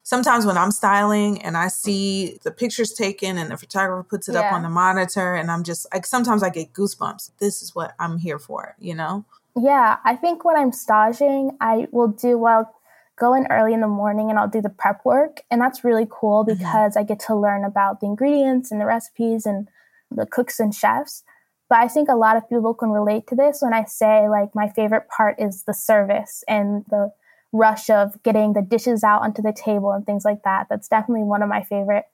sometimes 0.04 0.46
when 0.46 0.58
I'm 0.58 0.72
styling 0.72 1.42
and 1.42 1.58
I 1.58 1.68
see 1.68 2.40
the 2.44 2.52
pictures 2.52 2.94
taken 2.94 3.38
and 3.38 3.52
the 3.52 3.58
photographer 3.58 4.08
puts 4.08 4.30
it 4.30 4.34
yeah. 4.34 4.42
up 4.42 4.54
on 4.54 4.64
the 4.64 4.70
monitor 4.70 5.36
and 5.36 5.52
I'm 5.52 5.64
just 5.64 5.86
like 5.94 6.06
sometimes 6.06 6.44
I 6.44 6.50
get 6.50 6.74
goosebumps. 6.74 7.32
This 7.40 7.62
is 7.62 7.76
what 7.76 7.94
I'm 8.00 8.18
here 8.18 8.40
for, 8.40 8.76
you 8.80 8.96
know? 8.96 9.26
Yeah, 9.60 9.98
I 10.06 10.16
think 10.16 10.46
when 10.46 10.56
I'm 10.56 10.72
staging, 10.72 11.58
I 11.60 11.88
will 11.92 12.10
do 12.10 12.38
well 12.38 12.74
go 13.18 13.34
in 13.34 13.48
early 13.50 13.74
in 13.74 13.82
the 13.82 13.88
morning 13.88 14.30
and 14.30 14.38
I'll 14.38 14.48
do 14.48 14.62
the 14.62 14.70
prep 14.70 15.04
work 15.04 15.42
and 15.50 15.60
that's 15.60 15.84
really 15.84 16.08
cool 16.08 16.46
mm-hmm. 16.46 16.60
because 16.60 16.92
mm-hmm. 16.92 17.00
I 17.00 17.04
get 17.04 17.20
to 17.22 17.36
learn 17.36 17.66
about 17.66 18.00
the 18.00 18.06
ingredients 18.06 18.72
and 18.72 18.80
the 18.80 18.86
recipes 18.86 19.48
and 19.48 19.68
the 20.12 20.26
cooks 20.26 20.60
and 20.60 20.74
chefs. 20.74 21.24
But 21.70 21.80
I 21.80 21.88
think 21.88 22.08
a 22.10 22.16
lot 22.16 22.38
of 22.38 22.48
people 22.48 22.74
can 22.74 22.90
relate 22.90 23.28
to 23.28 23.36
this 23.36 23.60
when 23.62 23.74
I 23.74 23.84
say, 23.84 24.30
like, 24.30 24.56
my 24.56 24.70
favorite 24.70 25.10
part 25.10 25.36
is 25.38 25.64
the 25.64 25.74
service 25.74 26.44
and 26.48 26.86
the 26.90 27.12
rush 27.52 27.90
of 27.90 28.22
getting 28.24 28.54
the 28.54 28.62
dishes 28.62 29.04
out 29.04 29.22
onto 29.22 29.42
the 29.42 29.54
table 29.54 29.92
and 29.92 30.06
things 30.06 30.24
like 30.24 30.44
that. 30.44 30.68
That's 30.70 30.88
definitely 30.88 31.24
one 31.24 31.42
of 31.42 31.50
my 31.50 31.64
favorite 31.64 32.06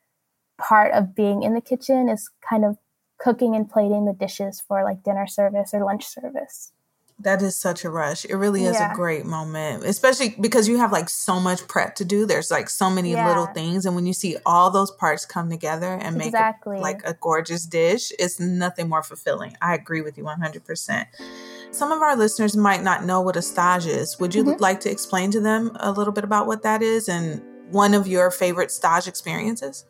part 0.57 0.93
of 0.93 1.15
being 1.15 1.43
in 1.43 1.53
the 1.53 1.61
kitchen 1.61 2.09
is 2.09 2.29
kind 2.47 2.65
of 2.65 2.77
cooking 3.19 3.55
and 3.55 3.69
plating 3.69 4.05
the 4.05 4.13
dishes 4.13 4.61
for 4.67 4.83
like 4.83 5.03
dinner 5.03 5.27
service 5.27 5.71
or 5.73 5.83
lunch 5.83 6.05
service. 6.05 6.71
That 7.19 7.41
is 7.41 7.55
such 7.55 7.85
a 7.85 7.89
rush. 7.89 8.25
It 8.25 8.35
really 8.35 8.65
is 8.65 8.75
yeah. 8.75 8.91
a 8.91 8.95
great 8.95 9.25
moment, 9.25 9.85
especially 9.85 10.35
because 10.41 10.67
you 10.67 10.77
have 10.77 10.91
like 10.91 11.09
so 11.09 11.39
much 11.39 11.67
prep 11.67 11.95
to 11.95 12.05
do. 12.05 12.25
There's 12.25 12.49
like 12.49 12.69
so 12.69 12.89
many 12.89 13.11
yeah. 13.11 13.27
little 13.27 13.45
things, 13.45 13.85
and 13.85 13.95
when 13.95 14.05
you 14.05 14.13
see 14.13 14.37
all 14.45 14.71
those 14.71 14.91
parts 14.91 15.25
come 15.25 15.49
together 15.49 15.93
and 15.93 16.17
make 16.17 16.27
exactly. 16.27 16.77
a, 16.77 16.81
like 16.81 17.01
a 17.05 17.13
gorgeous 17.13 17.65
dish, 17.65 18.11
it's 18.19 18.39
nothing 18.39 18.89
more 18.89 19.03
fulfilling. 19.03 19.55
I 19.61 19.75
agree 19.75 20.01
with 20.01 20.17
you 20.17 20.23
100%. 20.23 21.05
Some 21.71 21.91
of 21.91 22.01
our 22.01 22.15
listeners 22.15 22.57
might 22.57 22.83
not 22.83 23.05
know 23.05 23.21
what 23.21 23.35
a 23.35 23.41
stage 23.41 23.85
is. 23.85 24.19
Would 24.19 24.35
you 24.35 24.43
mm-hmm. 24.43 24.61
like 24.61 24.79
to 24.81 24.91
explain 24.91 25.31
to 25.31 25.39
them 25.39 25.71
a 25.79 25.91
little 25.91 26.13
bit 26.13 26.23
about 26.23 26.47
what 26.47 26.63
that 26.63 26.81
is 26.81 27.07
and 27.07 27.41
one 27.69 27.93
of 27.93 28.07
your 28.07 28.31
favorite 28.31 28.71
stage 28.71 29.07
experiences? 29.07 29.85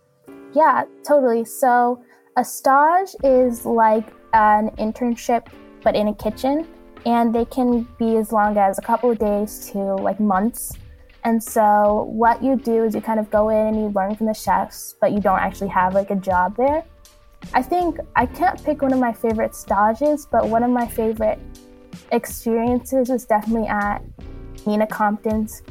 Yeah, 0.53 0.83
totally. 1.07 1.45
So, 1.45 2.03
a 2.37 2.45
stage 2.45 3.15
is 3.23 3.65
like 3.65 4.07
an 4.33 4.69
internship, 4.77 5.47
but 5.83 5.95
in 5.95 6.07
a 6.07 6.15
kitchen 6.15 6.67
and 7.05 7.33
they 7.33 7.45
can 7.45 7.87
be 7.97 8.17
as 8.17 8.31
long 8.31 8.57
as 8.57 8.77
a 8.77 8.81
couple 8.81 9.11
of 9.11 9.19
days 9.19 9.69
to 9.71 9.79
like 9.79 10.19
months. 10.19 10.73
And 11.25 11.41
so, 11.41 12.09
what 12.11 12.43
you 12.43 12.57
do 12.57 12.83
is 12.83 12.93
you 12.93 13.01
kind 13.01 13.19
of 13.19 13.29
go 13.31 13.49
in 13.49 13.67
and 13.67 13.75
you 13.77 13.87
learn 13.89 14.15
from 14.15 14.27
the 14.27 14.33
chefs, 14.33 14.95
but 14.99 15.13
you 15.13 15.21
don't 15.21 15.39
actually 15.39 15.69
have 15.69 15.93
like 15.93 16.11
a 16.11 16.15
job 16.15 16.57
there. 16.57 16.83
I 17.53 17.61
think 17.61 17.97
I 18.15 18.25
can't 18.25 18.61
pick 18.63 18.81
one 18.81 18.93
of 18.93 18.99
my 18.99 19.13
favorite 19.13 19.55
stages, 19.55 20.27
but 20.29 20.49
one 20.49 20.63
of 20.63 20.71
my 20.71 20.87
favorite 20.87 21.39
experiences 22.11 23.09
was 23.09 23.25
definitely 23.25 23.67
at 23.67 24.01
Nina 24.65 24.87
Compton's 24.87 25.61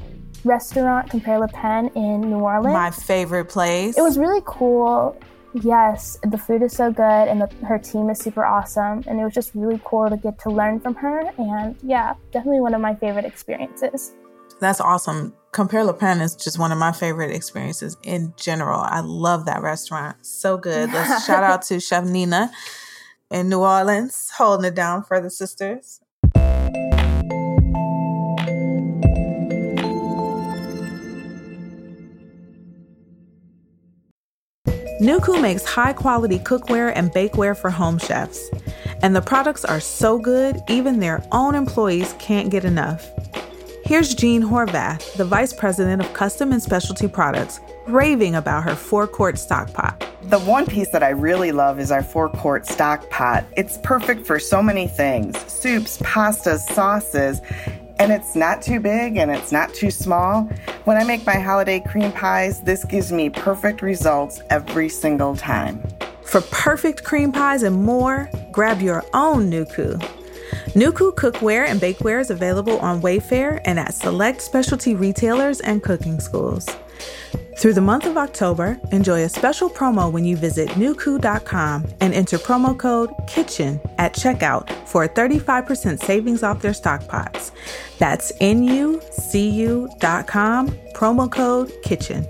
restaurant, 0.44 1.08
Compère 1.08 1.40
Lapin 1.40 1.90
in 1.94 2.22
New 2.22 2.40
Orleans. 2.40 2.74
My 2.74 2.90
favorite 2.90 3.46
place. 3.46 3.96
It 3.96 4.02
was 4.02 4.18
really 4.18 4.42
cool 4.44 5.16
Yes, 5.54 6.18
the 6.22 6.38
food 6.38 6.62
is 6.62 6.72
so 6.72 6.90
good 6.90 7.02
and 7.02 7.42
the, 7.42 7.66
her 7.66 7.78
team 7.78 8.08
is 8.10 8.18
super 8.18 8.44
awesome. 8.44 9.04
And 9.06 9.20
it 9.20 9.24
was 9.24 9.34
just 9.34 9.54
really 9.54 9.80
cool 9.84 10.08
to 10.08 10.16
get 10.16 10.38
to 10.40 10.50
learn 10.50 10.80
from 10.80 10.94
her. 10.96 11.30
And 11.38 11.76
yeah, 11.82 12.14
definitely 12.30 12.60
one 12.60 12.74
of 12.74 12.80
my 12.80 12.94
favorite 12.94 13.24
experiences. 13.24 14.12
That's 14.60 14.80
awesome. 14.80 15.34
Compère 15.52 15.84
Lapin 15.84 16.20
is 16.20 16.34
just 16.36 16.58
one 16.58 16.72
of 16.72 16.78
my 16.78 16.92
favorite 16.92 17.34
experiences 17.34 17.96
in 18.04 18.32
general. 18.36 18.80
I 18.80 19.00
love 19.00 19.44
that 19.46 19.60
restaurant. 19.60 20.16
So 20.24 20.56
good. 20.56 20.92
Let's 20.92 21.26
shout 21.26 21.44
out 21.44 21.62
to 21.62 21.80
Chef 21.80 22.04
Nina 22.04 22.50
in 23.30 23.48
New 23.48 23.60
Orleans, 23.60 24.30
holding 24.36 24.66
it 24.66 24.74
down 24.74 25.02
for 25.02 25.20
the 25.20 25.30
sisters. 25.30 26.01
Nuku 35.02 35.42
makes 35.42 35.64
high 35.64 35.92
quality 35.92 36.38
cookware 36.38 36.92
and 36.94 37.10
bakeware 37.10 37.56
for 37.56 37.70
home 37.70 37.98
chefs. 37.98 38.48
And 39.02 39.16
the 39.16 39.20
products 39.20 39.64
are 39.64 39.80
so 39.80 40.16
good, 40.16 40.62
even 40.68 41.00
their 41.00 41.26
own 41.32 41.56
employees 41.56 42.14
can't 42.20 42.50
get 42.50 42.64
enough. 42.64 43.10
Here's 43.84 44.14
Jean 44.14 44.42
Horvath, 44.42 45.12
the 45.14 45.24
Vice 45.24 45.52
President 45.52 46.00
of 46.00 46.14
Custom 46.14 46.52
and 46.52 46.62
Specialty 46.62 47.08
Products, 47.08 47.58
raving 47.88 48.36
about 48.36 48.62
her 48.62 48.76
four 48.76 49.08
quart 49.08 49.38
stock 49.38 49.72
pot. 49.72 50.08
The 50.22 50.38
one 50.38 50.66
piece 50.66 50.90
that 50.90 51.02
I 51.02 51.08
really 51.08 51.50
love 51.50 51.80
is 51.80 51.90
our 51.90 52.04
four 52.04 52.28
quart 52.28 52.64
stock 52.64 53.10
pot. 53.10 53.44
It's 53.56 53.78
perfect 53.78 54.24
for 54.24 54.38
so 54.38 54.62
many 54.62 54.86
things 54.86 55.36
soups, 55.50 55.98
pastas, 55.98 56.60
sauces, 56.60 57.40
and 57.98 58.12
it's 58.12 58.34
not 58.34 58.62
too 58.62 58.80
big 58.80 59.16
and 59.16 59.30
it's 59.30 59.52
not 59.52 59.72
too 59.74 59.90
small. 59.90 60.42
When 60.84 60.96
I 60.96 61.04
make 61.04 61.24
my 61.26 61.38
holiday 61.38 61.80
cream 61.80 62.12
pies, 62.12 62.60
this 62.60 62.84
gives 62.84 63.12
me 63.12 63.30
perfect 63.30 63.82
results 63.82 64.40
every 64.50 64.88
single 64.88 65.36
time. 65.36 65.82
For 66.24 66.40
perfect 66.40 67.04
cream 67.04 67.32
pies 67.32 67.62
and 67.62 67.82
more, 67.82 68.30
grab 68.50 68.80
your 68.80 69.04
own 69.12 69.50
Nuku. 69.50 69.98
Nuku 70.74 71.14
cookware 71.14 71.66
and 71.66 71.80
bakeware 71.80 72.20
is 72.20 72.30
available 72.30 72.78
on 72.78 73.02
Wayfair 73.02 73.60
and 73.64 73.78
at 73.78 73.94
select 73.94 74.40
specialty 74.40 74.94
retailers 74.94 75.60
and 75.60 75.82
cooking 75.82 76.20
schools. 76.20 76.66
Through 77.58 77.74
the 77.74 77.80
month 77.80 78.06
of 78.06 78.16
October, 78.16 78.80
enjoy 78.90 79.22
a 79.22 79.28
special 79.28 79.70
promo 79.70 80.10
when 80.10 80.24
you 80.24 80.36
visit 80.36 80.68
nuku.com 80.70 81.86
and 82.00 82.12
enter 82.12 82.38
promo 82.38 82.76
code 82.76 83.10
KITCHEN 83.28 83.78
at 83.98 84.14
checkout 84.14 84.68
for 84.88 85.04
a 85.04 85.08
35% 85.08 86.02
savings 86.02 86.42
off 86.42 86.60
their 86.60 86.74
stock 86.74 87.06
pots. 87.06 87.52
That's 87.98 88.32
nucu.com, 88.40 88.98
promo 90.94 91.30
code 91.30 91.72
KITCHEN. 91.84 92.26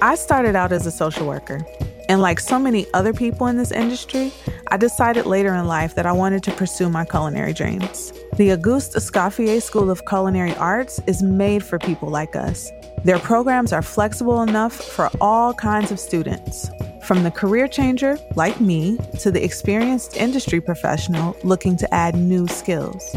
I 0.00 0.14
started 0.16 0.54
out 0.56 0.72
as 0.72 0.86
a 0.86 0.90
social 0.90 1.26
worker. 1.26 1.66
And 2.08 2.20
like 2.20 2.38
so 2.38 2.58
many 2.58 2.86
other 2.92 3.12
people 3.12 3.46
in 3.46 3.56
this 3.56 3.72
industry, 3.72 4.32
I 4.74 4.76
decided 4.76 5.24
later 5.24 5.54
in 5.54 5.68
life 5.68 5.94
that 5.94 6.04
I 6.04 6.10
wanted 6.10 6.42
to 6.42 6.50
pursue 6.50 6.88
my 6.88 7.04
culinary 7.04 7.52
dreams. 7.52 8.12
The 8.36 8.50
Auguste 8.50 8.94
Escoffier 8.94 9.62
School 9.62 9.88
of 9.88 10.04
Culinary 10.04 10.52
Arts 10.56 11.00
is 11.06 11.22
made 11.22 11.62
for 11.62 11.78
people 11.78 12.08
like 12.08 12.34
us. 12.34 12.72
Their 13.04 13.20
programs 13.20 13.72
are 13.72 13.82
flexible 13.82 14.42
enough 14.42 14.72
for 14.74 15.10
all 15.20 15.54
kinds 15.54 15.92
of 15.92 16.00
students, 16.00 16.68
from 17.04 17.22
the 17.22 17.30
career 17.30 17.68
changer, 17.68 18.18
like 18.34 18.60
me, 18.60 18.98
to 19.20 19.30
the 19.30 19.44
experienced 19.44 20.16
industry 20.16 20.60
professional 20.60 21.36
looking 21.44 21.76
to 21.76 21.94
add 21.94 22.16
new 22.16 22.48
skills. 22.48 23.14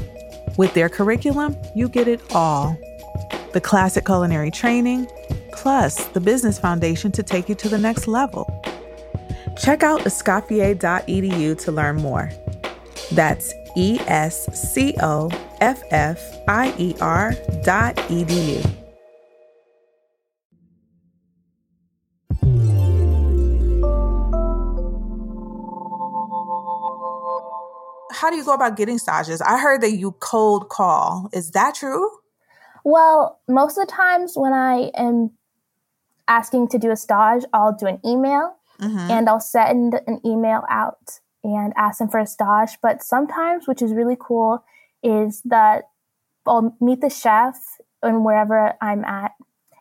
With 0.57 0.75
their 0.75 0.89
curriculum, 0.89 1.57
you 1.73 1.89
get 1.89 2.07
it 2.07 2.21
all 2.35 2.77
the 3.53 3.61
classic 3.61 4.05
culinary 4.05 4.51
training, 4.51 5.07
plus 5.53 6.05
the 6.09 6.21
business 6.21 6.59
foundation 6.59 7.11
to 7.13 7.23
take 7.23 7.49
you 7.49 7.55
to 7.55 7.67
the 7.67 7.79
next 7.79 8.07
level. 8.07 8.45
Check 9.59 9.83
out 9.83 10.01
escoffier.edu 10.01 11.57
to 11.59 11.71
learn 11.71 11.97
more. 11.97 12.31
That's 13.11 13.53
E 13.75 13.99
S 14.07 14.45
C 14.53 14.95
O 15.01 15.29
F 15.61 15.81
F 15.91 16.19
I 16.47 16.73
E 16.77 16.95
R 17.01 17.33
dot 17.63 17.95
edu. 17.95 18.63
How 28.11 28.31
do 28.31 28.35
you 28.35 28.43
go 28.43 28.53
about 28.53 28.77
getting 28.77 28.97
stages? 28.97 29.41
I 29.41 29.59
heard 29.59 29.81
that 29.81 29.91
you 29.91 30.11
cold 30.13 30.69
call. 30.69 31.29
Is 31.33 31.51
that 31.51 31.75
true? 31.75 32.09
Well, 32.83 33.39
most 33.47 33.77
of 33.77 33.85
the 33.85 33.93
times 33.93 34.33
when 34.35 34.53
I 34.53 34.91
am 34.95 35.31
asking 36.27 36.69
to 36.69 36.79
do 36.79 36.89
a 36.89 36.95
stage, 36.95 37.43
I'll 37.53 37.73
do 37.73 37.85
an 37.85 37.99
email 38.03 38.55
mm-hmm. 38.79 39.11
and 39.11 39.29
I'll 39.29 39.39
send 39.39 39.99
an 40.07 40.21
email 40.25 40.63
out 40.69 41.19
and 41.43 41.73
ask 41.75 41.99
them 41.99 42.09
for 42.09 42.19
a 42.19 42.27
stage. 42.27 42.77
But 42.81 43.03
sometimes, 43.03 43.67
which 43.67 43.81
is 43.81 43.93
really 43.93 44.17
cool, 44.19 44.63
is 45.03 45.41
that 45.45 45.83
I'll 46.45 46.75
meet 46.79 47.01
the 47.01 47.09
chef 47.09 47.57
and 48.01 48.23
wherever 48.23 48.73
I'm 48.81 49.03
at, 49.05 49.31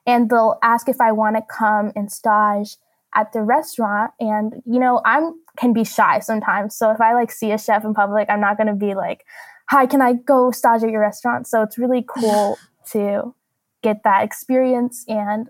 and 0.06 0.30
they'll 0.30 0.58
ask 0.62 0.88
if 0.88 1.00
I 1.00 1.12
want 1.12 1.36
to 1.36 1.42
come 1.42 1.92
and 1.96 2.10
stage 2.10 2.76
at 3.14 3.32
the 3.32 3.42
restaurant. 3.42 4.12
And 4.20 4.62
you 4.64 4.78
know, 4.78 5.00
I'm 5.04 5.34
can 5.56 5.72
be 5.72 5.84
shy 5.84 6.20
sometimes. 6.20 6.76
So 6.76 6.90
if 6.90 7.00
I 7.00 7.14
like 7.14 7.30
see 7.30 7.50
a 7.52 7.58
chef 7.58 7.84
in 7.84 7.94
public, 7.94 8.28
I'm 8.28 8.40
not 8.40 8.56
going 8.56 8.68
to 8.68 8.74
be 8.74 8.94
like, 8.94 9.24
"Hi, 9.70 9.86
can 9.86 10.02
I 10.02 10.14
go 10.14 10.50
stage 10.50 10.82
at 10.82 10.90
your 10.90 11.00
restaurant?" 11.00 11.46
So 11.46 11.62
it's 11.62 11.78
really 11.78 12.04
cool 12.06 12.58
to 12.92 13.34
get 13.82 14.02
that 14.04 14.24
experience 14.24 15.04
and 15.08 15.48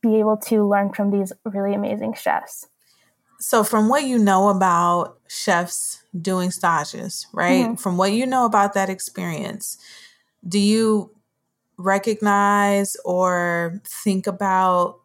be 0.00 0.18
able 0.18 0.36
to 0.36 0.66
learn 0.66 0.92
from 0.92 1.10
these 1.10 1.32
really 1.44 1.74
amazing 1.74 2.14
chefs. 2.14 2.68
So, 3.40 3.62
from 3.62 3.88
what 3.88 4.04
you 4.04 4.18
know 4.18 4.48
about 4.48 5.18
chefs 5.28 6.02
doing 6.20 6.50
stages, 6.50 7.26
right? 7.32 7.66
Mm-hmm. 7.66 7.74
From 7.74 7.96
what 7.96 8.12
you 8.12 8.26
know 8.26 8.44
about 8.44 8.74
that 8.74 8.90
experience, 8.90 9.78
do 10.46 10.58
you 10.58 11.14
recognize 11.76 12.96
or 13.04 13.80
think 13.84 14.26
about 14.26 15.00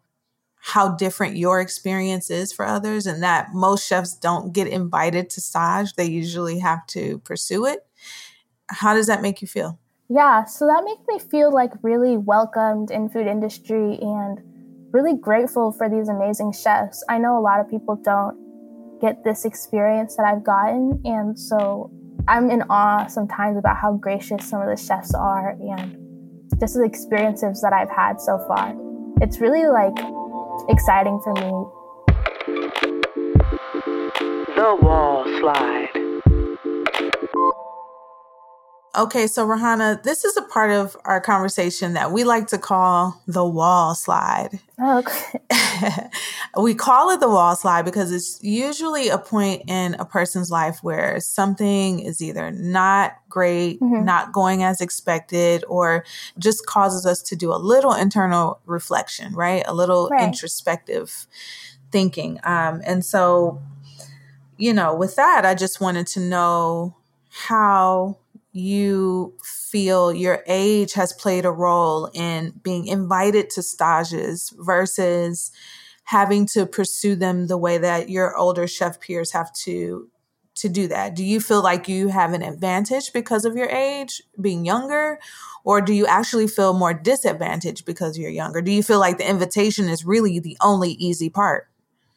how 0.56 0.90
different 0.96 1.38
your 1.38 1.60
experience 1.60 2.30
is 2.32 2.52
for 2.52 2.66
others 2.66 3.06
and 3.06 3.22
that 3.22 3.54
most 3.54 3.86
chefs 3.86 4.16
don't 4.16 4.54
get 4.54 4.68
invited 4.68 5.30
to 5.30 5.42
stage? 5.42 5.94
They 5.94 6.06
usually 6.06 6.60
have 6.60 6.88
to 6.88 7.20
pursue 7.20 7.66
it. 7.66 7.86
How 8.68 8.96
does 8.96 9.08
that 9.08 9.22
make 9.22 9.42
you 9.42 9.48
feel? 9.48 9.78
Yeah, 10.10 10.46
so 10.46 10.66
that 10.68 10.84
makes 10.84 11.02
me 11.08 11.20
feel 11.20 11.52
like 11.52 11.72
really 11.82 12.18
welcomed 12.18 12.92
in 12.92 13.10
food 13.10 13.28
industry 13.28 14.00
and 14.02 14.40
really 14.94 15.18
grateful 15.18 15.72
for 15.72 15.90
these 15.90 16.08
amazing 16.08 16.54
chefs. 16.54 17.04
I 17.10 17.18
know 17.18 17.38
a 17.38 17.42
lot 17.42 17.60
of 17.60 17.68
people 17.70 17.96
don't 17.96 18.38
get 19.02 19.24
this 19.24 19.44
experience 19.44 20.16
that 20.16 20.26
I've 20.26 20.44
gotten, 20.44 21.02
and 21.04 21.38
so 21.38 21.92
I'm 22.28 22.52
in 22.52 22.62
awe 22.70 23.08
sometimes 23.08 23.58
about 23.58 23.78
how 23.78 23.94
gracious 23.94 24.48
some 24.48 24.62
of 24.62 24.70
the 24.70 24.78
chefs 24.78 25.14
are 25.16 25.58
and 25.60 25.98
just 26.60 26.76
the 26.76 26.84
experiences 26.84 27.60
that 27.62 27.74
I've 27.74 27.90
had 27.90 28.22
so 28.22 28.38
far. 28.48 28.76
It's 29.20 29.42
really 29.42 29.66
like 29.66 29.98
exciting 30.70 31.20
for 31.24 31.34
me. 31.34 31.50
The 34.56 34.78
wall 34.80 35.26
slide. 35.40 36.03
Okay, 38.96 39.26
so 39.26 39.48
Rahanna, 39.48 40.04
this 40.04 40.24
is 40.24 40.38
a 40.38 40.44
part 40.44 40.70
of 40.70 40.96
our 41.04 41.20
conversation 41.20 41.94
that 41.94 42.12
we 42.12 42.24
like 42.24 42.46
to 42.48 42.60
call 42.60 43.20
the 43.26 43.44
wall 43.44 43.96
slide. 43.96 44.60
Okay. 44.80 45.40
we 46.62 46.76
call 46.76 47.10
it 47.10 47.20
the 47.20 47.28
wall 47.28 47.56
slide 47.56 47.86
because 47.86 48.12
it's 48.12 48.44
usually 48.44 49.10
a 49.10 49.18
point 49.18 49.64
in 49.68 49.96
a 49.96 50.06
person's 50.06 50.52
life 50.52 50.78
where 50.84 51.20
something 51.20 52.02
is 52.02 52.22
either 52.22 52.52
not 52.52 53.14
great, 53.30 53.80
mm-hmm. 53.80 54.06
not 54.06 54.32
going 54.32 54.62
as 54.62 54.80
expected, 54.80 55.66
or 55.68 56.06
just 56.38 56.68
causes 56.68 57.04
us 57.04 57.24
to 57.24 57.36
do 57.36 57.52
a 57.52 57.58
little 57.58 57.96
internal 57.96 58.60
reflection, 58.68 59.34
right? 59.34 59.64
A 59.66 59.74
little 59.74 60.08
right. 60.10 60.24
introspective 60.24 61.26
thinking. 61.92 62.40
Um, 62.44 62.84
and 62.86 63.04
so, 63.04 63.60
you 64.58 64.72
know, 64.72 64.94
with 64.94 65.16
that, 65.16 65.48
I 65.48 65.56
just 65.56 65.82
wanted 65.82 66.06
to 66.08 66.20
know 66.20 66.96
how 67.32 68.18
you 68.54 69.36
feel 69.44 70.14
your 70.14 70.44
age 70.48 70.94
has 70.94 71.12
played 71.12 71.44
a 71.44 71.52
role 71.52 72.10
in 72.14 72.54
being 72.64 72.88
invited 72.88 73.50
to 73.50 73.64
stages 73.64 74.54
versus 74.60 75.52
having 76.06 76.46
to 76.46 76.66
pursue 76.66 77.16
them 77.16 77.48
the 77.48 77.58
way 77.58 77.80
that 77.80 78.10
your 78.10 78.38
older 78.38 78.68
chef 78.68 79.00
peers 79.02 79.32
have 79.32 79.52
to 79.54 80.10
to 80.56 80.70
do 80.70 80.88
that? 80.88 81.16
Do 81.16 81.26
you 81.26 81.42
feel 81.42 81.64
like 81.64 81.88
you 81.88 82.10
have 82.10 82.34
an 82.34 82.44
advantage 82.44 83.12
because 83.12 83.44
of 83.44 83.56
your 83.56 83.70
age 83.70 84.22
being 84.40 84.66
younger? 84.66 85.20
Or 85.64 85.82
do 85.82 85.94
you 85.94 86.06
actually 86.06 86.48
feel 86.48 86.74
more 86.74 86.94
disadvantaged 86.94 87.86
because 87.86 88.20
you're 88.20 88.30
younger? 88.30 88.62
Do 88.62 88.72
you 88.72 88.84
feel 88.84 89.00
like 89.00 89.18
the 89.18 89.28
invitation 89.28 89.90
is 89.90 90.06
really 90.06 90.38
the 90.38 90.56
only 90.62 90.92
easy 90.92 91.30
part? 91.30 91.70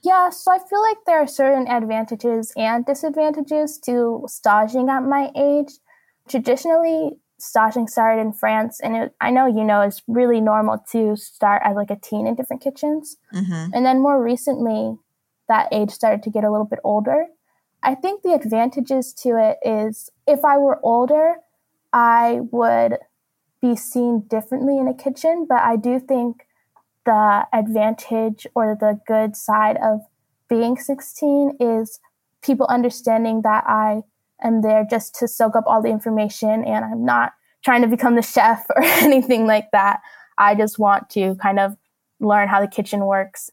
Yeah, 0.03 0.29
so 0.29 0.53
I 0.53 0.59
feel 0.59 0.83
like 0.83 0.99
there 1.07 1.19
are 1.19 1.27
certain 1.27 1.67
advantages 1.67 2.53
and 2.57 2.85
disadvantages 2.85 3.79
to 3.87 4.25
staging 4.29 4.91
at 4.91 5.01
my 5.01 5.31
age 5.35 5.79
traditionally 6.29 7.17
staging 7.39 7.89
started 7.89 8.21
in 8.21 8.33
France, 8.33 8.81
and 8.81 8.97
it, 8.97 9.15
I 9.21 9.31
know 9.31 9.47
you 9.47 9.65
know 9.65 9.83
it's 9.83 10.03
really 10.07 10.41
normal 10.41 10.79
to 10.93 11.17
start 11.17 11.63
as 11.65 11.77
like 11.77 11.91
a 11.91 11.97
teen 11.97 12.27
in 12.27 12.35
different 12.35 12.63
kitchens, 12.63 13.17
mm-hmm. 13.33 13.71
and 13.75 13.85
then 13.85 14.01
more 14.01 14.23
recently, 14.23 14.97
that 15.49 15.69
age 15.73 15.91
started 15.91 16.23
to 16.25 16.31
get 16.31 16.45
a 16.45 16.51
little 16.51 16.67
bit 16.67 16.81
older. 16.83 17.27
I 17.83 17.95
think 17.95 18.23
the 18.23 18.33
advantages 18.33 19.13
to 19.23 19.37
it 19.37 19.59
is 19.63 20.11
if 20.27 20.45
I 20.45 20.59
were 20.59 20.81
older, 20.83 21.37
I 21.93 22.41
would 22.51 22.99
be 23.61 23.77
seen 23.77 24.25
differently 24.29 24.79
in 24.79 24.89
a 24.89 24.95
kitchen, 24.95 25.47
but 25.49 25.63
I 25.63 25.77
do 25.77 26.01
think 26.01 26.47
the 27.05 27.47
advantage 27.53 28.47
or 28.55 28.77
the 28.79 29.01
good 29.07 29.37
side 29.37 29.77
of 29.83 30.01
being 30.49 30.77
16 30.77 31.57
is 31.61 32.01
people 32.43 32.67
understanding 32.67 33.43
that 33.43 33.65
I 33.67 34.03
am 34.43 34.63
there 34.63 34.87
just 34.89 35.15
to 35.17 35.29
soak 35.29 35.57
up 35.57 35.65
all 35.67 35.83
the 35.83 35.89
information 35.89 36.65
and 36.65 36.85
I'm 36.85 37.05
not 37.05 37.33
trying 37.65 37.83
to 37.83 37.89
become 37.89 38.15
the 38.17 38.23
chef 38.23 38.67
or 38.77 38.83
anything 38.83 39.47
like 39.47 39.71
that. 39.73 40.01
I 40.39 40.55
just 40.55 40.79
want 40.79 41.11
to 41.11 41.35
kind 41.37 41.59
of 41.59 41.77
learn 42.21 42.49
how 42.49 42.61
the 42.61 42.69
kitchen 42.69 43.05
works. 43.05 43.51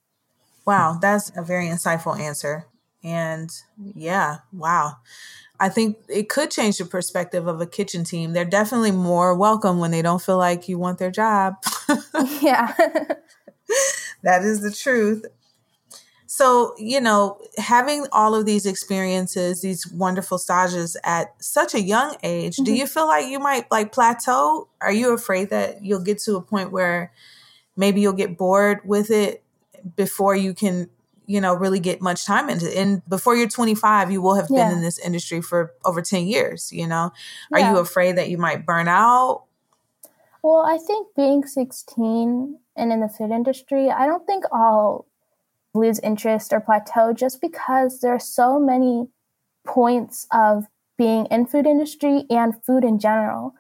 Wow, 0.65 0.97
that's 1.01 1.31
a 1.35 1.41
very 1.41 1.67
insightful 1.67 2.17
answer. 2.17 2.67
And 3.03 3.49
yeah, 3.77 4.37
wow. 4.53 4.97
I 5.59 5.69
think 5.69 5.97
it 6.09 6.29
could 6.29 6.51
change 6.51 6.77
the 6.77 6.85
perspective 6.85 7.47
of 7.47 7.59
a 7.61 7.65
kitchen 7.65 8.03
team. 8.03 8.33
They're 8.33 8.45
definitely 8.45 8.91
more 8.91 9.35
welcome 9.35 9.79
when 9.79 9.91
they 9.91 10.01
don't 10.01 10.21
feel 10.21 10.37
like 10.37 10.67
you 10.67 10.77
want 10.77 10.99
their 10.99 11.11
job. 11.11 11.55
yeah. 12.41 12.73
that 14.23 14.43
is 14.43 14.61
the 14.61 14.71
truth. 14.71 15.25
So, 16.35 16.73
you 16.79 16.99
know, 16.99 17.37
having 17.59 18.07
all 18.11 18.33
of 18.33 18.47
these 18.47 18.65
experiences, 18.65 19.61
these 19.61 19.85
wonderful 19.85 20.39
stages 20.39 20.97
at 21.03 21.31
such 21.37 21.75
a 21.75 21.79
young 21.79 22.17
age, 22.23 22.55
mm-hmm. 22.55 22.63
do 22.63 22.73
you 22.73 22.87
feel 22.87 23.05
like 23.05 23.27
you 23.27 23.37
might 23.37 23.69
like 23.69 23.91
plateau? 23.91 24.67
Are 24.81 24.91
you 24.91 25.13
afraid 25.13 25.51
that 25.51 25.85
you'll 25.85 26.01
get 26.01 26.17
to 26.21 26.35
a 26.35 26.41
point 26.41 26.71
where 26.71 27.13
maybe 27.77 28.01
you'll 28.01 28.13
get 28.13 28.35
bored 28.35 28.79
with 28.83 29.11
it 29.11 29.43
before 29.95 30.35
you 30.35 30.55
can, 30.55 30.89
you 31.27 31.39
know, 31.39 31.53
really 31.53 31.79
get 31.79 32.01
much 32.01 32.25
time 32.25 32.49
into 32.49 32.65
it? 32.65 32.77
And 32.77 33.07
before 33.07 33.35
you're 33.35 33.47
25, 33.47 34.11
you 34.11 34.19
will 34.19 34.33
have 34.33 34.47
yeah. 34.49 34.69
been 34.69 34.77
in 34.77 34.83
this 34.83 34.97
industry 34.97 35.39
for 35.39 35.75
over 35.85 36.01
10 36.01 36.25
years, 36.25 36.73
you 36.73 36.87
know? 36.87 37.11
Are 37.51 37.59
yeah. 37.59 37.73
you 37.73 37.77
afraid 37.77 38.17
that 38.17 38.31
you 38.31 38.39
might 38.39 38.65
burn 38.65 38.87
out? 38.87 39.43
Well, 40.41 40.65
I 40.65 40.79
think 40.79 41.09
being 41.15 41.45
16 41.45 42.57
and 42.75 42.91
in 42.91 43.01
the 43.01 43.07
food 43.07 43.29
industry, 43.29 43.91
I 43.91 44.07
don't 44.07 44.25
think 44.25 44.45
I'll 44.51 45.05
lose 45.73 45.99
interest 45.99 46.53
or 46.53 46.59
plateau 46.59 47.13
just 47.13 47.41
because 47.41 47.99
there 47.99 48.13
are 48.13 48.19
so 48.19 48.59
many 48.59 49.07
points 49.65 50.27
of 50.31 50.67
being 50.97 51.25
in 51.27 51.45
food 51.45 51.65
industry 51.65 52.25
and 52.29 52.53
food 52.63 52.83
in 52.83 52.99
general. 52.99 53.53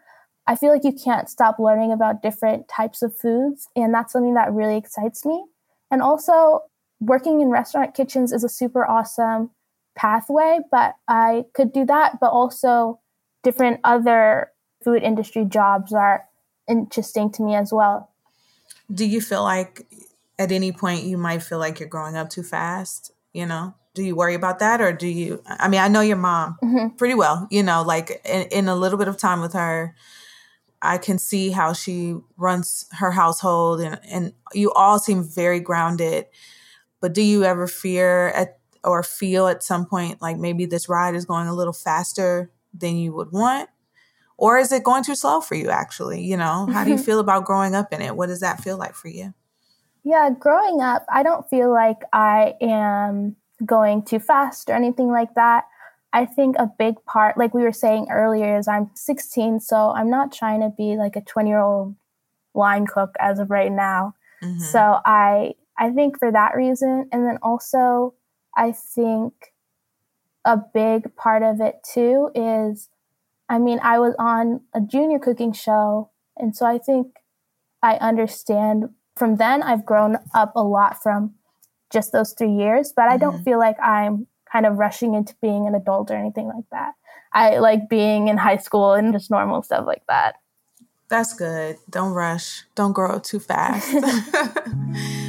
I 0.45 0.55
feel 0.55 0.71
like 0.71 0.83
you 0.83 0.93
can't 0.93 1.29
stop 1.29 1.57
learning 1.57 1.91
about 1.91 2.21
different 2.21 2.67
types 2.67 3.01
of 3.01 3.17
foods, 3.17 3.67
and 3.75 3.93
that's 3.93 4.13
something 4.13 4.33
that 4.33 4.51
really 4.51 4.77
excites 4.77 5.25
me. 5.25 5.45
And 5.89 6.01
also, 6.01 6.63
working 6.99 7.41
in 7.41 7.49
restaurant 7.49 7.95
kitchens 7.95 8.31
is 8.31 8.43
a 8.43 8.49
super 8.49 8.85
awesome 8.85 9.51
pathway, 9.95 10.59
but 10.71 10.95
I 11.07 11.45
could 11.53 11.71
do 11.71 11.85
that, 11.85 12.19
but 12.19 12.31
also 12.31 12.99
different 13.43 13.79
other 13.83 14.51
food 14.83 15.03
industry 15.03 15.45
jobs 15.45 15.93
are 15.93 16.25
interesting 16.67 17.31
to 17.31 17.43
me 17.43 17.55
as 17.55 17.71
well. 17.71 18.09
Do 18.93 19.05
you 19.05 19.21
feel 19.21 19.43
like 19.43 19.85
at 20.37 20.51
any 20.51 20.71
point 20.71 21.03
you 21.03 21.17
might 21.17 21.43
feel 21.43 21.59
like 21.59 21.79
you're 21.79 21.89
growing 21.89 22.15
up 22.15 22.29
too 22.29 22.43
fast, 22.43 23.11
you 23.33 23.45
know? 23.45 23.75
Do 23.93 24.03
you 24.03 24.15
worry 24.15 24.33
about 24.33 24.59
that 24.59 24.81
or 24.81 24.91
do 24.91 25.07
you 25.07 25.41
I 25.45 25.67
mean, 25.67 25.79
I 25.79 25.87
know 25.87 26.01
your 26.01 26.17
mom 26.17 26.57
mm-hmm. 26.63 26.95
pretty 26.95 27.13
well, 27.13 27.47
you 27.51 27.61
know, 27.61 27.83
like 27.83 28.21
in, 28.25 28.47
in 28.47 28.67
a 28.67 28.75
little 28.75 28.97
bit 28.97 29.07
of 29.07 29.17
time 29.17 29.39
with 29.39 29.53
her, 29.53 29.95
I 30.81 30.97
can 30.97 31.19
see 31.19 31.51
how 31.51 31.73
she 31.73 32.15
runs 32.35 32.85
her 32.93 33.11
household 33.11 33.81
and 33.81 33.99
and 34.09 34.33
you 34.53 34.71
all 34.71 34.99
seem 34.99 35.23
very 35.23 35.59
grounded. 35.59 36.25
But 37.01 37.13
do 37.13 37.21
you 37.21 37.43
ever 37.43 37.67
fear 37.67 38.29
at 38.29 38.59
or 38.83 39.03
feel 39.03 39.47
at 39.47 39.63
some 39.63 39.85
point 39.85 40.21
like 40.21 40.37
maybe 40.37 40.65
this 40.65 40.89
ride 40.89 41.15
is 41.15 41.25
going 41.25 41.47
a 41.47 41.53
little 41.53 41.73
faster 41.73 42.51
than 42.73 42.97
you 42.97 43.13
would 43.13 43.31
want? 43.31 43.69
Or 44.37 44.57
is 44.57 44.71
it 44.71 44.83
going 44.83 45.03
too 45.03 45.15
slow 45.15 45.39
for 45.39 45.55
you 45.55 45.69
actually? 45.69 46.23
You 46.23 46.37
know, 46.37 46.67
how 46.71 46.83
do 46.83 46.89
you 46.89 46.97
feel 46.97 47.19
about 47.19 47.45
growing 47.45 47.75
up 47.75 47.93
in 47.93 48.01
it? 48.01 48.15
What 48.15 48.27
does 48.27 48.39
that 48.39 48.63
feel 48.63 48.77
like 48.77 48.95
for 48.95 49.07
you? 49.07 49.33
Yeah, 50.03 50.29
growing 50.37 50.81
up, 50.81 51.05
I 51.09 51.23
don't 51.23 51.49
feel 51.49 51.71
like 51.71 51.99
I 52.11 52.55
am 52.61 53.37
going 53.65 54.03
too 54.03 54.19
fast 54.19 54.69
or 54.69 54.73
anything 54.73 55.09
like 55.09 55.33
that. 55.35 55.65
I 56.11 56.25
think 56.25 56.57
a 56.59 56.69
big 56.77 57.03
part, 57.05 57.37
like 57.37 57.53
we 57.53 57.63
were 57.63 57.71
saying 57.71 58.07
earlier, 58.11 58.57
is 58.57 58.67
I'm 58.67 58.91
16, 58.93 59.61
so 59.61 59.91
I'm 59.91 60.09
not 60.09 60.31
trying 60.31 60.59
to 60.59 60.69
be 60.69 60.95
like 60.95 61.15
a 61.15 61.21
20 61.21 61.49
year 61.49 61.61
old 61.61 61.95
line 62.53 62.85
cook 62.85 63.15
as 63.19 63.39
of 63.39 63.49
right 63.49 63.71
now. 63.71 64.13
Mm-hmm. 64.43 64.59
So 64.59 64.99
I 65.05 65.55
I 65.77 65.89
think 65.89 66.19
for 66.19 66.31
that 66.31 66.55
reason, 66.55 67.09
and 67.11 67.25
then 67.25 67.39
also 67.41 68.13
I 68.55 68.73
think 68.73 69.33
a 70.45 70.57
big 70.57 71.15
part 71.15 71.41
of 71.41 71.61
it 71.61 71.75
too 71.83 72.29
is, 72.35 72.89
I 73.49 73.57
mean, 73.57 73.79
I 73.81 73.97
was 73.97 74.13
on 74.19 74.61
a 74.75 74.81
junior 74.81 75.17
cooking 75.17 75.53
show, 75.53 76.11
and 76.37 76.55
so 76.55 76.65
I 76.65 76.77
think 76.77 77.07
I 77.81 77.95
understand 77.95 78.89
from 79.15 79.37
then 79.37 79.63
I've 79.63 79.85
grown 79.85 80.17
up 80.33 80.53
a 80.55 80.63
lot 80.63 81.01
from 81.01 81.35
just 81.91 82.11
those 82.11 82.33
three 82.33 82.51
years, 82.51 82.93
but 82.95 83.09
I 83.09 83.17
don't 83.17 83.35
mm-hmm. 83.35 83.43
feel 83.43 83.59
like 83.59 83.77
I'm 83.81 84.27
kind 84.51 84.65
of 84.65 84.77
rushing 84.77 85.13
into 85.13 85.35
being 85.41 85.67
an 85.67 85.75
adult 85.75 86.11
or 86.11 86.15
anything 86.15 86.47
like 86.47 86.65
that. 86.71 86.93
I 87.31 87.57
like 87.59 87.89
being 87.89 88.27
in 88.27 88.37
high 88.37 88.57
school 88.57 88.93
and 88.93 89.13
just 89.13 89.31
normal 89.31 89.63
stuff 89.63 89.85
like 89.87 90.03
that. 90.07 90.35
That's 91.09 91.33
good. 91.33 91.77
Don't 91.89 92.13
rush. 92.13 92.63
Don't 92.75 92.93
grow 92.93 93.11
up 93.11 93.23
too 93.23 93.39
fast. 93.39 93.91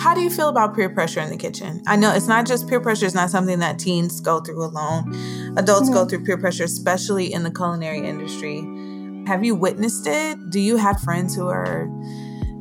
How 0.00 0.14
do 0.14 0.20
you 0.20 0.30
feel 0.30 0.48
about 0.48 0.74
peer 0.76 0.88
pressure 0.88 1.20
in 1.20 1.28
the 1.28 1.36
kitchen? 1.36 1.82
I 1.86 1.96
know 1.96 2.14
it's 2.14 2.28
not 2.28 2.46
just 2.46 2.68
peer 2.68 2.80
pressure, 2.80 3.06
it's 3.06 3.14
not 3.14 3.30
something 3.30 3.58
that 3.58 3.78
teens 3.78 4.20
go 4.20 4.40
through 4.40 4.64
alone. 4.64 5.54
Adults 5.56 5.86
mm-hmm. 5.86 5.92
go 5.92 6.04
through 6.06 6.24
peer 6.24 6.38
pressure, 6.38 6.64
especially 6.64 7.32
in 7.32 7.42
the 7.42 7.50
culinary 7.50 8.06
industry. 8.06 8.60
Have 9.26 9.44
you 9.44 9.54
witnessed 9.54 10.06
it? 10.06 10.38
Do 10.50 10.60
you 10.60 10.76
have 10.76 11.00
friends 11.00 11.34
who 11.34 11.48
are 11.48 11.88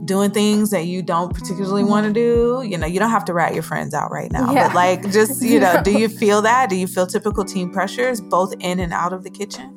doing 0.08 0.32
things 0.32 0.72
that 0.72 0.86
you 0.86 1.02
don't 1.04 1.34
particularly 1.34 1.84
want 1.84 2.08
to 2.08 2.14
do. 2.14 2.64
You 2.66 2.78
know, 2.78 2.88
you 2.88 3.00
don't 3.00 3.12
have 3.12 3.26
to 3.26 3.34
rat 3.34 3.54
your 3.54 3.64
friends 3.64 3.94
out 3.94 4.12
right 4.12 4.32
now, 4.32 4.52
yeah. 4.52 4.68
but 4.68 4.76
like 4.76 5.12
just, 5.12 5.42
you 5.44 5.60
know, 5.60 5.82
do 5.84 5.92
you 5.92 6.10
feel 6.10 6.42
that? 6.42 6.70
Do 6.70 6.76
you 6.76 6.88
feel 6.88 7.06
typical 7.06 7.46
teen 7.46 7.72
pressures 7.72 8.20
both 8.20 8.54
in 8.60 8.80
and 8.80 8.94
out 8.94 9.14
of 9.14 9.24
the 9.24 9.30
kitchen? 9.30 9.74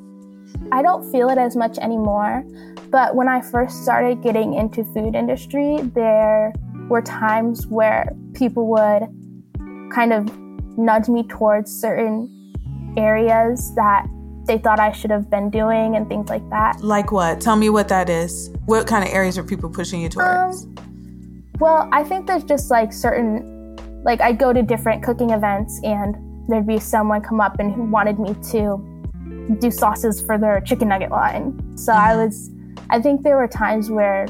I 0.71 0.81
don't 0.81 1.09
feel 1.11 1.29
it 1.29 1.37
as 1.37 1.55
much 1.55 1.77
anymore, 1.77 2.43
but 2.89 3.15
when 3.15 3.27
I 3.27 3.41
first 3.41 3.83
started 3.83 4.23
getting 4.23 4.53
into 4.53 4.83
food 4.93 5.15
industry, 5.15 5.77
there 5.93 6.53
were 6.89 7.01
times 7.01 7.67
where 7.67 8.11
people 8.33 8.67
would 8.67 9.07
kind 9.93 10.13
of 10.13 10.29
nudge 10.77 11.09
me 11.09 11.23
towards 11.23 11.71
certain 11.71 12.29
areas 12.97 13.73
that 13.75 14.05
they 14.45 14.57
thought 14.57 14.79
I 14.79 14.91
should 14.91 15.11
have 15.11 15.29
been 15.29 15.49
doing 15.49 15.95
and 15.95 16.07
things 16.07 16.29
like 16.29 16.47
that. 16.49 16.81
Like 16.81 17.11
what? 17.11 17.41
Tell 17.41 17.55
me 17.55 17.69
what 17.69 17.87
that 17.89 18.09
is. 18.09 18.49
What 18.65 18.87
kind 18.87 19.03
of 19.03 19.13
areas 19.13 19.37
are 19.37 19.43
people 19.43 19.69
pushing 19.69 20.01
you 20.01 20.09
towards? 20.09 20.65
Um, 20.65 20.75
well, 21.59 21.87
I 21.91 22.03
think 22.03 22.27
there's 22.27 22.43
just 22.43 22.71
like 22.71 22.91
certain, 22.91 23.75
like 24.03 24.19
I 24.19 24.33
go 24.33 24.51
to 24.51 24.61
different 24.63 25.03
cooking 25.03 25.29
events 25.29 25.79
and 25.83 26.15
there'd 26.49 26.67
be 26.67 26.79
someone 26.79 27.21
come 27.21 27.39
up 27.39 27.59
and 27.59 27.71
who 27.71 27.83
wanted 27.83 28.19
me 28.19 28.35
to 28.51 28.87
do 29.59 29.69
sauces 29.69 30.21
for 30.21 30.37
their 30.37 30.59
chicken 30.61 30.89
nugget 30.89 31.11
line. 31.11 31.77
So 31.77 31.93
mm-hmm. 31.93 32.01
I 32.01 32.15
was, 32.15 32.49
I 32.89 32.99
think 32.99 33.21
there 33.23 33.37
were 33.37 33.47
times 33.47 33.89
where 33.89 34.25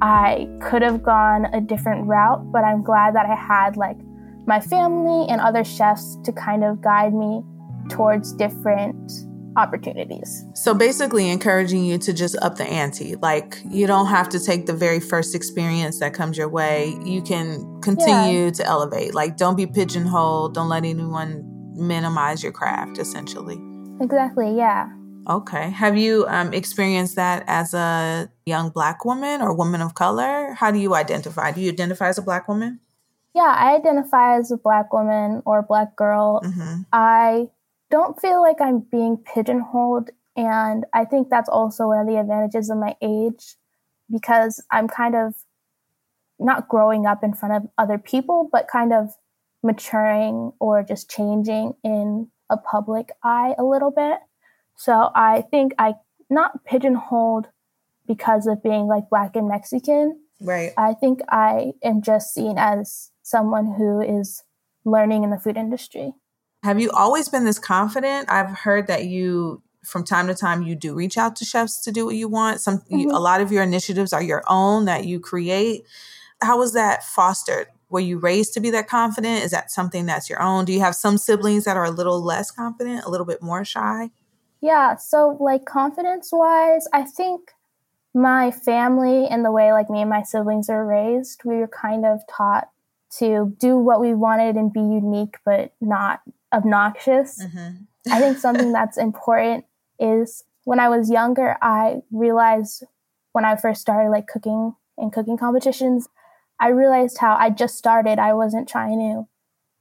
I 0.00 0.48
could 0.60 0.82
have 0.82 1.02
gone 1.02 1.44
a 1.54 1.60
different 1.60 2.06
route, 2.06 2.50
but 2.50 2.64
I'm 2.64 2.82
glad 2.82 3.14
that 3.14 3.26
I 3.26 3.34
had 3.34 3.76
like 3.76 3.98
my 4.46 4.60
family 4.60 5.28
and 5.28 5.40
other 5.40 5.62
chefs 5.62 6.16
to 6.24 6.32
kind 6.32 6.64
of 6.64 6.80
guide 6.80 7.14
me 7.14 7.42
towards 7.88 8.32
different 8.32 9.12
opportunities. 9.56 10.44
So 10.54 10.74
basically, 10.74 11.30
encouraging 11.30 11.84
you 11.84 11.98
to 11.98 12.12
just 12.12 12.36
up 12.42 12.56
the 12.56 12.64
ante. 12.64 13.16
Like, 13.16 13.60
you 13.68 13.86
don't 13.86 14.06
have 14.06 14.28
to 14.30 14.40
take 14.40 14.66
the 14.66 14.72
very 14.72 15.00
first 15.00 15.34
experience 15.34 16.00
that 16.00 16.14
comes 16.14 16.38
your 16.38 16.48
way. 16.48 16.96
You 17.04 17.22
can 17.22 17.80
continue 17.80 18.44
yeah. 18.44 18.50
to 18.50 18.66
elevate. 18.66 19.14
Like, 19.14 19.36
don't 19.36 19.56
be 19.56 19.66
pigeonholed. 19.66 20.54
Don't 20.54 20.68
let 20.68 20.84
anyone 20.84 21.44
minimize 21.74 22.42
your 22.42 22.52
craft, 22.52 22.98
essentially. 22.98 23.60
Exactly, 24.00 24.56
yeah. 24.56 24.88
Okay. 25.28 25.70
Have 25.70 25.96
you 25.96 26.26
um, 26.28 26.52
experienced 26.52 27.16
that 27.16 27.44
as 27.46 27.74
a 27.74 28.30
young 28.44 28.70
Black 28.70 29.04
woman 29.04 29.40
or 29.40 29.54
woman 29.54 29.80
of 29.80 29.94
color? 29.94 30.54
How 30.54 30.70
do 30.70 30.78
you 30.78 30.94
identify? 30.94 31.52
Do 31.52 31.60
you 31.60 31.70
identify 31.70 32.08
as 32.08 32.18
a 32.18 32.22
Black 32.22 32.48
woman? 32.48 32.80
Yeah, 33.34 33.54
I 33.56 33.76
identify 33.76 34.36
as 34.38 34.50
a 34.50 34.56
Black 34.56 34.92
woman 34.92 35.42
or 35.46 35.62
Black 35.62 35.96
girl. 35.96 36.40
Mm-hmm. 36.44 36.82
I 36.92 37.48
don't 37.92 38.18
feel 38.20 38.40
like 38.40 38.60
I'm 38.60 38.80
being 38.80 39.18
pigeonholed. 39.18 40.10
And 40.34 40.86
I 40.94 41.04
think 41.04 41.28
that's 41.28 41.48
also 41.48 41.88
one 41.88 42.00
of 42.00 42.06
the 42.06 42.18
advantages 42.18 42.70
of 42.70 42.78
my 42.78 42.96
age 43.02 43.56
because 44.10 44.64
I'm 44.72 44.88
kind 44.88 45.14
of 45.14 45.34
not 46.40 46.68
growing 46.68 47.06
up 47.06 47.22
in 47.22 47.34
front 47.34 47.54
of 47.54 47.70
other 47.76 47.98
people, 47.98 48.48
but 48.50 48.66
kind 48.66 48.94
of 48.94 49.10
maturing 49.62 50.52
or 50.58 50.82
just 50.82 51.10
changing 51.10 51.74
in 51.84 52.28
a 52.50 52.56
public 52.56 53.10
eye 53.22 53.54
a 53.58 53.62
little 53.62 53.90
bit. 53.90 54.18
So 54.76 55.10
I 55.14 55.42
think 55.50 55.74
I 55.78 55.94
not 56.30 56.64
pigeonholed 56.64 57.48
because 58.08 58.46
of 58.46 58.62
being 58.62 58.86
like 58.86 59.10
black 59.10 59.36
and 59.36 59.48
Mexican. 59.48 60.18
Right. 60.40 60.72
I 60.78 60.94
think 60.94 61.20
I 61.28 61.72
am 61.84 62.00
just 62.00 62.32
seen 62.32 62.56
as 62.56 63.10
someone 63.22 63.74
who 63.76 64.00
is 64.00 64.42
learning 64.84 65.24
in 65.24 65.30
the 65.30 65.38
food 65.38 65.58
industry. 65.58 66.14
Have 66.62 66.80
you 66.80 66.90
always 66.92 67.28
been 67.28 67.44
this 67.44 67.58
confident? 67.58 68.30
I've 68.30 68.50
heard 68.50 68.86
that 68.86 69.06
you 69.06 69.62
from 69.84 70.04
time 70.04 70.28
to 70.28 70.34
time 70.34 70.62
you 70.62 70.76
do 70.76 70.94
reach 70.94 71.18
out 71.18 71.34
to 71.36 71.44
chefs 71.44 71.80
to 71.82 71.90
do 71.90 72.06
what 72.06 72.14
you 72.14 72.28
want. 72.28 72.60
Some 72.60 72.78
mm-hmm. 72.78 72.98
you, 72.98 73.10
a 73.10 73.18
lot 73.18 73.40
of 73.40 73.50
your 73.50 73.64
initiatives 73.64 74.12
are 74.12 74.22
your 74.22 74.44
own 74.46 74.84
that 74.84 75.04
you 75.04 75.18
create. 75.18 75.84
How 76.40 76.58
was 76.58 76.72
that 76.74 77.02
fostered? 77.02 77.66
Were 77.88 78.00
you 78.00 78.18
raised 78.18 78.54
to 78.54 78.60
be 78.60 78.70
that 78.70 78.88
confident? 78.88 79.44
Is 79.44 79.50
that 79.50 79.70
something 79.70 80.06
that's 80.06 80.30
your 80.30 80.40
own? 80.40 80.64
Do 80.64 80.72
you 80.72 80.80
have 80.80 80.94
some 80.94 81.18
siblings 81.18 81.64
that 81.64 81.76
are 81.76 81.84
a 81.84 81.90
little 81.90 82.22
less 82.22 82.50
confident, 82.50 83.04
a 83.04 83.10
little 83.10 83.26
bit 83.26 83.42
more 83.42 83.64
shy? 83.64 84.10
Yeah, 84.60 84.96
so 84.96 85.36
like 85.40 85.64
confidence 85.64 86.30
wise, 86.32 86.86
I 86.92 87.02
think 87.02 87.50
my 88.14 88.52
family 88.52 89.26
and 89.26 89.44
the 89.44 89.50
way 89.50 89.72
like 89.72 89.90
me 89.90 90.02
and 90.02 90.10
my 90.10 90.22
siblings 90.22 90.70
are 90.70 90.86
raised, 90.86 91.42
we 91.44 91.56
were 91.56 91.68
kind 91.68 92.06
of 92.06 92.20
taught 92.30 92.68
to 93.18 93.54
do 93.58 93.76
what 93.76 94.00
we 94.00 94.14
wanted 94.14 94.56
and 94.56 94.72
be 94.72 94.80
unique 94.80 95.36
but 95.44 95.74
not 95.80 96.22
obnoxious. 96.52 97.42
Mm-hmm. 97.42 98.12
I 98.12 98.18
think 98.18 98.38
something 98.38 98.72
that's 98.78 98.98
important 98.98 99.64
is 99.98 100.44
when 100.64 100.80
I 100.80 100.88
was 100.88 101.10
younger, 101.10 101.56
I 101.62 102.02
realized 102.10 102.84
when 103.32 103.44
I 103.44 103.56
first 103.56 103.80
started 103.80 104.10
like 104.10 104.26
cooking 104.26 104.74
and 104.98 105.12
cooking 105.12 105.38
competitions, 105.38 106.08
I 106.60 106.68
realized 106.68 107.18
how 107.18 107.34
I 107.36 107.50
just 107.50 107.76
started. 107.76 108.18
I 108.18 108.34
wasn't 108.34 108.68
trying 108.68 108.98
to 108.98 109.26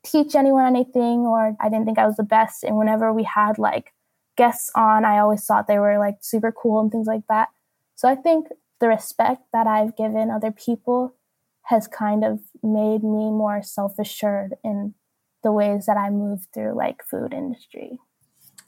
teach 0.09 0.35
anyone 0.35 0.65
anything 0.65 1.19
or 1.19 1.55
I 1.59 1.69
didn't 1.69 1.85
think 1.85 1.99
I 1.99 2.07
was 2.07 2.15
the 2.15 2.23
best. 2.23 2.63
And 2.63 2.77
whenever 2.77 3.13
we 3.13 3.23
had 3.23 3.59
like 3.59 3.93
guests 4.35 4.71
on, 4.75 5.05
I 5.05 5.19
always 5.19 5.43
thought 5.45 5.67
they 5.67 5.79
were 5.79 5.99
like 5.99 6.17
super 6.21 6.51
cool 6.51 6.79
and 6.79 6.91
things 6.91 7.07
like 7.07 7.27
that. 7.27 7.49
So 7.95 8.09
I 8.09 8.15
think 8.15 8.47
the 8.79 8.87
respect 8.87 9.43
that 9.53 9.67
I've 9.67 9.95
given 9.95 10.31
other 10.31 10.51
people 10.51 11.13
has 11.63 11.87
kind 11.87 12.23
of 12.23 12.39
made 12.63 13.03
me 13.03 13.29
more 13.29 13.61
self 13.61 13.99
assured 13.99 14.55
in 14.63 14.95
the 15.43 15.51
ways 15.51 15.85
that 15.85 15.97
I 15.97 16.09
move 16.09 16.47
through 16.53 16.75
like 16.75 17.03
food 17.09 17.33
industry. 17.33 17.99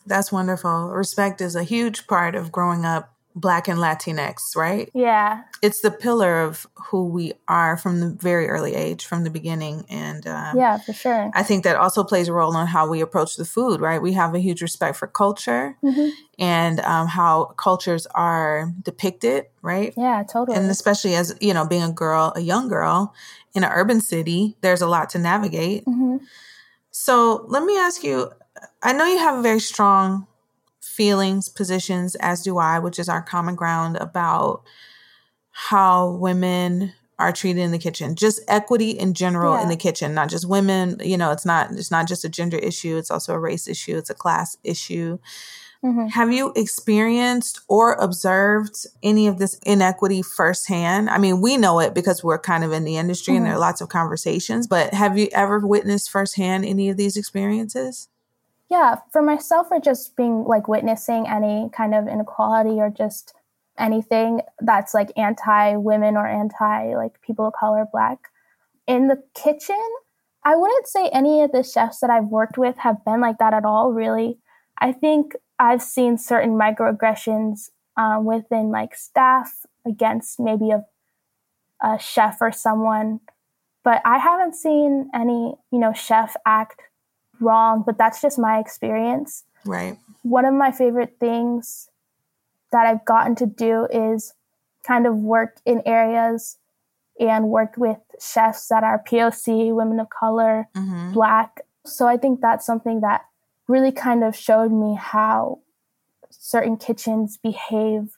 That's 0.06 0.32
wonderful. 0.32 0.90
Respect 0.90 1.42
is 1.42 1.56
a 1.56 1.64
huge 1.64 2.08
part 2.08 2.36
of 2.36 2.52
growing 2.52 2.86
up 2.86 3.14
Black 3.36 3.68
and 3.68 3.80
Latinx, 3.80 4.56
right? 4.56 4.92
Yeah. 4.94 5.42
It's 5.62 5.82
the 5.82 5.90
pillar 5.90 6.42
of 6.42 6.68
who 6.90 7.08
we 7.08 7.34
are 7.48 7.78
from 7.78 8.00
the 8.00 8.10
very 8.10 8.48
early 8.48 8.76
age, 8.76 9.06
from 9.06 9.24
the 9.24 9.32
beginning. 9.32 9.86
And 9.90 10.28
uh, 10.28 10.54
yeah, 10.56 10.78
for 10.78 10.94
sure. 10.94 11.32
I 11.34 11.42
think 11.42 11.64
that 11.64 11.76
also 11.76 12.04
plays 12.04 12.28
a 12.28 12.34
role 12.34 12.56
in 12.56 12.68
how 12.68 12.88
we 12.88 13.02
approach 13.02 13.36
the 13.36 13.46
food, 13.46 13.82
right? 13.82 14.02
We 14.02 14.14
have 14.14 14.36
a 14.36 14.40
huge 14.40 14.62
respect 14.62 14.98
for 14.98 15.08
culture 15.08 15.78
mm-hmm. 15.84 16.10
and 16.38 16.80
um, 16.82 17.08
how 17.08 17.46
cultures 17.58 18.06
are 18.14 18.72
depicted, 18.84 19.46
right? 19.62 19.94
Yeah, 19.98 20.24
totally. 20.32 20.56
And 20.58 20.70
especially 20.70 21.16
as, 21.16 21.36
you 21.42 21.54
know, 21.54 21.66
being 21.66 21.84
a 21.84 21.92
girl, 21.92 22.34
a 22.36 22.42
young 22.42 22.68
girl 22.68 23.16
in 23.56 23.64
an 23.64 23.72
urban 23.74 24.00
city, 24.00 24.58
there's 24.62 24.82
a 24.82 24.88
lot 24.88 25.10
to 25.12 25.20
navigate. 25.20 25.86
Mm-hmm. 25.86 26.18
So 26.93 27.45
let 27.47 27.63
me 27.63 27.77
ask 27.77 28.03
you 28.03 28.32
I 28.82 28.93
know 28.93 29.06
you 29.06 29.17
have 29.17 29.43
very 29.43 29.60
strong 29.60 30.27
feelings, 30.79 31.49
positions, 31.49 32.15
as 32.15 32.43
do 32.43 32.60
I, 32.60 32.77
which 32.79 32.99
is 32.99 33.10
our 33.10 33.21
common 33.21 33.56
ground 33.56 33.97
about 33.97 34.62
how 35.49 36.12
women 36.12 36.93
are 37.17 37.32
treated 37.32 37.62
in 37.62 37.71
the 37.71 37.77
kitchen 37.77 38.15
just 38.15 38.41
equity 38.47 38.91
in 38.91 39.13
general 39.13 39.53
yeah. 39.56 39.62
in 39.62 39.69
the 39.69 39.75
kitchen 39.75 40.15
not 40.15 40.29
just 40.29 40.49
women 40.49 40.99
you 41.01 41.15
know 41.15 41.32
it's 41.32 41.45
not 41.45 41.71
it's 41.71 41.91
not 41.91 42.08
just 42.08 42.25
a 42.25 42.29
gender 42.29 42.58
issue 42.58 42.97
it's 42.97 43.12
also 43.12 43.34
a 43.34 43.39
race 43.39 43.67
issue 43.67 43.95
it's 43.95 44.10
a 44.10 44.15
class 44.15 44.58
issue 44.63 45.19
mm-hmm. 45.84 46.08
have 46.08 46.32
you 46.32 46.52
experienced 46.56 47.62
or 47.67 47.93
observed 47.93 48.86
any 49.02 49.28
of 49.28 49.38
this 49.38 49.60
inequity 49.65 50.22
firsthand 50.22 51.10
i 51.10 51.17
mean 51.17 51.41
we 51.41 51.58
know 51.58 51.80
it 51.80 51.93
because 51.93 52.24
we're 52.24 52.39
kind 52.39 52.63
of 52.63 52.72
in 52.72 52.84
the 52.84 52.98
industry 52.98 53.34
mm-hmm. 53.34 53.38
and 53.38 53.46
there 53.48 53.56
are 53.56 53.60
lots 53.60 53.82
of 53.82 53.89
conversations 53.89 54.67
but 54.67 54.93
have 54.93 55.17
you 55.17 55.28
ever 55.34 55.60
witnessed 55.60 56.10
firsthand 56.10 56.65
any 56.65 56.89
of 56.89 56.98
these 56.98 57.17
experiences 57.17 58.08
yeah, 58.74 58.96
for 59.12 59.22
myself, 59.22 59.67
or 59.69 59.80
just 59.80 60.15
being 60.15 60.46
like 60.46 60.67
witnessing 60.67 61.28
any 61.28 61.69
kind 61.72 61.93
of 61.93 62.08
inequality 62.08 62.80
or 62.80 62.89
just 62.89 63.36
anything 63.78 64.41
that's 64.62 64.96
like 64.96 65.12
anti 65.15 65.76
women 65.76 66.17
or 66.17 66.28
anti 66.28 66.96
like 66.96 67.22
people 67.22 67.46
of 67.46 67.54
color, 67.54 67.86
black. 67.91 68.30
In 68.88 69.10
the 69.10 69.22
kitchen, 69.36 69.88
I 70.43 70.56
wouldn't 70.56 70.88
say 70.88 71.08
any 71.10 71.43
of 71.43 71.52
the 71.52 71.62
chefs 71.62 72.00
that 72.00 72.10
I've 72.10 72.26
worked 72.26 72.58
with 72.58 72.78
have 72.80 73.06
been 73.06 73.22
like 73.22 73.38
that 73.38 73.54
at 73.54 73.63
all, 73.63 73.93
really. 73.93 74.39
I 74.80 74.91
think 74.91 75.34
I've 75.63 75.82
seen 75.82 76.17
certain 76.17 76.60
microaggressions 76.60 77.69
um, 77.95 78.26
within 78.26 78.69
like 78.69 78.95
staff 78.95 79.65
against 79.88 80.38
maybe 80.38 80.71
a, 80.71 80.84
a 81.82 81.97
chef 81.99 82.41
or 82.41 82.52
someone, 82.52 83.21
but 83.82 84.02
I 84.04 84.17
haven't 84.17 84.56
seen 84.56 85.10
any, 85.15 85.56
you 85.71 85.80
know, 85.80 85.93
chef 85.93 86.36
act 86.45 86.82
wrong, 87.39 87.82
but 87.86 87.97
that's 87.97 88.21
just 88.21 88.38
my 88.38 88.60
experience. 88.60 89.45
Right. 89.65 89.97
One 90.23 90.43
of 90.43 90.54
my 90.54 90.71
favorite 90.71 91.15
things 91.17 91.89
that 92.73 92.86
I've 92.86 93.06
gotten 93.06 93.34
to 93.36 93.45
do 93.45 93.88
is 93.89 94.34
kind 94.86 95.08
of 95.08 95.15
work 95.15 95.62
in 95.65 95.82
areas 95.86 96.58
and 97.21 97.47
work 97.47 97.76
with 97.78 97.99
chefs 98.19 98.67
that 98.67 98.84
are 98.84 99.02
POC, 99.02 99.73
women 99.73 100.02
of 100.02 100.10
color, 100.10 100.67
mm-hmm. 100.76 101.13
black. 101.13 101.62
So 101.86 102.06
I 102.06 102.17
think 102.17 102.41
that's 102.41 102.65
something 102.65 102.99
that 102.99 103.21
really 103.67 103.91
kind 103.91 104.23
of 104.23 104.36
showed 104.36 104.71
me 104.71 104.95
how 104.99 105.60
certain 106.30 106.78
kitchens 106.78 107.38
behave 107.38 108.17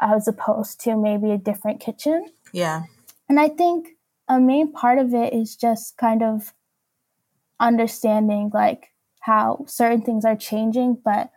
as 0.00 0.28
opposed 0.28 0.80
to 0.80 0.96
maybe 0.96 1.30
a 1.30 1.38
different 1.38 1.80
kitchen. 1.80 2.26
Yeah. 2.52 2.84
And 3.28 3.40
I 3.40 3.48
think 3.48 3.90
a 4.28 4.38
main 4.38 4.72
part 4.72 4.98
of 4.98 5.14
it 5.14 5.32
is 5.32 5.56
just 5.56 5.96
kind 5.96 6.22
of 6.22 6.52
understanding 7.58 8.50
like 8.52 8.88
how 9.20 9.64
certain 9.66 10.02
things 10.02 10.24
are 10.24 10.36
changing, 10.36 10.98
but 11.04 11.30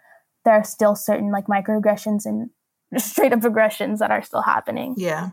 there 0.45 0.53
are 0.53 0.63
still 0.63 0.95
certain 0.95 1.31
like 1.31 1.47
microaggressions 1.47 2.25
and 2.25 2.49
straight 3.01 3.33
up 3.33 3.43
aggressions 3.43 3.99
that 3.99 4.11
are 4.11 4.23
still 4.23 4.41
happening. 4.41 4.95
Yeah. 4.97 5.29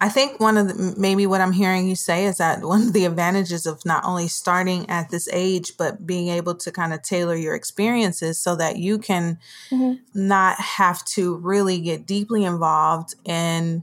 I 0.00 0.08
think 0.08 0.38
one 0.38 0.56
of 0.56 0.68
the, 0.68 0.94
maybe 0.96 1.26
what 1.26 1.40
I'm 1.40 1.52
hearing 1.52 1.88
you 1.88 1.96
say 1.96 2.26
is 2.26 2.38
that 2.38 2.62
one 2.62 2.82
of 2.82 2.92
the 2.92 3.04
advantages 3.04 3.66
of 3.66 3.84
not 3.84 4.04
only 4.04 4.28
starting 4.28 4.88
at 4.88 5.10
this 5.10 5.28
age, 5.32 5.72
but 5.76 6.06
being 6.06 6.28
able 6.28 6.54
to 6.54 6.70
kind 6.70 6.92
of 6.92 7.02
tailor 7.02 7.34
your 7.34 7.54
experiences 7.54 8.38
so 8.38 8.54
that 8.56 8.76
you 8.76 8.98
can 8.98 9.38
mm-hmm. 9.70 9.94
not 10.14 10.58
have 10.60 11.04
to 11.06 11.36
really 11.38 11.80
get 11.80 12.06
deeply 12.06 12.44
involved 12.44 13.14
in 13.24 13.82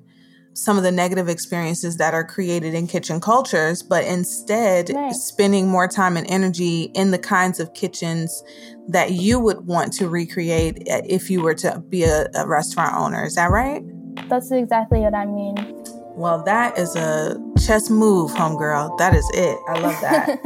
some 0.53 0.77
of 0.77 0.83
the 0.83 0.91
negative 0.91 1.27
experiences 1.27 1.97
that 1.97 2.13
are 2.13 2.23
created 2.23 2.73
in 2.73 2.87
kitchen 2.87 3.19
cultures, 3.19 3.83
but 3.83 4.05
instead 4.05 4.89
right. 4.91 5.11
spending 5.11 5.67
more 5.67 5.85
time 5.85 6.15
and 6.15 6.25
energy 6.29 6.83
in 6.95 7.11
the 7.11 7.19
kinds 7.19 7.59
of 7.59 7.73
kitchens 7.73 8.41
that 8.87 9.11
you 9.11 9.37
would 9.37 9.67
want 9.67 9.91
to 9.91 10.07
recreate 10.07 10.81
if 10.85 11.29
you 11.29 11.41
were 11.41 11.55
to 11.55 11.83
be 11.89 12.03
a, 12.03 12.27
a 12.35 12.47
restaurant 12.47 12.95
owner. 12.95 13.25
Is 13.25 13.35
that 13.35 13.51
right? 13.51 13.83
That's 14.29 14.49
exactly 14.51 15.01
what 15.01 15.13
I 15.13 15.25
mean. 15.25 15.84
Well, 16.15 16.41
that 16.43 16.77
is 16.77 16.95
a 16.95 17.35
chess 17.59 17.89
move, 17.89 18.31
homegirl. 18.31 18.97
That 18.97 19.13
is 19.13 19.29
it. 19.33 19.59
I 19.67 19.79
love 19.79 19.99
that. 19.99 20.39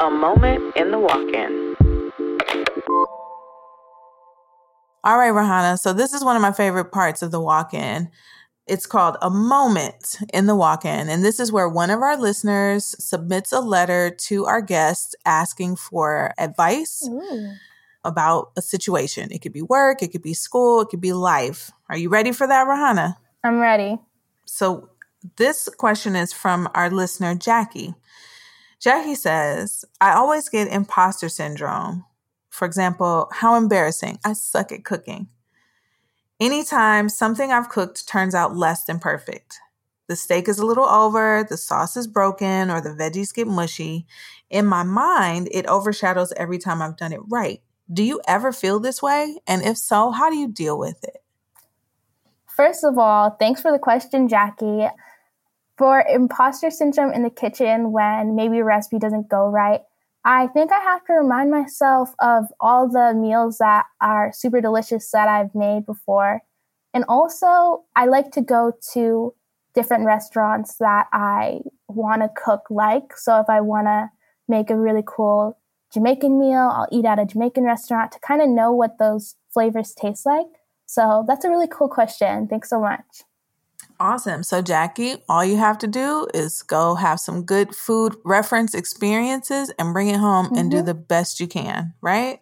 a 0.00 0.10
moment 0.10 0.76
in 0.76 0.90
the 0.90 0.98
walk 0.98 1.28
in. 1.32 1.76
All 5.04 5.16
right, 5.16 5.32
Rahanna. 5.32 5.78
So 5.78 5.92
this 5.92 6.12
is 6.12 6.24
one 6.24 6.34
of 6.34 6.42
my 6.42 6.50
favorite 6.50 6.90
parts 6.90 7.22
of 7.22 7.30
the 7.30 7.40
walk 7.40 7.72
in. 7.72 8.10
It's 8.66 8.86
called 8.86 9.16
a 9.22 9.30
moment 9.30 10.18
in 10.34 10.46
the 10.46 10.56
walk 10.56 10.84
in. 10.84 11.08
And 11.08 11.24
this 11.24 11.38
is 11.38 11.52
where 11.52 11.68
one 11.68 11.90
of 11.90 12.02
our 12.02 12.16
listeners 12.16 12.96
submits 12.98 13.52
a 13.52 13.60
letter 13.60 14.10
to 14.10 14.46
our 14.46 14.60
guests 14.60 15.14
asking 15.24 15.76
for 15.76 16.34
advice 16.36 17.08
Ooh. 17.08 17.52
About 18.04 18.52
a 18.56 18.62
situation. 18.62 19.30
It 19.30 19.42
could 19.42 19.52
be 19.52 19.62
work, 19.62 20.02
it 20.02 20.12
could 20.12 20.22
be 20.22 20.34
school, 20.34 20.80
it 20.80 20.88
could 20.88 21.00
be 21.00 21.12
life. 21.12 21.70
Are 21.88 21.96
you 21.96 22.08
ready 22.08 22.32
for 22.32 22.46
that, 22.46 22.66
Rahanna? 22.66 23.16
I'm 23.44 23.60
ready. 23.60 23.98
So 24.46 24.90
this 25.36 25.68
question 25.68 26.16
is 26.16 26.32
from 26.32 26.68
our 26.74 26.90
listener, 26.90 27.34
Jackie. 27.34 27.94
Jackie 28.80 29.14
says, 29.14 29.84
I 30.00 30.12
always 30.12 30.48
get 30.48 30.68
imposter 30.68 31.28
syndrome 31.28 32.04
for 32.50 32.66
example, 32.66 33.28
how 33.32 33.54
embarrassing. 33.54 34.18
I 34.24 34.34
suck 34.34 34.72
at 34.72 34.84
cooking. 34.84 35.28
Anytime 36.38 37.08
something 37.08 37.52
I've 37.52 37.68
cooked 37.68 38.06
turns 38.06 38.34
out 38.34 38.56
less 38.56 38.84
than 38.84 38.98
perfect, 38.98 39.58
the 40.08 40.16
steak 40.16 40.48
is 40.48 40.58
a 40.58 40.66
little 40.66 40.86
over, 40.86 41.46
the 41.48 41.56
sauce 41.56 41.96
is 41.96 42.06
broken, 42.06 42.70
or 42.70 42.80
the 42.80 42.90
veggies 42.90 43.32
get 43.32 43.46
mushy, 43.46 44.06
in 44.50 44.66
my 44.66 44.82
mind, 44.82 45.48
it 45.52 45.66
overshadows 45.66 46.32
every 46.36 46.58
time 46.58 46.82
I've 46.82 46.96
done 46.96 47.12
it 47.12 47.20
right. 47.28 47.62
Do 47.92 48.04
you 48.04 48.20
ever 48.28 48.52
feel 48.52 48.78
this 48.78 49.02
way? 49.02 49.38
And 49.46 49.62
if 49.62 49.76
so, 49.76 50.10
how 50.12 50.30
do 50.30 50.36
you 50.36 50.48
deal 50.48 50.78
with 50.78 51.02
it? 51.02 51.22
First 52.46 52.84
of 52.84 52.98
all, 52.98 53.30
thanks 53.30 53.60
for 53.60 53.72
the 53.72 53.78
question, 53.78 54.28
Jackie. 54.28 54.86
For 55.76 56.04
imposter 56.08 56.70
syndrome 56.70 57.12
in 57.12 57.22
the 57.22 57.30
kitchen 57.30 57.90
when 57.90 58.36
maybe 58.36 58.58
a 58.58 58.64
recipe 58.64 58.98
doesn't 58.98 59.28
go 59.28 59.48
right, 59.48 59.80
I 60.24 60.48
think 60.48 60.70
I 60.70 60.78
have 60.78 61.04
to 61.06 61.14
remind 61.14 61.50
myself 61.50 62.14
of 62.20 62.44
all 62.60 62.86
the 62.86 63.14
meals 63.14 63.58
that 63.58 63.86
are 64.00 64.30
super 64.34 64.60
delicious 64.60 65.10
that 65.12 65.28
I've 65.28 65.54
made 65.54 65.86
before. 65.86 66.42
And 66.92 67.04
also, 67.08 67.84
I 67.96 68.06
like 68.06 68.30
to 68.32 68.42
go 68.42 68.72
to 68.92 69.34
different 69.74 70.04
restaurants 70.04 70.76
that 70.76 71.06
I 71.12 71.60
want 71.88 72.22
to 72.22 72.30
cook 72.36 72.64
like. 72.68 73.16
So 73.16 73.40
if 73.40 73.48
I 73.48 73.62
want 73.62 73.86
to 73.86 74.10
make 74.48 74.68
a 74.68 74.76
really 74.76 75.04
cool 75.06 75.56
Jamaican 75.92 76.38
meal, 76.38 76.70
I'll 76.72 76.88
eat 76.92 77.04
at 77.04 77.18
a 77.18 77.26
Jamaican 77.26 77.64
restaurant 77.64 78.12
to 78.12 78.18
kind 78.20 78.40
of 78.40 78.48
know 78.48 78.72
what 78.72 78.98
those 78.98 79.36
flavors 79.52 79.92
taste 79.92 80.24
like. 80.24 80.46
So 80.86 81.24
that's 81.26 81.44
a 81.44 81.50
really 81.50 81.68
cool 81.68 81.88
question. 81.88 82.48
Thanks 82.48 82.70
so 82.70 82.80
much. 82.80 83.22
Awesome. 83.98 84.42
So, 84.42 84.62
Jackie, 84.62 85.16
all 85.28 85.44
you 85.44 85.58
have 85.58 85.78
to 85.78 85.86
do 85.86 86.26
is 86.32 86.62
go 86.62 86.94
have 86.94 87.20
some 87.20 87.44
good 87.44 87.74
food 87.74 88.16
reference 88.24 88.74
experiences 88.74 89.70
and 89.78 89.92
bring 89.92 90.08
it 90.08 90.16
home 90.16 90.46
mm-hmm. 90.46 90.56
and 90.56 90.70
do 90.70 90.78
mm-hmm. 90.78 90.86
the 90.86 90.94
best 90.94 91.38
you 91.38 91.46
can, 91.46 91.92
right? 92.00 92.40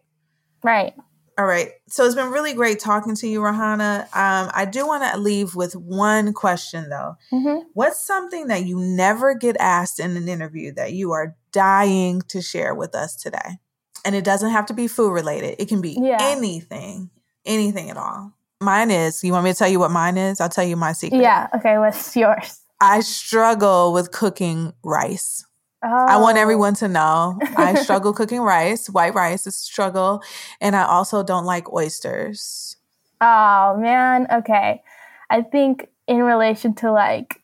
Right. 0.62 0.94
All 1.38 1.46
right. 1.46 1.70
So 1.88 2.04
it's 2.04 2.16
been 2.16 2.32
really 2.32 2.52
great 2.52 2.80
talking 2.80 3.14
to 3.14 3.28
you, 3.28 3.40
Rahanna. 3.40 4.02
Um, 4.16 4.50
I 4.54 4.64
do 4.70 4.86
want 4.86 5.04
to 5.04 5.18
leave 5.18 5.54
with 5.54 5.76
one 5.76 6.32
question 6.32 6.90
though. 6.90 7.14
Mhm. 7.32 7.62
What's 7.74 8.04
something 8.04 8.48
that 8.48 8.66
you 8.66 8.80
never 8.80 9.34
get 9.34 9.56
asked 9.60 10.00
in 10.00 10.16
an 10.16 10.28
interview 10.28 10.72
that 10.72 10.94
you 10.94 11.12
are 11.12 11.36
dying 11.52 12.22
to 12.28 12.40
share 12.40 12.74
with 12.74 12.94
us 12.94 13.16
today? 13.16 13.58
And 14.04 14.14
it 14.14 14.24
doesn't 14.24 14.50
have 14.50 14.66
to 14.66 14.74
be 14.74 14.88
food 14.88 15.12
related. 15.12 15.56
It 15.58 15.68
can 15.68 15.80
be 15.80 15.98
Yeah. 16.00 16.18
anything, 16.20 17.10
anything 17.44 17.90
at 17.90 17.96
all. 17.96 18.32
Mine 18.60 18.90
is, 18.90 19.22
you 19.22 19.32
want 19.32 19.44
me 19.44 19.52
to 19.52 19.58
tell 19.58 19.68
you 19.68 19.78
what 19.78 19.90
mine 19.90 20.16
is? 20.16 20.40
I'll 20.40 20.48
tell 20.48 20.64
you 20.64 20.76
my 20.76 20.92
secret. 20.92 21.20
Yeah. 21.20 21.48
Okay. 21.54 21.78
What's 21.78 22.16
yours? 22.16 22.60
I 22.80 23.00
struggle 23.00 23.92
with 23.92 24.10
cooking 24.12 24.72
rice. 24.84 25.44
Oh. 25.84 25.88
I 25.88 26.16
want 26.16 26.38
oh. 26.38 26.40
everyone 26.40 26.74
to 26.74 26.88
know 26.88 27.38
I 27.56 27.74
struggle 27.82 28.12
cooking 28.12 28.40
rice. 28.40 28.88
White 28.88 29.14
rice 29.14 29.46
is 29.46 29.54
a 29.54 29.58
struggle. 29.58 30.22
And 30.60 30.74
I 30.74 30.84
also 30.84 31.22
don't 31.22 31.44
like 31.44 31.72
oysters. 31.72 32.76
Oh 33.20 33.76
man. 33.78 34.26
Okay. 34.32 34.82
I 35.30 35.42
think 35.42 35.88
in 36.06 36.22
relation 36.22 36.74
to 36.76 36.90
like 36.90 37.40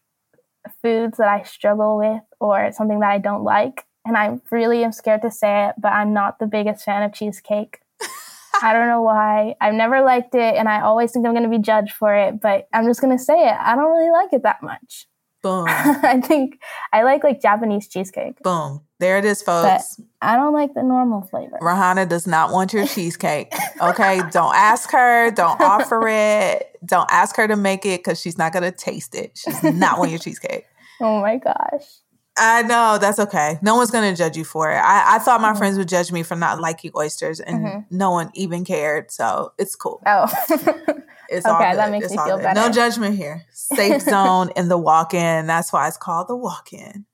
foods 0.82 1.18
that 1.18 1.28
I 1.28 1.42
struggle 1.42 1.98
with 1.98 2.22
or 2.40 2.72
something 2.72 3.00
that 3.00 3.10
I 3.10 3.18
don't 3.18 3.44
like, 3.44 3.84
and 4.04 4.16
I 4.16 4.38
really 4.50 4.84
am 4.84 4.92
scared 4.92 5.22
to 5.22 5.30
say 5.30 5.68
it, 5.68 5.74
but 5.78 5.92
I'm 5.92 6.12
not 6.12 6.38
the 6.38 6.46
biggest 6.46 6.84
fan 6.84 7.02
of 7.02 7.12
cheesecake. 7.12 7.80
I 8.62 8.72
don't 8.72 8.86
know 8.86 9.02
why. 9.02 9.56
I've 9.60 9.74
never 9.74 10.02
liked 10.02 10.34
it, 10.34 10.54
and 10.54 10.68
I 10.68 10.80
always 10.80 11.12
think 11.12 11.26
I'm 11.26 11.32
going 11.32 11.42
to 11.42 11.48
be 11.48 11.58
judged 11.58 11.92
for 11.92 12.14
it. 12.14 12.40
But 12.40 12.68
I'm 12.72 12.86
just 12.86 13.00
going 13.00 13.16
to 13.16 13.22
say 13.22 13.48
it. 13.48 13.56
I 13.58 13.74
don't 13.74 13.90
really 13.90 14.10
like 14.10 14.32
it 14.32 14.42
that 14.44 14.62
much. 14.62 15.06
Boom. 15.42 15.66
I 15.68 16.22
think 16.22 16.58
I 16.92 17.02
like 17.02 17.22
like 17.22 17.42
Japanese 17.42 17.86
cheesecake, 17.86 18.42
Boom. 18.42 18.80
There 18.98 19.18
it 19.18 19.26
is, 19.26 19.42
but 19.42 19.78
folks. 19.78 20.00
I 20.22 20.36
don't 20.36 20.54
like 20.54 20.72
the 20.72 20.82
normal 20.82 21.20
flavor. 21.22 21.58
Rahanna 21.60 22.08
does 22.08 22.26
not 22.26 22.50
want 22.50 22.72
your 22.72 22.86
cheesecake. 22.86 23.52
Okay. 23.82 24.22
don't 24.30 24.54
ask 24.54 24.90
her. 24.92 25.30
Don't 25.32 25.60
offer 25.60 26.08
it. 26.08 26.78
Don't 26.86 27.10
ask 27.10 27.36
her 27.36 27.46
to 27.46 27.56
make 27.56 27.84
it 27.84 28.02
because 28.02 28.18
she's 28.18 28.38
not 28.38 28.54
going 28.54 28.62
to 28.62 28.72
taste 28.72 29.14
it. 29.14 29.32
She's 29.36 29.62
not 29.62 29.98
want 29.98 30.10
your 30.10 30.18
cheesecake. 30.20 30.64
Oh 31.00 31.20
my 31.20 31.38
gosh. 31.38 31.82
I 32.36 32.62
know. 32.62 32.98
That's 33.00 33.18
okay. 33.18 33.58
No 33.62 33.76
one's 33.76 33.90
going 33.92 34.10
to 34.12 34.16
judge 34.16 34.36
you 34.36 34.44
for 34.44 34.70
it. 34.70 34.76
I, 34.78 35.16
I 35.16 35.18
thought 35.20 35.40
my 35.40 35.52
Mhm. 35.52 35.58
friends 35.58 35.78
would 35.78 35.88
judge 35.88 36.10
me 36.10 36.22
for 36.24 36.34
not 36.34 36.60
liking 36.60 36.90
oysters 36.96 37.38
and 37.40 37.64
Mhm. 37.64 37.84
no 37.90 38.10
one 38.10 38.30
even 38.34 38.64
cared. 38.64 39.10
So 39.12 39.52
it's 39.58 39.76
cool. 39.76 40.02
Oh. 40.06 40.26
It's 41.30 41.46
Okay, 41.46 41.74
that 41.74 41.90
makes 41.90 42.04
It's 42.04 42.16
me 42.16 42.22
feel 42.22 42.36
good. 42.36 42.54
No 42.54 42.68
judgment 42.70 43.16
here. 43.16 43.46
Safe 43.50 44.02
zone 44.14 44.50
in 44.56 44.68
the 44.68 44.76
walk 44.76 45.14
in. 45.14 45.46
That's 45.46 45.72
why 45.72 45.88
it's 45.88 45.96
called 45.96 46.28
the 46.28 46.36
walk 46.36 46.70
in. 46.74 47.06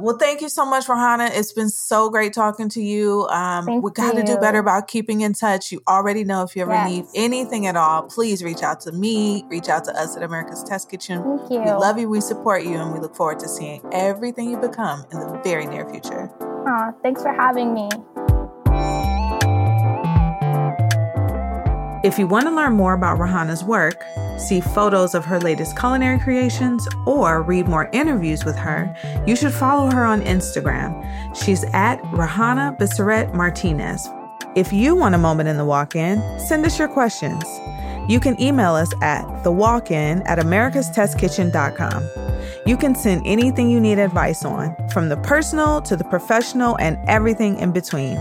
Well, 0.00 0.16
thank 0.16 0.40
you 0.40 0.48
so 0.48 0.64
much, 0.64 0.86
Rahanna. 0.86 1.30
It's 1.36 1.52
been 1.52 1.68
so 1.68 2.08
great 2.08 2.32
talking 2.32 2.68
to 2.68 2.80
you. 2.80 3.26
Um, 3.30 3.82
we 3.82 3.90
got 3.90 4.14
to 4.14 4.22
do 4.22 4.36
better 4.38 4.60
about 4.60 4.86
keeping 4.86 5.22
in 5.22 5.32
touch. 5.32 5.72
You 5.72 5.80
already 5.88 6.22
know 6.22 6.44
if 6.44 6.54
you 6.54 6.62
ever 6.62 6.70
Yes. 6.70 6.88
need 6.88 7.04
anything 7.16 7.66
at 7.66 7.74
all, 7.74 8.02
please 8.04 8.44
reach 8.44 8.62
out 8.62 8.80
to 8.82 8.92
me, 8.92 9.44
reach 9.48 9.68
out 9.68 9.82
to 9.86 10.00
us 10.00 10.16
at 10.16 10.22
America's 10.22 10.62
Test 10.62 10.88
Kitchen. 10.88 11.24
Thank 11.24 11.50
you. 11.50 11.60
We 11.62 11.72
love 11.72 11.98
you, 11.98 12.08
we 12.08 12.20
support 12.20 12.62
you, 12.62 12.76
and 12.76 12.92
we 12.92 13.00
look 13.00 13.16
forward 13.16 13.40
to 13.40 13.48
seeing 13.48 13.82
everything 13.90 14.48
you 14.48 14.56
become 14.58 15.04
in 15.10 15.18
the 15.18 15.40
very 15.42 15.66
near 15.66 15.84
future. 15.90 16.30
Aw, 16.42 16.92
thanks 17.02 17.20
for 17.20 17.32
having 17.32 17.74
me. 17.74 17.88
If 22.04 22.16
you 22.16 22.28
want 22.28 22.46
to 22.46 22.54
learn 22.54 22.74
more 22.74 22.92
about 22.92 23.18
Rahanna's 23.18 23.64
work, 23.64 24.04
see 24.38 24.60
photos 24.60 25.16
of 25.16 25.24
her 25.24 25.40
latest 25.40 25.76
culinary 25.76 26.20
creations, 26.20 26.86
or 27.06 27.42
read 27.42 27.66
more 27.66 27.90
interviews 27.92 28.44
with 28.44 28.54
her, 28.54 28.94
you 29.26 29.34
should 29.34 29.52
follow 29.52 29.90
her 29.90 30.04
on 30.04 30.22
Instagram. 30.22 30.94
She's 31.34 31.64
at 31.72 32.00
Rahanna 32.12 32.78
Bisseret 32.78 33.34
Martinez. 33.34 34.08
If 34.54 34.72
you 34.72 34.94
want 34.94 35.16
a 35.16 35.18
moment 35.18 35.48
in 35.48 35.56
the 35.56 35.64
walk 35.64 35.96
in, 35.96 36.20
send 36.38 36.64
us 36.64 36.78
your 36.78 36.86
questions. 36.86 37.42
You 38.08 38.20
can 38.20 38.40
email 38.40 38.74
us 38.74 38.92
at 39.02 39.24
thewalkin 39.42 40.22
at 40.24 40.38
americastestkitchen.com. 40.38 42.08
You 42.64 42.76
can 42.76 42.94
send 42.94 43.26
anything 43.26 43.70
you 43.70 43.80
need 43.80 43.98
advice 43.98 44.44
on, 44.44 44.76
from 44.90 45.08
the 45.08 45.16
personal 45.16 45.82
to 45.82 45.96
the 45.96 46.04
professional 46.04 46.78
and 46.78 46.96
everything 47.08 47.58
in 47.58 47.72
between. 47.72 48.16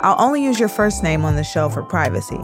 I'll 0.00 0.18
only 0.18 0.42
use 0.42 0.58
your 0.58 0.70
first 0.70 1.02
name 1.02 1.26
on 1.26 1.36
the 1.36 1.44
show 1.44 1.68
for 1.68 1.82
privacy. 1.82 2.40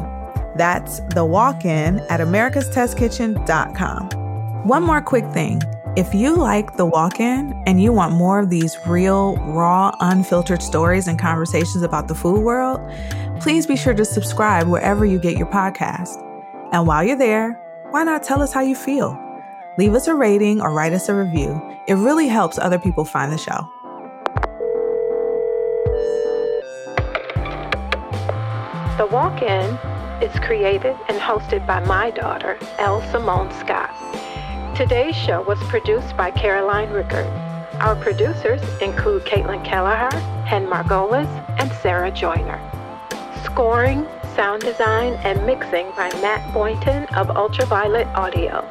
That's 0.58 1.00
the 1.14 1.24
walk 1.24 1.64
in 1.64 2.00
at 2.10 2.18
americastestkitchen.com. 2.18 4.66
One 4.66 4.82
more 4.82 5.00
quick 5.00 5.24
thing. 5.32 5.62
If 5.96 6.12
you 6.12 6.34
like 6.34 6.76
the 6.76 6.84
walk 6.84 7.20
in 7.20 7.52
and 7.64 7.80
you 7.80 7.92
want 7.92 8.12
more 8.12 8.40
of 8.40 8.50
these 8.50 8.76
real, 8.84 9.36
raw, 9.36 9.94
unfiltered 10.00 10.60
stories 10.60 11.06
and 11.06 11.16
conversations 11.16 11.84
about 11.84 12.08
the 12.08 12.16
food 12.16 12.40
world, 12.40 12.80
please 13.40 13.68
be 13.68 13.76
sure 13.76 13.94
to 13.94 14.04
subscribe 14.04 14.66
wherever 14.66 15.06
you 15.06 15.20
get 15.20 15.36
your 15.36 15.46
podcast. 15.46 16.20
And 16.72 16.88
while 16.88 17.04
you're 17.04 17.16
there, 17.16 17.52
why 17.92 18.02
not 18.02 18.24
tell 18.24 18.42
us 18.42 18.52
how 18.52 18.60
you 18.60 18.74
feel? 18.74 19.16
Leave 19.78 19.94
us 19.94 20.08
a 20.08 20.14
rating 20.16 20.60
or 20.60 20.72
write 20.72 20.92
us 20.92 21.08
a 21.08 21.14
review. 21.14 21.62
It 21.86 21.94
really 21.94 22.26
helps 22.26 22.58
other 22.58 22.80
people 22.80 23.04
find 23.04 23.32
the 23.32 23.38
show. 23.38 23.68
The 28.98 29.06
Walk 29.06 29.40
In 29.42 29.78
is 30.22 30.38
created 30.40 30.96
and 31.08 31.18
hosted 31.18 31.66
by 31.66 31.80
my 31.80 32.10
daughter, 32.10 32.58
Elle 32.78 33.02
Simone 33.10 33.52
Scott. 33.60 33.94
Today's 34.76 35.16
show 35.16 35.42
was 35.42 35.58
produced 35.64 36.16
by 36.16 36.30
Caroline 36.30 36.90
Rickard. 36.90 37.26
Our 37.80 37.94
producers 37.96 38.60
include 38.80 39.24
Caitlin 39.24 39.64
Kelleher, 39.64 40.10
Hen 40.44 40.66
Margolis, 40.66 41.28
and 41.60 41.72
Sarah 41.72 42.10
Joyner. 42.10 42.60
Scoring, 43.44 44.06
sound 44.34 44.62
design, 44.62 45.14
and 45.24 45.44
mixing 45.46 45.90
by 45.96 46.08
Matt 46.20 46.52
Boynton 46.52 47.04
of 47.14 47.30
Ultraviolet 47.30 48.06
Audio. 48.08 48.64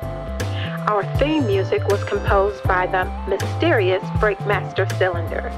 Our 0.87 1.03
theme 1.17 1.45
music 1.45 1.87
was 1.87 2.03
composed 2.03 2.63
by 2.63 2.87
the 2.87 3.05
mysterious 3.27 4.03
Breakmaster 4.21 4.87
Cylinder. 4.97 5.51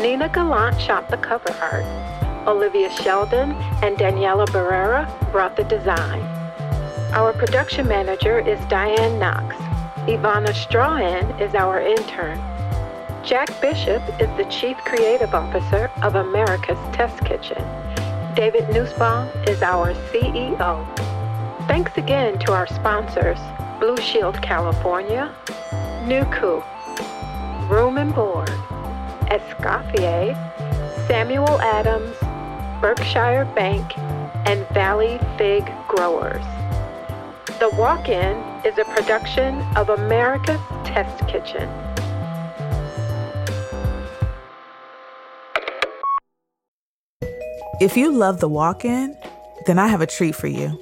Nina 0.00 0.28
Gallant 0.28 0.80
shot 0.80 1.08
the 1.08 1.16
cover 1.16 1.50
art. 1.60 2.23
Olivia 2.46 2.90
Sheldon 2.90 3.52
and 3.82 3.96
Daniela 3.96 4.46
Barrera 4.48 5.08
brought 5.32 5.56
the 5.56 5.64
design. 5.64 6.20
Our 7.12 7.32
production 7.32 7.88
manager 7.88 8.38
is 8.38 8.62
Diane 8.66 9.18
Knox. 9.18 9.56
Ivana 10.06 10.52
Strahan 10.52 11.30
is 11.40 11.54
our 11.54 11.80
intern. 11.80 12.38
Jack 13.24 13.48
Bishop 13.62 14.02
is 14.20 14.28
the 14.36 14.44
Chief 14.50 14.76
Creative 14.78 15.34
Officer 15.34 15.90
of 16.02 16.16
America's 16.16 16.78
Test 16.94 17.24
Kitchen. 17.24 17.64
David 18.34 18.68
Nussbaum 18.68 19.28
is 19.46 19.62
our 19.62 19.94
CEO. 20.10 20.84
Thanks 21.66 21.96
again 21.96 22.38
to 22.40 22.52
our 22.52 22.66
sponsors, 22.66 23.38
Blue 23.80 23.96
Shield 23.96 24.42
California, 24.42 25.34
Nuku, 26.04 26.62
Room 27.70 27.96
and 27.96 28.14
Board, 28.14 28.50
Escoffier, 29.30 30.36
Samuel 31.06 31.58
Adams, 31.62 32.14
Berkshire 32.84 33.50
Bank, 33.56 33.96
and 34.46 34.68
Valley 34.74 35.18
Fig 35.38 35.64
Growers. 35.88 36.44
The 37.58 37.70
Walk 37.78 38.10
In 38.10 38.36
is 38.62 38.76
a 38.76 38.84
production 38.84 39.62
of 39.74 39.88
America's 39.88 40.60
Test 40.84 41.26
Kitchen. 41.26 41.66
If 47.80 47.96
you 47.96 48.12
love 48.12 48.40
the 48.40 48.50
walk 48.50 48.84
in, 48.84 49.16
then 49.64 49.78
I 49.78 49.86
have 49.88 50.02
a 50.02 50.06
treat 50.06 50.34
for 50.34 50.48
you. 50.48 50.78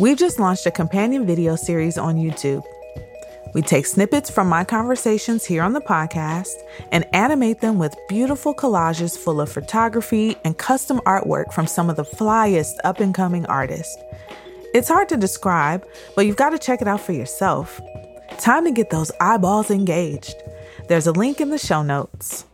We've 0.00 0.18
just 0.18 0.40
launched 0.40 0.66
a 0.66 0.72
companion 0.72 1.24
video 1.24 1.54
series 1.54 1.96
on 1.96 2.16
YouTube. 2.16 2.64
We 3.54 3.62
take 3.62 3.86
snippets 3.86 4.30
from 4.30 4.48
my 4.48 4.64
conversations 4.64 5.44
here 5.44 5.62
on 5.62 5.72
the 5.72 5.80
podcast 5.80 6.54
and 6.92 7.06
animate 7.14 7.60
them 7.60 7.78
with 7.78 7.96
beautiful 8.08 8.54
collages 8.54 9.16
full 9.16 9.40
of 9.40 9.50
photography 9.50 10.36
and 10.44 10.56
custom 10.56 11.00
artwork 11.06 11.52
from 11.52 11.66
some 11.66 11.88
of 11.88 11.96
the 11.96 12.04
flyest 12.04 12.74
up 12.84 13.00
and 13.00 13.14
coming 13.14 13.46
artists. 13.46 13.96
It's 14.74 14.88
hard 14.88 15.08
to 15.08 15.16
describe, 15.16 15.86
but 16.14 16.26
you've 16.26 16.36
got 16.36 16.50
to 16.50 16.58
check 16.58 16.82
it 16.82 16.88
out 16.88 17.00
for 17.00 17.12
yourself. 17.12 17.80
Time 18.38 18.64
to 18.64 18.70
get 18.70 18.90
those 18.90 19.10
eyeballs 19.20 19.70
engaged. 19.70 20.34
There's 20.88 21.06
a 21.06 21.12
link 21.12 21.40
in 21.40 21.50
the 21.50 21.58
show 21.58 21.82
notes. 21.82 22.44